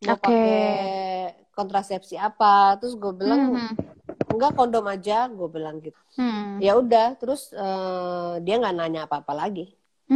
Mau 0.06 0.16
Oke. 0.16 0.26
pakai 0.26 0.56
kontrasepsi 1.56 2.14
apa? 2.26 2.46
Terus 2.78 2.94
gue 3.02 3.12
bilang 3.20 3.40
Mhm. 3.40 3.76
enggak 4.32 4.52
kondom 4.58 4.84
aja, 4.94 5.14
gue 5.38 5.48
bilang 5.56 5.76
gitu. 5.86 6.00
Hmm. 6.16 6.66
Ya 6.66 6.70
udah, 6.80 7.04
terus 7.20 7.40
eh, 7.62 8.32
dia 8.44 8.54
nggak 8.60 8.74
nanya 8.78 9.00
apa-apa 9.06 9.32
lagi. 9.42 9.62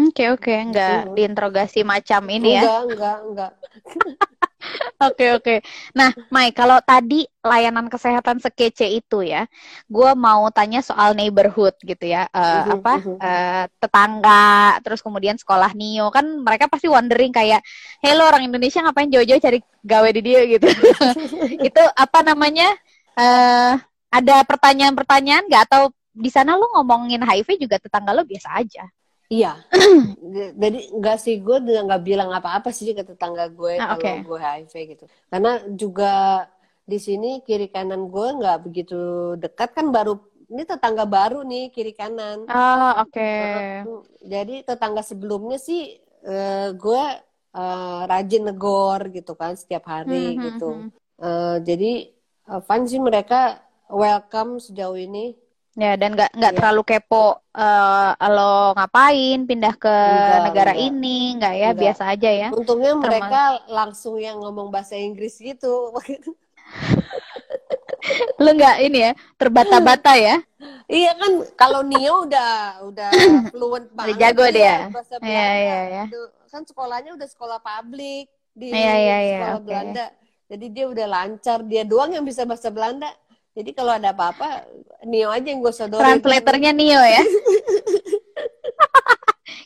Oke 0.05 0.24
oke, 0.35 0.55
nggak 0.70 0.97
Gitu. 0.97 1.14
diinterogasi 1.14 1.81
macam 1.93 2.22
ini 2.37 2.51
ya. 2.59 2.64
Enggak, 2.64 2.76
enggak, 2.87 3.16
enggak. 3.26 3.51
Oke 5.01 5.27
oke. 5.33 5.55
Nah, 5.97 6.12
Mai, 6.29 6.53
kalau 6.53 6.77
tadi 6.85 7.25
layanan 7.41 7.89
kesehatan 7.89 8.37
sekece 8.39 8.85
itu 8.85 9.25
ya, 9.25 9.49
gue 9.89 10.11
mau 10.12 10.45
tanya 10.53 10.85
soal 10.85 11.16
neighborhood 11.16 11.73
gitu 11.81 12.05
ya, 12.05 12.29
Eh, 12.31 12.62
Mhm, 12.68 12.73
apa 12.77 12.95
mhm. 13.01 13.14
eh, 13.21 13.64
tetangga, 13.81 14.77
terus 14.85 15.01
kemudian 15.01 15.37
sekolah 15.41 15.73
Nio 15.73 16.12
kan 16.12 16.25
mereka 16.45 16.68
pasti 16.68 16.87
wondering 16.93 17.33
kayak, 17.33 17.64
hello 18.05 18.29
orang 18.29 18.45
Indonesia 18.45 18.85
ngapain 18.85 19.09
jauh-jauh 19.09 19.41
cari 19.41 19.59
gawe 19.85 20.09
di 20.12 20.21
dia 20.21 20.41
gitu. 20.47 20.66
itu 21.68 21.83
apa 21.97 22.18
namanya? 22.25 22.68
eh 23.21 23.75
ada 24.11 24.37
pertanyaan-pertanyaan 24.47 25.45
nggak 25.51 25.62
atau 25.71 25.91
di 26.14 26.31
sana 26.33 26.55
lu 26.59 26.66
ngomongin 26.75 27.21
HIV 27.23 27.59
juga 27.62 27.77
tetangga 27.79 28.11
lo 28.16 28.23
biasa 28.27 28.49
aja? 28.59 28.85
Iya. 29.31 29.49
Jadi 30.62 30.78
enggak 30.95 31.16
sih 31.24 31.35
gue 31.47 31.57
nggak 31.87 32.03
bilang 32.09 32.31
apa-apa 32.39 32.68
sih 32.76 32.93
ke 32.99 33.03
tetangga 33.07 33.45
gue 33.59 33.74
Ah, 33.81 33.97
kalau 33.97 34.18
gue 34.26 34.39
HIV 34.39 34.74
gitu. 34.93 35.05
Karena 35.31 35.51
juga 35.81 36.12
di 36.91 36.99
sini 36.99 37.28
kiri 37.47 37.70
kanan 37.74 38.11
gue 38.11 38.26
nggak 38.39 38.57
begitu 38.66 38.95
dekat 39.43 39.70
kan 39.76 39.87
baru 39.95 40.18
ini 40.51 40.62
tetangga 40.66 41.05
baru 41.07 41.47
nih 41.47 41.70
kiri 41.74 41.93
kanan. 41.95 42.39
Oh, 42.51 42.91
oke. 43.03 43.20
Heeh. 43.20 43.87
Jadi 44.33 44.55
tetangga 44.68 45.03
sebelumnya 45.07 45.57
sih 45.62 45.81
eh, 46.26 46.68
gue 46.83 47.03
eh, 47.57 48.01
rajin 48.11 48.43
negor 48.51 49.01
gitu 49.16 49.33
kan 49.41 49.53
setiap 49.61 49.85
hari 49.95 50.11
Hmm, 50.11 50.37
hmm, 50.37 50.51
gitu. 50.51 50.64
Eh, 51.22 51.57
jadi 51.68 51.91
eh, 52.51 52.61
fun 52.66 52.83
sih 52.91 53.01
mereka 53.01 53.62
welcome 53.89 54.59
sejauh 54.59 54.99
ini. 54.99 55.39
Ya, 55.79 55.95
dan 55.95 56.18
nggak 56.18 56.35
nggak 56.35 56.53
Iya. 56.53 56.59
terlalu 56.59 56.83
kepo 56.83 57.39
eh 57.55 58.11
lo 58.31 58.75
ngapain 58.75 59.47
pindah 59.47 59.75
ke 59.79 59.91
Enggak, 59.91 60.41
negara 60.51 60.73
enggak. 60.75 60.87
ini, 60.91 61.18
nggak 61.39 61.55
ya, 61.55 61.68
Enggak. 61.71 61.79
biasa 61.79 62.03
aja 62.11 62.31
ya. 62.31 62.49
Untungnya 62.51 62.93
mereka 62.99 63.41
langsung 63.71 64.18
yang 64.18 64.43
ngomong 64.43 64.75
bahasa 64.75 64.99
Inggris 64.99 65.39
gitu. 65.39 65.95
Lo 68.41 68.51
nggak 68.51 68.77
ini 68.83 68.99
ya, 69.07 69.12
terbata-bata 69.37 70.16
ya. 70.16 70.41
Iya 70.91 71.14
kan 71.14 71.33
kalau 71.55 71.87
Nio 71.87 72.27
udah 72.27 72.83
udah 72.83 73.11
fluent 73.55 73.87
banget 73.95 74.18
jago 74.18 74.45
dia. 74.51 74.91
bahasa 74.91 75.16
Iya, 75.16 75.23
Belanda. 75.23 75.55
iya, 75.55 75.79
iya. 75.87 76.05
Itu 76.11 76.21
Kan 76.51 76.66
sekolahnya 76.66 77.14
udah 77.14 77.29
sekolah 77.31 77.59
publik 77.62 78.27
di 78.51 78.75
Iya, 78.75 78.95
iya, 78.99 79.16
iya, 79.23 79.39
sekolah 79.39 79.55
oke. 79.55 79.66
Belanda. 79.71 80.07
Jadi 80.51 80.66
dia 80.75 80.87
udah 80.91 81.07
lancar, 81.07 81.59
dia 81.62 81.83
doang 81.87 82.11
yang 82.11 82.27
bisa 82.27 82.43
bahasa 82.43 82.75
Belanda. 82.75 83.07
Jadi 83.51 83.71
kalau 83.75 83.93
ada 83.99 84.15
apa-apa 84.15 84.63
Nio 85.07 85.29
aja 85.33 85.47
yang 85.51 85.59
gue 85.65 85.75
sodorin. 85.75 86.03
Translatornya 86.23 86.71
Nio 86.71 87.03
ya. 87.03 87.23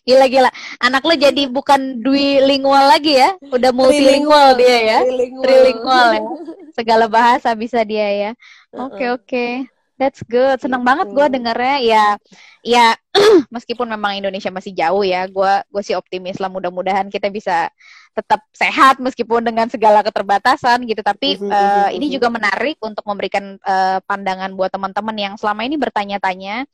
Gila-gila. 0.04 0.52
Anak 0.84 1.02
lo 1.04 1.16
jadi 1.16 1.48
bukan 1.48 2.04
duilingual 2.04 2.92
lagi 2.92 3.16
ya, 3.16 3.36
udah 3.40 3.72
multilingual 3.72 4.52
dia 4.56 4.76
ya. 4.84 4.98
Trilingual. 5.00 5.42
Trilingual 5.44 6.08
ya. 6.12 6.20
Segala 6.76 7.04
bahasa 7.08 7.56
bisa 7.56 7.80
dia 7.88 8.08
ya. 8.12 8.30
Oke 8.76 9.08
oke, 9.08 9.46
that's 9.96 10.20
good. 10.28 10.60
Seneng 10.60 10.84
Gitu. 10.84 10.88
banget 10.92 11.08
gue 11.08 11.26
dengernya. 11.40 11.76
Ya, 11.80 12.04
ya 12.60 12.86
meskipun 13.54 13.88
memang 13.88 14.20
Indonesia 14.20 14.52
masih 14.52 14.76
jauh 14.76 15.00
ya, 15.08 15.24
gue 15.24 15.52
gue 15.72 15.82
sih 15.84 15.96
optimis 15.96 16.36
lah. 16.36 16.52
Mudah-mudahan 16.52 17.08
kita 17.08 17.32
bisa 17.32 17.72
tetap 18.14 18.40
sehat 18.54 19.02
meskipun 19.02 19.42
dengan 19.42 19.66
segala 19.66 20.00
keterbatasan 20.00 20.86
gitu. 20.86 21.02
Tapi 21.02 21.36
Mhm, 21.36 21.50
eh, 21.50 21.88
mhm, 21.90 21.96
ini 21.98 22.06
mhm. 22.08 22.14
juga 22.14 22.28
menarik 22.30 22.76
untuk 22.80 23.02
memberikan 23.04 23.58
eh, 23.58 23.98
pandangan 24.06 24.54
buat 24.54 24.70
teman-teman 24.70 25.16
yang 25.18 25.34
selama 25.34 25.66
ini 25.66 25.76
bertanya-tanya. 25.76 26.64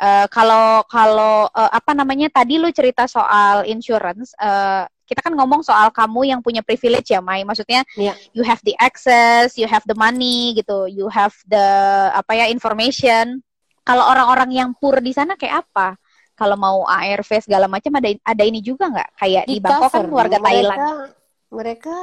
eh, 0.00 0.26
kalau 0.28 0.84
kalau 0.88 1.48
eh, 1.50 1.70
apa 1.72 1.92
namanya 1.96 2.28
tadi 2.30 2.60
lu 2.60 2.68
cerita 2.70 3.08
soal 3.08 3.64
insurance. 3.66 4.36
eh, 4.38 4.84
kita 5.10 5.26
kan 5.26 5.34
ngomong 5.34 5.66
soal 5.66 5.90
kamu 5.90 6.30
yang 6.30 6.38
punya 6.38 6.62
privilege 6.62 7.10
ya, 7.10 7.18
Mai. 7.18 7.42
Maksudnya 7.42 7.82
Iya. 7.98 8.14
you 8.30 8.46
have 8.46 8.62
the 8.62 8.78
access, 8.78 9.58
you 9.58 9.66
have 9.66 9.82
the 9.90 9.96
money 9.98 10.54
gitu, 10.54 10.86
you 10.86 11.10
have 11.10 11.34
the 11.50 11.66
apa 12.14 12.38
ya 12.38 12.46
information. 12.46 13.42
Kalau 13.82 14.06
orang-orang 14.06 14.54
yang 14.54 14.70
poor 14.78 15.02
di 15.02 15.10
sana 15.10 15.34
kayak 15.34 15.66
apa? 15.66 15.98
Kalau 16.40 16.56
mau 16.64 16.78
ARV 16.88 17.30
segala 17.46 17.66
macam 17.74 17.92
ada 18.00 18.08
ada 18.32 18.42
ini 18.50 18.60
juga 18.68 18.84
nggak? 18.92 19.08
Kayak 19.20 19.44
di, 19.48 19.54
Bangkok 19.64 19.90
kan 19.96 20.04
cover. 20.04 20.06
warga 20.18 20.38
mereka, 20.46 20.46
Thailand. 20.46 20.84
Mereka 21.58 21.94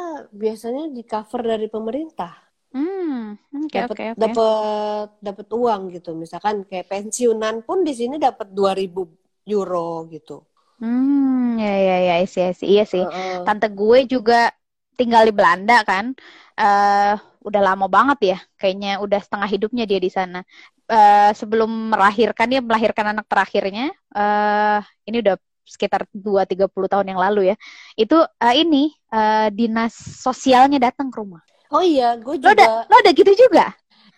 biasanya 0.42 0.84
di 0.96 1.02
cover 1.12 1.42
dari 1.52 1.68
pemerintah. 1.76 2.34
Hmm, 2.74 3.36
oke 3.66 3.78
dapat 3.78 3.88
oke 3.88 4.04
oke. 4.14 4.32
dapat 4.32 5.08
dapat 5.28 5.48
uang 5.60 5.82
gitu 5.96 6.10
misalkan 6.24 6.56
kayak 6.70 6.88
pensiunan 6.92 7.56
pun 7.68 7.78
di 7.88 7.94
sini 8.00 8.16
dapat 8.28 8.48
2000 8.58 9.02
euro 9.56 10.08
gitu 10.14 10.36
Hmm, 10.80 11.58
ya 11.62 11.68
ya 11.88 11.96
ya, 12.08 12.14
iya 12.22 12.46
sih, 12.60 12.68
iya 12.74 12.84
sih. 12.94 13.04
Heeh. 13.04 13.46
Tante 13.46 13.66
gue 13.80 13.98
juga 14.14 14.34
tinggal 15.00 15.22
di 15.28 15.34
Belanda 15.38 15.74
kan. 15.90 16.06
eh 16.60 17.14
udah 17.48 17.62
lama 17.68 17.86
banget 17.96 18.18
ya, 18.30 18.36
kayaknya 18.60 18.90
udah 19.06 19.20
setengah 19.24 19.50
hidupnya 19.54 19.84
dia 19.90 20.00
di 20.06 20.10
sana. 20.18 20.38
Eh 20.88 21.32
sebelum 21.40 21.70
melahirkan 21.94 22.48
dia 22.52 22.62
melahirkan 22.64 23.06
anak 23.14 23.26
terakhirnya, 23.32 23.92
eh 24.16 24.80
ini 25.08 25.18
udah 25.24 25.36
sekitar 25.68 26.08
dua 26.16 26.48
tiga 26.48 26.66
puluh 26.72 26.88
tahun 26.92 27.12
yang 27.12 27.20
lalu 27.20 27.52
ya. 27.52 27.56
Itu 28.00 28.16
eh, 28.44 28.56
ini 28.64 28.96
eh, 29.12 29.48
dinas 29.52 29.94
sosialnya 29.96 30.80
datang 30.92 31.12
ke 31.12 31.18
rumah. 31.22 31.44
Oh 31.76 31.84
iya, 31.84 32.16
gue 32.26 32.38
Lo 32.44 32.50
udah 32.56 32.68
juga. 32.68 32.88
lo 32.90 32.96
udah 33.04 33.14
gitu 33.14 33.32
juga? 33.44 33.66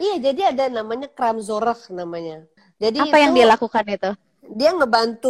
Iya, 0.03 0.13
jadi 0.25 0.41
ada 0.51 0.63
namanya 0.77 1.07
Kramzorg 1.17 1.79
namanya. 1.99 2.35
Jadi 2.81 2.99
Apa 3.03 3.15
yang 3.21 3.31
itu 3.31 3.37
dia 3.37 3.45
lakukan 3.49 3.85
itu? 3.89 4.11
dia 4.59 4.69
ngebantu 4.77 5.29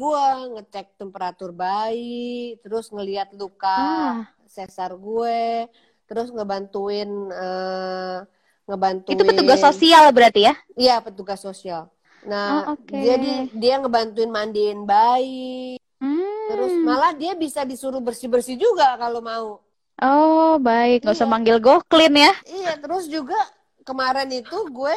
gua 0.00 0.24
ngecek 0.58 0.86
temperatur 1.00 1.50
bayi, 1.62 2.58
terus 2.62 2.90
ngelihat 2.94 3.28
luka 3.40 3.70
Ah, 3.76 4.34
sesar 4.56 4.90
gue, 4.98 5.70
terus 6.08 6.28
ngebantuin 6.34 7.10
eh, 9.08 9.14
itu 9.14 9.22
petugas 9.26 9.60
sosial 9.60 10.04
berarti 10.14 10.40
ya? 10.48 10.54
iya 10.80 10.92
petugas 11.04 11.40
sosial. 11.46 11.82
Oh, 12.46 12.62
Nah, 12.62 12.68
oke. 12.72 13.04
jadi 13.04 13.26
dia 13.60 13.74
ngebantuin 13.80 14.30
mandiin 14.36 14.80
bayi, 14.90 15.76
terus 16.48 16.72
Hmm. 16.80 16.86
malah 16.86 17.12
dia 17.20 17.32
bisa 17.44 17.60
disuruh 17.70 18.02
bersih-bersih 18.06 18.56
juga 18.64 18.86
kalau 19.02 19.20
mau. 19.30 19.46
Oh, 20.06 20.52
baik. 20.66 20.98
Nggak 21.04 21.16
usah 21.16 21.28
Iya. 21.28 21.32
manggil 21.32 21.56
Goklin 21.64 22.14
ya. 22.24 22.32
Iya, 22.50 22.68
terus 22.82 23.04
juga 23.14 23.36
kemarin 23.86 24.28
itu 24.40 24.56
gue 24.76 24.96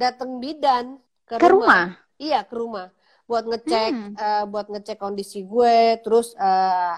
dateng 0.00 0.30
bidan 0.42 0.86
ke, 1.28 1.36
Ke 1.40 1.46
rumah. 1.52 1.96
Iya, 2.22 2.36
ke 2.48 2.54
rumah 2.62 2.86
buat 3.28 3.44
ngecek 3.50 3.92
Hmm. 3.92 4.16
eh, 4.20 4.42
buat 4.52 4.66
ngecek 4.72 4.98
kondisi 5.04 5.38
gue, 5.52 5.76
terus 6.04 6.26
eh, 6.38 6.94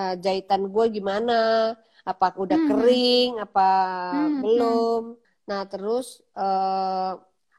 eh, 0.00 0.14
jahitan 0.24 0.62
gue 0.74 0.84
gimana, 0.96 1.32
apa 2.10 2.26
udah 2.44 2.58
Hmm. 2.58 2.68
kering, 2.68 3.30
apa 3.44 3.60
Hmm, 4.12 4.40
belum. 4.42 5.02
Nah, 5.48 5.62
terus 5.72 6.06
eh, 6.36 7.12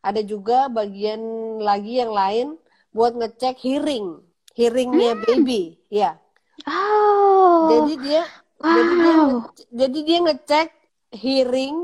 ada 0.09 0.21
juga 0.31 0.57
bagian 0.77 1.21
lagi 1.69 1.93
yang 2.01 2.11
lain 2.21 2.47
buat 2.95 3.13
ngecek 3.19 3.55
hearing, 3.65 4.07
hearingnya 4.57 5.11
baby, 5.25 5.61
ya. 6.01 6.11
Oh, 6.67 7.69
Jadi 7.69 7.91
dia 7.99 8.21
jadi 8.59 8.93
dia 9.03 9.15
wow. 9.15 9.53
jadi 9.71 9.97
dia 10.07 10.17
ngecek 10.25 10.67
hearing 11.15 11.75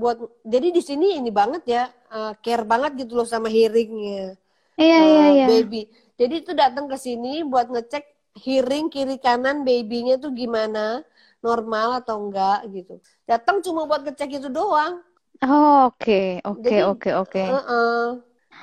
buat 0.00 0.18
jadi 0.42 0.68
di 0.74 0.82
sini 0.82 1.06
ini 1.20 1.30
banget 1.30 1.62
ya 1.74 1.82
eh, 2.10 2.32
care 2.44 2.64
banget 2.66 2.92
gitu 3.06 3.12
loh 3.18 3.28
sama 3.28 3.48
hearingnya 3.50 4.34
Iya, 4.80 4.96
iya, 5.08 5.24
eh, 5.24 5.34
iya. 5.36 5.46
baby. 5.48 5.88
Jadi 6.20 6.34
itu 6.46 6.52
datang 6.62 6.86
ke 6.92 6.96
sini 7.06 7.42
buat 7.46 7.66
ngecek 7.74 8.04
hearing 8.44 8.86
kiri 8.94 9.16
kanan 9.22 9.62
babynya 9.68 10.14
tuh 10.22 10.32
gimana, 10.34 11.02
normal 11.46 11.88
atau 12.02 12.16
enggak 12.22 12.58
gitu. 12.74 12.94
Datang 13.30 13.56
cuma 13.66 13.86
buat 13.90 14.02
ngecek 14.06 14.30
itu 14.42 14.48
doang. 14.52 15.02
Oh, 15.44 15.76
oke, 15.92 16.20
oke, 16.50 16.60
Jadi, 16.64 16.80
oke, 16.90 17.08
oke. 17.22 17.42
Heeh. 17.50 18.04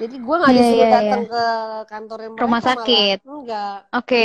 Jadi 0.01 0.15
gue 0.25 0.35
nggak 0.39 0.53
Iya, 0.53 0.59
disuruh 0.59 0.87
iya, 0.87 0.95
datang 0.97 1.21
ke 1.31 1.43
kantornya 1.91 2.29
mereka 2.33 2.43
Rumah 2.45 2.61
malah. 2.63 2.73
sakit. 2.73 3.17
Enggak. 3.27 3.79
Oke. 3.93 4.23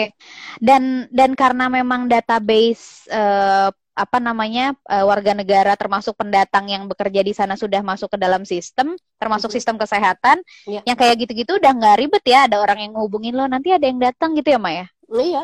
Dan 0.63 0.83
dan 1.11 1.31
karena 1.35 1.67
memang 1.69 2.07
database 2.07 3.11
eh, 3.11 3.69
apa 3.97 4.19
namanya 4.21 4.73
eh, 4.89 5.05
warga 5.05 5.33
negara 5.37 5.73
termasuk 5.77 6.15
pendatang 6.21 6.69
yang 6.71 6.87
bekerja 6.91 7.21
di 7.25 7.33
sana 7.37 7.55
sudah 7.59 7.81
masuk 7.85 8.09
ke 8.15 8.19
dalam 8.21 8.43
sistem, 8.49 8.95
termasuk 9.21 9.51
sistem 9.53 9.77
kesehatan, 9.81 10.41
Iya. 10.67 10.83
yang 10.89 10.97
kayak 10.97 11.17
gitu-gitu 11.27 11.59
udah 11.61 11.73
nggak 11.77 11.97
ribet 12.01 12.25
ya. 12.25 12.47
Ada 12.49 12.57
orang 12.63 12.79
yang 12.89 12.93
ngehubungin 12.97 13.35
lo, 13.37 13.45
nanti 13.51 13.75
ada 13.75 13.85
yang 13.89 14.01
datang 14.01 14.33
gitu 14.39 14.49
ya, 14.55 14.61
Maya? 14.61 14.87
Iya. 15.11 15.43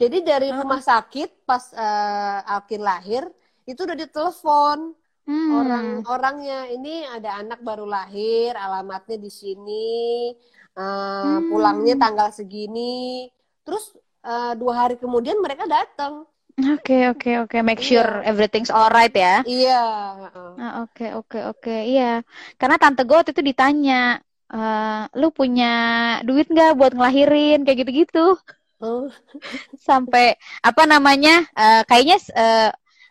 Jadi 0.00 0.16
dari 0.26 0.48
rumah 0.50 0.82
sakit 0.82 1.46
pas 1.48 1.64
eh, 1.70 2.38
Alkin 2.54 2.82
lahir 2.82 3.22
itu 3.70 3.80
udah 3.86 3.94
ditelepon 4.02 4.78
Hmm. 5.26 5.50
orang-orangnya 5.60 6.68
ini 6.74 6.88
ada 7.16 7.30
anak 7.40 7.58
baru 7.68 7.84
lahir, 7.88 8.52
alamatnya 8.56 9.16
di 9.24 9.30
sini, 9.40 9.72
eh, 10.78 11.38
Hmm. 11.38 11.48
pulangnya 11.48 11.94
tanggal 12.02 12.28
segini. 12.38 13.28
Terus 13.64 13.84
eh, 14.24 14.52
dua 14.60 14.72
hari 14.88 14.94
kemudian 15.02 15.36
mereka 15.44 15.64
datang. 15.68 16.24
Oke, 16.74 16.96
oke, 17.12 17.30
oke. 17.44 17.56
Make 17.66 17.82
Iya. 17.82 17.88
sure 17.90 18.10
everything's 18.30 18.70
alright 18.70 19.14
ya. 19.14 19.42
Iya. 19.44 19.74
Ah, 20.62 20.72
oke, 20.82 21.04
oke, 21.18 21.38
oke. 21.50 21.70
Iya. 21.90 22.22
Karena 22.60 22.76
tante 22.82 23.00
gue 23.06 23.16
waktu 23.18 23.32
itu 23.34 23.42
ditanya, 23.50 23.94
eh, 24.54 25.02
lu 25.20 25.26
punya 25.38 25.66
duit 26.26 26.46
nggak 26.52 26.70
buat 26.78 26.92
ngelahirin 26.96 27.58
kayak 27.66 27.78
gitu-gitu. 27.82 28.18
Oh, 28.80 29.10
Sampai 29.88 30.34
apa 30.64 30.82
namanya? 30.92 31.46
eh, 31.54 31.82
kayaknya 31.88 32.16
eh, 32.34 32.68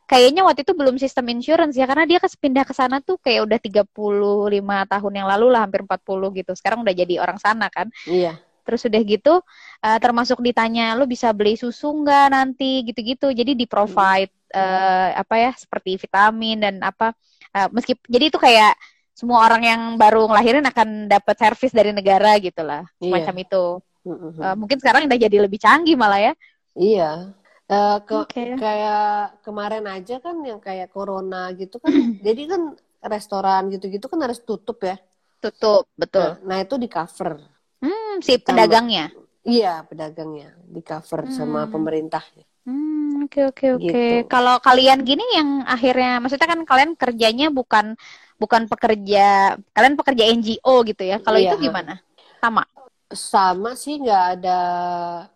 kayaknya 0.10 0.41
waktu 0.45 0.62
itu 0.68 0.74
belum 0.76 0.95
sistem 0.99 1.26
insurance 1.34 1.74
ya 1.80 1.86
karena 1.89 2.04
dia 2.06 2.20
kan 2.22 2.30
pindah 2.30 2.64
ke 2.68 2.74
sana 2.76 2.99
tuh 2.99 3.18
kayak 3.20 3.47
udah 3.47 3.60
35 3.60 4.84
tahun 4.88 5.14
yang 5.14 5.28
lalu 5.30 5.47
lah, 5.54 5.66
hampir 5.66 5.82
40 5.86 6.30
gitu. 6.36 6.51
Sekarang 6.56 6.84
udah 6.84 6.93
jadi 6.95 7.20
orang 7.24 7.38
sana 7.39 7.68
kan. 7.72 7.88
iya. 8.08 8.38
Terus 8.64 8.88
udah 8.88 9.01
gitu, 9.04 9.34
eh, 9.84 9.99
termasuk 9.99 10.39
ditanya, 10.39 10.95
lu 10.95 11.04
bisa 11.04 11.36
beli 11.36 11.60
susu 11.60 11.91
nggak 11.91 12.32
nanti, 12.32 12.88
gitu-gitu. 12.88 13.28
Jadi 13.36 13.60
di 13.60 13.66
provide 13.68 14.32
eh, 14.56 15.10
apa 15.18 15.36
ya, 15.36 15.51
seperti 15.58 15.97
vitamin 15.99 16.62
dan 16.64 16.76
apa. 16.80 17.12
eh, 17.54 17.68
meski 17.76 17.93
jadi 18.08 18.32
itu 18.32 18.39
kayak 18.39 18.74
semua 19.14 19.45
orang 19.45 19.62
yang 19.62 19.82
baru 19.99 20.26
ngelahirin 20.26 20.66
akan 20.66 21.06
dapat 21.06 21.36
servis 21.38 21.70
dari 21.76 21.91
negara 21.93 22.34
gitu 22.41 22.64
lah, 22.66 22.82
Iya. 22.97 23.04
semacam 23.28 23.36
itu. 23.45 23.64
Eh, 24.41 24.56
mungkin 24.58 24.78
sekarang 24.80 25.06
udah 25.12 25.20
jadi 25.20 25.38
lebih 25.43 25.60
canggih 25.60 25.95
malah 25.99 26.20
ya. 26.20 26.34
Iya. 26.74 27.36
Eh, 27.64 27.97
ke 28.03 28.16
Oke. 28.28 28.43
kayak 28.59 29.39
kemarin 29.39 29.88
aja 29.88 30.20
kan 30.20 30.36
yang 30.43 30.59
kayak 30.59 30.91
corona 30.91 31.49
gitu 31.55 31.80
kan. 31.80 31.91
jadi 32.28 32.41
kan 32.51 32.61
restoran 33.03 33.72
gitu-gitu 33.72 34.05
kan 34.11 34.20
harus 34.20 34.43
tutup 34.43 34.84
ya. 34.84 34.99
Tutup, 35.39 35.88
betul. 35.95 36.39
Nah, 36.43 36.55
nah 36.55 36.57
itu 36.64 36.76
di 36.76 36.88
cover. 36.88 37.39
Hmm, 37.84 38.20
si 38.24 38.36
Sama- 38.39 38.45
pedagangnya. 38.47 39.11
Iya, 39.43 39.84
pedagangnya 39.84 40.55
di 40.64 40.80
cover 40.80 41.28
sama 41.28 41.68
Hmm. 41.68 41.72
pemerintah. 41.72 42.24
Hmm, 42.64 43.28
oke 43.28 43.51
oke 43.51 43.66
oke. 43.76 43.84
Gitu. 43.91 44.03
Kalau 44.32 44.55
kalian 44.64 45.03
gini 45.03 45.24
yang 45.36 45.68
akhirnya 45.68 46.24
maksudnya 46.24 46.47
kan 46.47 46.64
kalian 46.64 46.95
kerjanya 46.95 47.51
bukan 47.51 47.99
bukan 48.39 48.72
pekerja, 48.72 49.55
kalian 49.76 49.95
pekerja 49.99 50.24
NGO 50.32 50.84
gitu 50.88 51.03
ya. 51.03 51.20
Kalau 51.20 51.39
Iya. 51.39 51.55
itu 51.55 51.68
gimana? 51.68 51.99
Sama. 52.39 52.64
Sama 53.14 53.78
sih 53.78 54.01
nggak 54.01 54.24
ada 54.39 54.59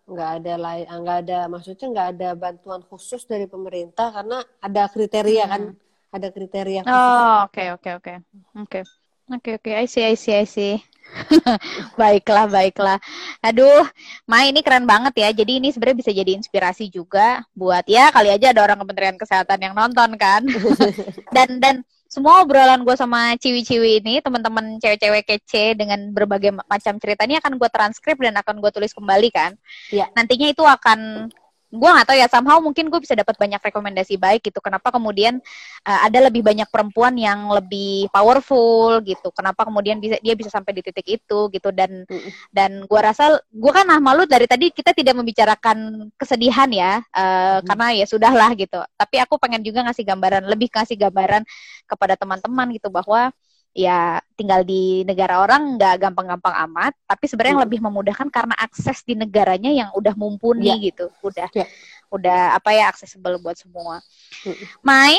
nggak 0.10 0.32
ada 0.42 0.54
lain 0.58 0.86
nggak 0.90 1.18
ada 1.24 1.40
maksudnya 1.46 1.88
nggak 1.94 2.08
ada 2.18 2.30
bantuan 2.34 2.82
khusus 2.82 3.22
dari 3.30 3.46
pemerintah 3.46 4.10
karena 4.10 4.42
ada 4.58 4.84
kriteria 4.90 5.46
kan 5.46 5.64
ada 6.10 6.28
kriteria 6.34 6.82
khusus. 6.82 6.98
Oh, 6.98 7.46
oke 7.46 7.64
oke 7.78 7.90
oke. 8.02 8.14
Oke. 8.58 8.80
Oke 9.28 9.60
oke, 9.60 9.72
I 9.76 9.84
see 9.92 10.08
I 10.08 10.16
see 10.16 10.32
I 10.32 10.48
see. 10.48 10.80
baiklah, 12.00 12.48
baiklah. 12.48 12.96
Aduh, 13.44 13.84
Ma 14.24 14.48
ini 14.48 14.64
keren 14.64 14.88
banget 14.88 15.20
ya. 15.20 15.30
Jadi 15.36 15.60
ini 15.60 15.68
sebenarnya 15.72 16.00
bisa 16.00 16.12
jadi 16.16 16.32
inspirasi 16.40 16.88
juga 16.88 17.44
buat 17.52 17.84
ya 17.92 18.08
kali 18.12 18.32
aja 18.32 18.56
ada 18.56 18.64
orang 18.64 18.80
Kementerian 18.80 19.20
Kesehatan 19.20 19.60
yang 19.60 19.76
nonton 19.76 20.16
kan. 20.16 20.48
dan 21.36 21.60
dan 21.60 21.76
semua 22.08 22.44
obrolan 22.44 22.82
gue 22.88 22.96
sama 22.96 23.36
ciwi-ciwi 23.36 24.04
ini, 24.04 24.20
teman-teman 24.24 24.80
cewek-cewek 24.80 25.24
kece 25.28 25.76
dengan 25.76 26.12
berbagai 26.16 26.56
ma- 26.56 26.68
macam 26.68 26.96
cerita 26.98 27.28
ini 27.28 27.36
akan 27.40 27.60
gue 27.60 27.70
transkrip 27.70 28.18
dan 28.20 28.36
akan 28.40 28.64
gue 28.64 28.72
tulis 28.72 28.96
kembali 28.96 29.30
kan. 29.32 29.52
Iya. 29.92 30.08
Nantinya 30.16 30.48
itu 30.52 30.64
akan 30.64 31.30
gue 31.68 31.90
nggak 31.92 32.08
tahu 32.08 32.18
ya 32.18 32.28
somehow 32.32 32.64
mungkin 32.64 32.88
gue 32.88 33.00
bisa 33.04 33.12
dapat 33.12 33.36
banyak 33.36 33.60
rekomendasi 33.60 34.16
baik 34.16 34.40
gitu 34.48 34.64
kenapa 34.64 34.88
kemudian 34.88 35.44
uh, 35.84 36.00
ada 36.08 36.32
lebih 36.32 36.40
banyak 36.40 36.68
perempuan 36.72 37.12
yang 37.20 37.52
lebih 37.52 38.08
powerful 38.08 39.04
gitu 39.04 39.28
kenapa 39.36 39.68
kemudian 39.68 40.00
bisa 40.00 40.16
dia 40.24 40.32
bisa 40.32 40.48
sampai 40.48 40.72
di 40.72 40.82
titik 40.82 41.04
itu 41.20 41.52
gitu 41.52 41.70
dan 41.76 42.08
Mm-mm. 42.08 42.32
dan 42.56 42.88
gua 42.88 43.12
rasa 43.12 43.44
gua 43.52 43.84
kan 43.84 43.88
ah 43.92 44.00
malu 44.00 44.24
dari 44.24 44.48
tadi 44.48 44.72
kita 44.72 44.96
tidak 44.96 45.20
membicarakan 45.20 46.08
kesedihan 46.16 46.72
ya 46.72 47.04
uh, 47.12 47.36
Mm. 47.58 47.64
karena 47.64 47.88
ya 47.96 48.06
sudahlah 48.06 48.52
gitu 48.60 48.80
tapi 49.00 49.16
aku 49.24 49.40
pengen 49.40 49.64
juga 49.64 49.84
ngasih 49.88 50.04
gambaran 50.04 50.44
lebih 50.48 50.68
ngasih 50.72 50.96
gambaran 51.00 51.44
kepada 51.88 52.14
teman-teman 52.20 52.68
gitu 52.76 52.92
bahwa 52.92 53.32
ya 53.78 54.18
tinggal 54.34 54.66
di 54.66 55.06
negara 55.06 55.38
orang 55.38 55.78
nggak 55.78 56.02
gampang-gampang 56.02 56.56
amat 56.66 56.98
tapi 57.06 57.30
sebenarnya 57.30 57.54
yang 57.54 57.62
Mm. 57.62 57.68
lebih 57.70 57.80
memudahkan 57.86 58.28
karena 58.34 58.58
akses 58.58 59.06
di 59.06 59.14
negaranya 59.14 59.70
yang 59.70 59.94
udah 59.94 60.18
mumpuni 60.18 60.66
Ya. 60.66 60.82
gitu 60.82 61.14
udah 61.22 61.46
Ya. 61.54 61.70
udah 62.10 62.58
apa 62.58 62.74
ya 62.74 62.90
accessible 62.90 63.38
buat 63.38 63.54
semua 63.54 64.02
Mm. 64.42 64.58
Mai 64.82 65.14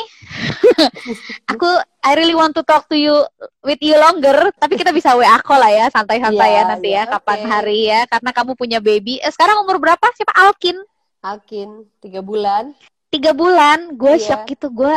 aku 1.51 1.67
I 1.99 2.11
really 2.15 2.35
want 2.35 2.51
to 2.55 2.63
talk 2.63 2.87
to 2.87 2.95
you 2.95 3.15
with 3.61 3.79
you 3.79 3.95
longer 3.95 4.51
tapi 4.55 4.75
kita 4.75 4.91
bisa 4.91 5.15
WA 5.15 5.39
call 5.39 5.59
lah 5.59 5.71
ya 5.71 5.85
santai-santai 5.87 6.49
ya 6.49 6.55
Iya, 6.59 6.61
nanti 6.67 6.89
iya, 6.91 7.03
ya 7.07 7.11
kapan 7.15 7.39
hari 7.45 7.79
ya 7.87 8.01
karena 8.07 8.29
kamu 8.31 8.51
punya 8.55 8.79
baby 8.79 9.19
eh, 9.19 9.31
sekarang 9.31 9.63
umur 9.63 9.79
berapa 9.79 10.03
siapa 10.11 10.35
Alkin 10.35 10.75
Alkin 11.19 11.87
tiga 11.99 12.19
bulan 12.19 12.75
tiga 13.07 13.31
bulan 13.31 13.95
gue 13.95 14.15
Iya. 14.15 14.35
shock 14.35 14.47
gitu 14.47 14.67
gue 14.69 14.95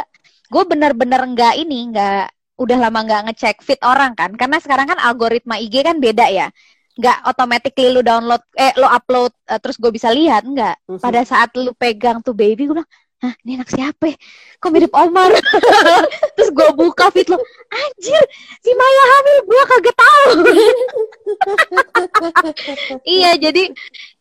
gue 0.50 0.62
bener-bener 0.66 1.22
nggak 1.24 1.54
ini 1.56 1.94
nggak 1.94 2.26
udah 2.58 2.78
lama 2.78 2.98
nggak 3.06 3.22
ngecek 3.32 3.56
fit 3.64 3.80
orang 3.84 4.12
kan 4.18 4.30
karena 4.36 4.56
sekarang 4.62 4.86
kan 4.90 4.98
algoritma 5.00 5.56
IG 5.58 5.82
kan 5.82 5.96
beda 5.98 6.28
ya 6.30 6.46
nggak 6.92 7.24
automatically 7.24 7.88
lu 7.88 8.04
download 8.04 8.42
eh 8.54 8.72
lu 8.76 8.84
upload 8.84 9.32
uh, 9.48 9.56
terus 9.56 9.80
gue 9.80 9.88
bisa 9.88 10.12
lihat 10.12 10.44
nggak 10.44 10.74
Mhm. 10.88 11.00
pada 11.00 11.20
saat 11.24 11.48
lu 11.56 11.72
pegang 11.72 12.20
tuh 12.20 12.36
baby 12.36 12.68
gue 12.68 12.76
bilang 12.76 12.90
Hah, 13.22 13.38
ini 13.46 13.54
anak 13.54 13.70
siapa 13.70 14.10
ya? 14.10 14.18
Kok 14.58 14.70
mirip 14.74 14.90
Omar? 14.90 15.30
Terus 16.34 16.50
gue 16.50 16.68
buka 16.74 17.06
feed 17.14 17.30
lo, 17.30 17.38
anjir, 17.70 18.22
si 18.58 18.70
Maya 18.74 19.04
hamil, 19.14 19.36
gue 19.46 19.62
kagak 19.70 19.94
tahu. 19.94 20.30
iya, 23.14 23.38
jadi 23.38 23.70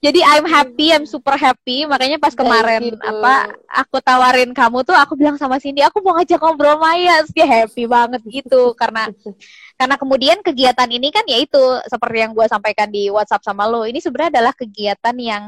jadi 0.05 0.21
I'm 0.21 0.45
happy, 0.45 0.93
I'm 0.93 1.09
super 1.09 1.33
happy. 1.33 1.89
Makanya 1.89 2.21
pas 2.21 2.37
kemarin 2.37 2.93
you. 2.93 3.01
apa 3.01 3.57
aku 3.73 3.97
tawarin 4.05 4.53
kamu 4.53 4.85
tuh, 4.85 4.93
aku 4.93 5.17
bilang 5.17 5.33
sama 5.41 5.57
Cindy, 5.57 5.81
aku 5.81 5.97
mau 6.05 6.13
ngajak 6.21 6.37
ngobrol 6.37 6.77
Maya, 6.77 7.25
Terus 7.25 7.33
dia 7.33 7.49
happy 7.49 7.89
banget 7.89 8.21
gitu 8.29 8.77
karena 8.77 9.09
karena 9.81 9.97
kemudian 9.97 10.45
kegiatan 10.45 10.85
ini 10.93 11.09
kan 11.09 11.25
yaitu 11.25 11.57
seperti 11.89 12.21
yang 12.21 12.37
gue 12.37 12.45
sampaikan 12.45 12.85
di 12.93 13.09
WhatsApp 13.09 13.49
sama 13.49 13.65
lo, 13.65 13.81
ini 13.81 13.97
sebenarnya 13.97 14.37
adalah 14.37 14.53
kegiatan 14.53 15.17
yang 15.17 15.43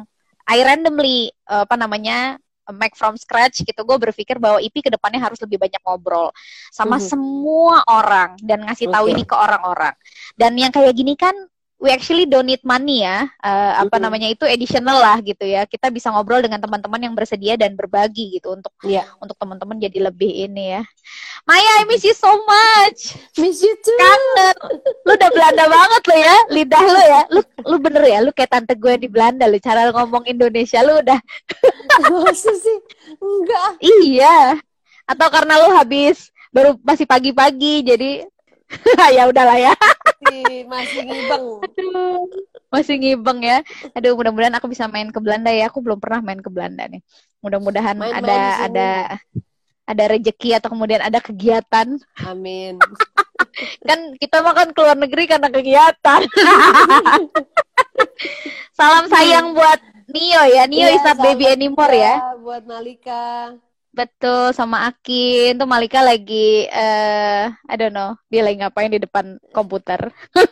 I 0.49 0.59
randomly 0.65 1.29
apa 1.45 1.77
namanya 1.77 2.41
make 2.71 2.95
from 2.95 3.19
scratch 3.19 3.59
gitu. 3.59 3.81
Gue 3.83 3.99
berpikir 3.99 4.39
bahwa 4.39 4.63
IP 4.63 4.79
ke 4.79 4.87
depannya 4.87 5.19
harus 5.19 5.41
lebih 5.43 5.59
banyak 5.59 5.81
ngobrol 5.83 6.31
sama 6.71 6.95
Mhm. 6.95 7.03
semua 7.03 7.83
orang 7.83 8.39
dan 8.39 8.63
ngasih 8.63 8.87
tahu 8.87 9.11
ini 9.11 9.27
ke 9.27 9.35
orang-orang. 9.35 9.91
Dan 10.39 10.55
yang 10.55 10.71
kayak 10.71 10.95
gini 10.95 11.19
kan 11.19 11.35
we 11.83 11.91
actually 11.91 12.23
don't 12.23 12.47
need 12.47 12.63
money 12.63 13.03
ya. 13.03 13.27
Eh, 13.43 13.73
apa 13.83 13.99
Mhm. 13.99 14.03
namanya 14.07 14.27
itu 14.31 14.47
additional 14.47 15.03
lah 15.03 15.19
gitu 15.19 15.43
ya. 15.43 15.67
Kita 15.67 15.91
bisa 15.91 16.07
ngobrol 16.15 16.39
dengan 16.39 16.63
teman-teman 16.63 17.11
yang 17.11 17.11
bersedia 17.11 17.59
dan 17.59 17.75
berbagi 17.75 18.39
gitu 18.39 18.55
untuk 18.55 18.71
Iya. 18.87 19.03
untuk 19.19 19.35
teman-teman 19.35 19.75
jadi 19.83 20.07
lebih 20.07 20.47
ini 20.47 20.79
ya. 20.79 20.83
Maya, 21.43 21.83
I 21.83 21.83
miss 21.91 22.07
you 22.07 22.15
so 22.15 22.31
much. 22.47 23.19
Miss 23.35 23.59
you 23.59 23.75
too. 23.83 23.99
Kangen. 23.99 24.55
Lu 25.03 25.11
udah 25.11 25.27
Belanda 25.27 25.67
banget 25.67 26.01
lo 26.07 26.15
ya, 26.15 26.37
lidah 26.55 26.83
lu 26.87 27.01
ya. 27.03 27.21
Lu 27.27 27.41
lu 27.43 27.75
bener 27.83 28.03
ya, 28.07 28.19
lu 28.23 28.31
kayak 28.31 28.51
tante 28.55 28.79
gue 28.79 28.95
di 28.95 29.11
Belanda 29.11 29.43
lu 29.51 29.59
cara 29.59 29.91
ngomong 29.91 30.23
Indonesia 30.23 30.79
lu 30.79 31.03
udah 31.03 31.19
Masa 32.07 32.51
sih? 32.55 32.77
Enggak. 33.19 33.69
iya. 33.83 34.55
Atau 35.03 35.27
karena 35.27 35.59
lu 35.59 35.75
habis 35.75 36.31
baru 36.55 36.79
masih 36.79 37.03
pagi-pagi 37.03 37.83
jadi 37.91 38.11
ya 39.19 39.27
udahlah 39.27 39.59
ya. 39.59 39.73
Masih, 40.23 40.63
masih 40.65 41.01
ngibeng. 41.03 41.45
Aduh, 41.59 42.23
masih 42.71 42.95
ngibeng 42.97 43.39
ya. 43.43 43.59
Aduh, 43.91 44.15
mudah-mudahan 44.15 44.55
aku 44.57 44.71
bisa 44.71 44.87
main 44.87 45.11
ke 45.11 45.19
Belanda 45.19 45.51
ya. 45.51 45.67
Aku 45.67 45.83
belum 45.83 45.99
pernah 45.99 46.23
main 46.23 46.39
ke 46.39 46.47
Belanda 46.47 46.87
nih. 46.87 47.03
Mudah-mudahan 47.43 47.99
ada 47.99 48.39
ada 48.63 48.89
ada 49.83 50.03
rezeki 50.15 50.55
atau 50.57 50.71
kemudian 50.71 51.03
ada 51.03 51.19
kegiatan. 51.19 51.99
Amin. 52.23 52.79
Kan 53.87 54.15
kita 54.15 54.39
makan 54.39 54.71
keluar 54.71 54.95
negeri 54.95 55.27
karena 55.27 55.51
kegiatan. 55.51 56.23
Salam 58.77 59.05
sayang 59.11 59.53
buat 59.53 59.79
Nio 60.09 60.43
ya. 60.47 60.63
Nio 60.65 60.87
Iya, 60.87 60.97
is 60.97 61.03
not 61.03 61.19
baby 61.19 61.51
anymore 61.51 61.93
ya. 61.93 62.15
Buat 62.39 62.63
Malika. 62.63 63.53
Betul 63.93 64.55
sama 64.57 64.89
Akin. 64.89 65.59
Tuh 65.59 65.69
Malika 65.69 66.01
lagi 66.01 66.65
eh 66.65 67.45
I 67.53 67.75
don't 67.77 67.93
know, 67.93 68.17
dia 68.25 68.41
lagi 68.41 68.57
ngapain 68.57 68.89
di 68.89 68.97
depan 68.97 69.37
komputer. 69.53 70.09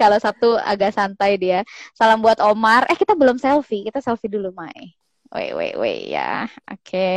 Kalau 0.00 0.16
Sabtu 0.16 0.56
agak 0.56 0.96
santai 0.96 1.36
dia. 1.36 1.60
Salam 1.92 2.24
buat 2.24 2.40
Omar. 2.40 2.88
Eh 2.88 2.96
kita 2.96 3.12
belum 3.12 3.36
selfie. 3.36 3.84
Kita 3.84 4.00
selfie 4.00 4.32
dulu, 4.32 4.56
Mai. 4.56 4.96
Wait, 5.28 5.52
wait, 5.52 5.76
wait 5.76 6.08
ya. 6.08 6.48
Oke. 6.72 7.12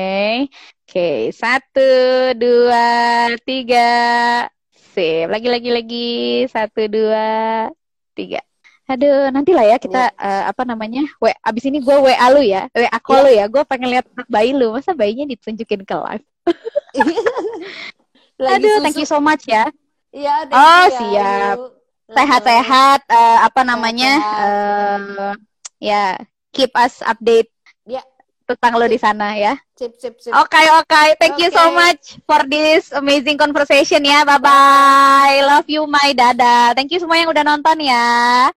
Oke, 0.83 1.31
satu, 1.31 1.89
dua, 2.35 2.87
tiga. 3.47 3.87
Sip. 4.91 5.31
Lagi, 5.31 5.47
lagi, 5.47 5.69
lagi. 5.71 6.11
Satu, 6.51 6.91
dua, 6.91 7.27
tiga. 8.11 8.43
Aduh, 8.91 9.31
nantilah 9.31 9.63
ya 9.63 9.77
kita 9.79 10.11
eh, 10.11 10.43
apa 10.51 10.67
namanya? 10.67 11.07
W, 11.23 11.31
abis 11.47 11.63
ini 11.71 11.79
gue 11.79 11.95
WA 11.95 12.27
lu 12.27 12.43
ya, 12.43 12.67
WA 12.75 12.99
call 12.99 13.23
lu 13.23 13.31
ya. 13.31 13.47
Gue 13.47 13.63
pengen 13.63 13.87
lihat 13.87 14.03
bayi 14.27 14.51
lu. 14.51 14.75
Masa 14.75 14.91
bayinya 14.91 15.23
ditunjukin 15.31 15.87
ke 15.87 15.95
live? 15.95 16.25
Lagi 18.41 18.67
Aduh, 18.67 18.75
susu. 18.75 18.83
thank 18.83 18.97
you 18.99 19.07
so 19.07 19.23
much 19.23 19.47
ya. 19.47 19.71
Iya, 20.11 20.43
thank 20.51 20.59
Oh, 20.59 20.83
you 20.83 20.91
ya, 20.91 20.99
siap. 20.99 21.55
Sehat-sehat. 22.11 22.99
eh, 23.07 23.37
apa 23.47 23.61
namanya? 23.63 24.11
Eh, 24.19 25.31
ya, 25.79 26.19
keep 26.51 26.75
us 26.75 26.99
update. 26.99 27.47
Tentang 28.57 28.81
lo 28.81 28.85
di 28.89 28.97
sana 28.97 29.37
ya. 29.37 29.53
Sip, 29.77 29.93
sip, 29.97 30.17
sip. 30.17 30.33
Oke, 30.33 30.61
oke. 30.77 31.01
Thank 31.21 31.37
you 31.37 31.49
so 31.53 31.69
much 31.73 32.17
for 32.25 32.41
this 32.49 32.89
amazing 32.93 33.37
conversation 33.37 34.01
ya. 34.01 34.25
Bye-bye. 34.25 35.45
Love 35.45 35.67
you, 35.69 35.85
my 35.85 36.13
dada. 36.17 36.73
Thank 36.73 36.93
you 36.93 36.99
semua 37.01 37.21
yang 37.21 37.29
udah 37.29 37.45
nonton 37.45 37.77
ya. 37.85 38.49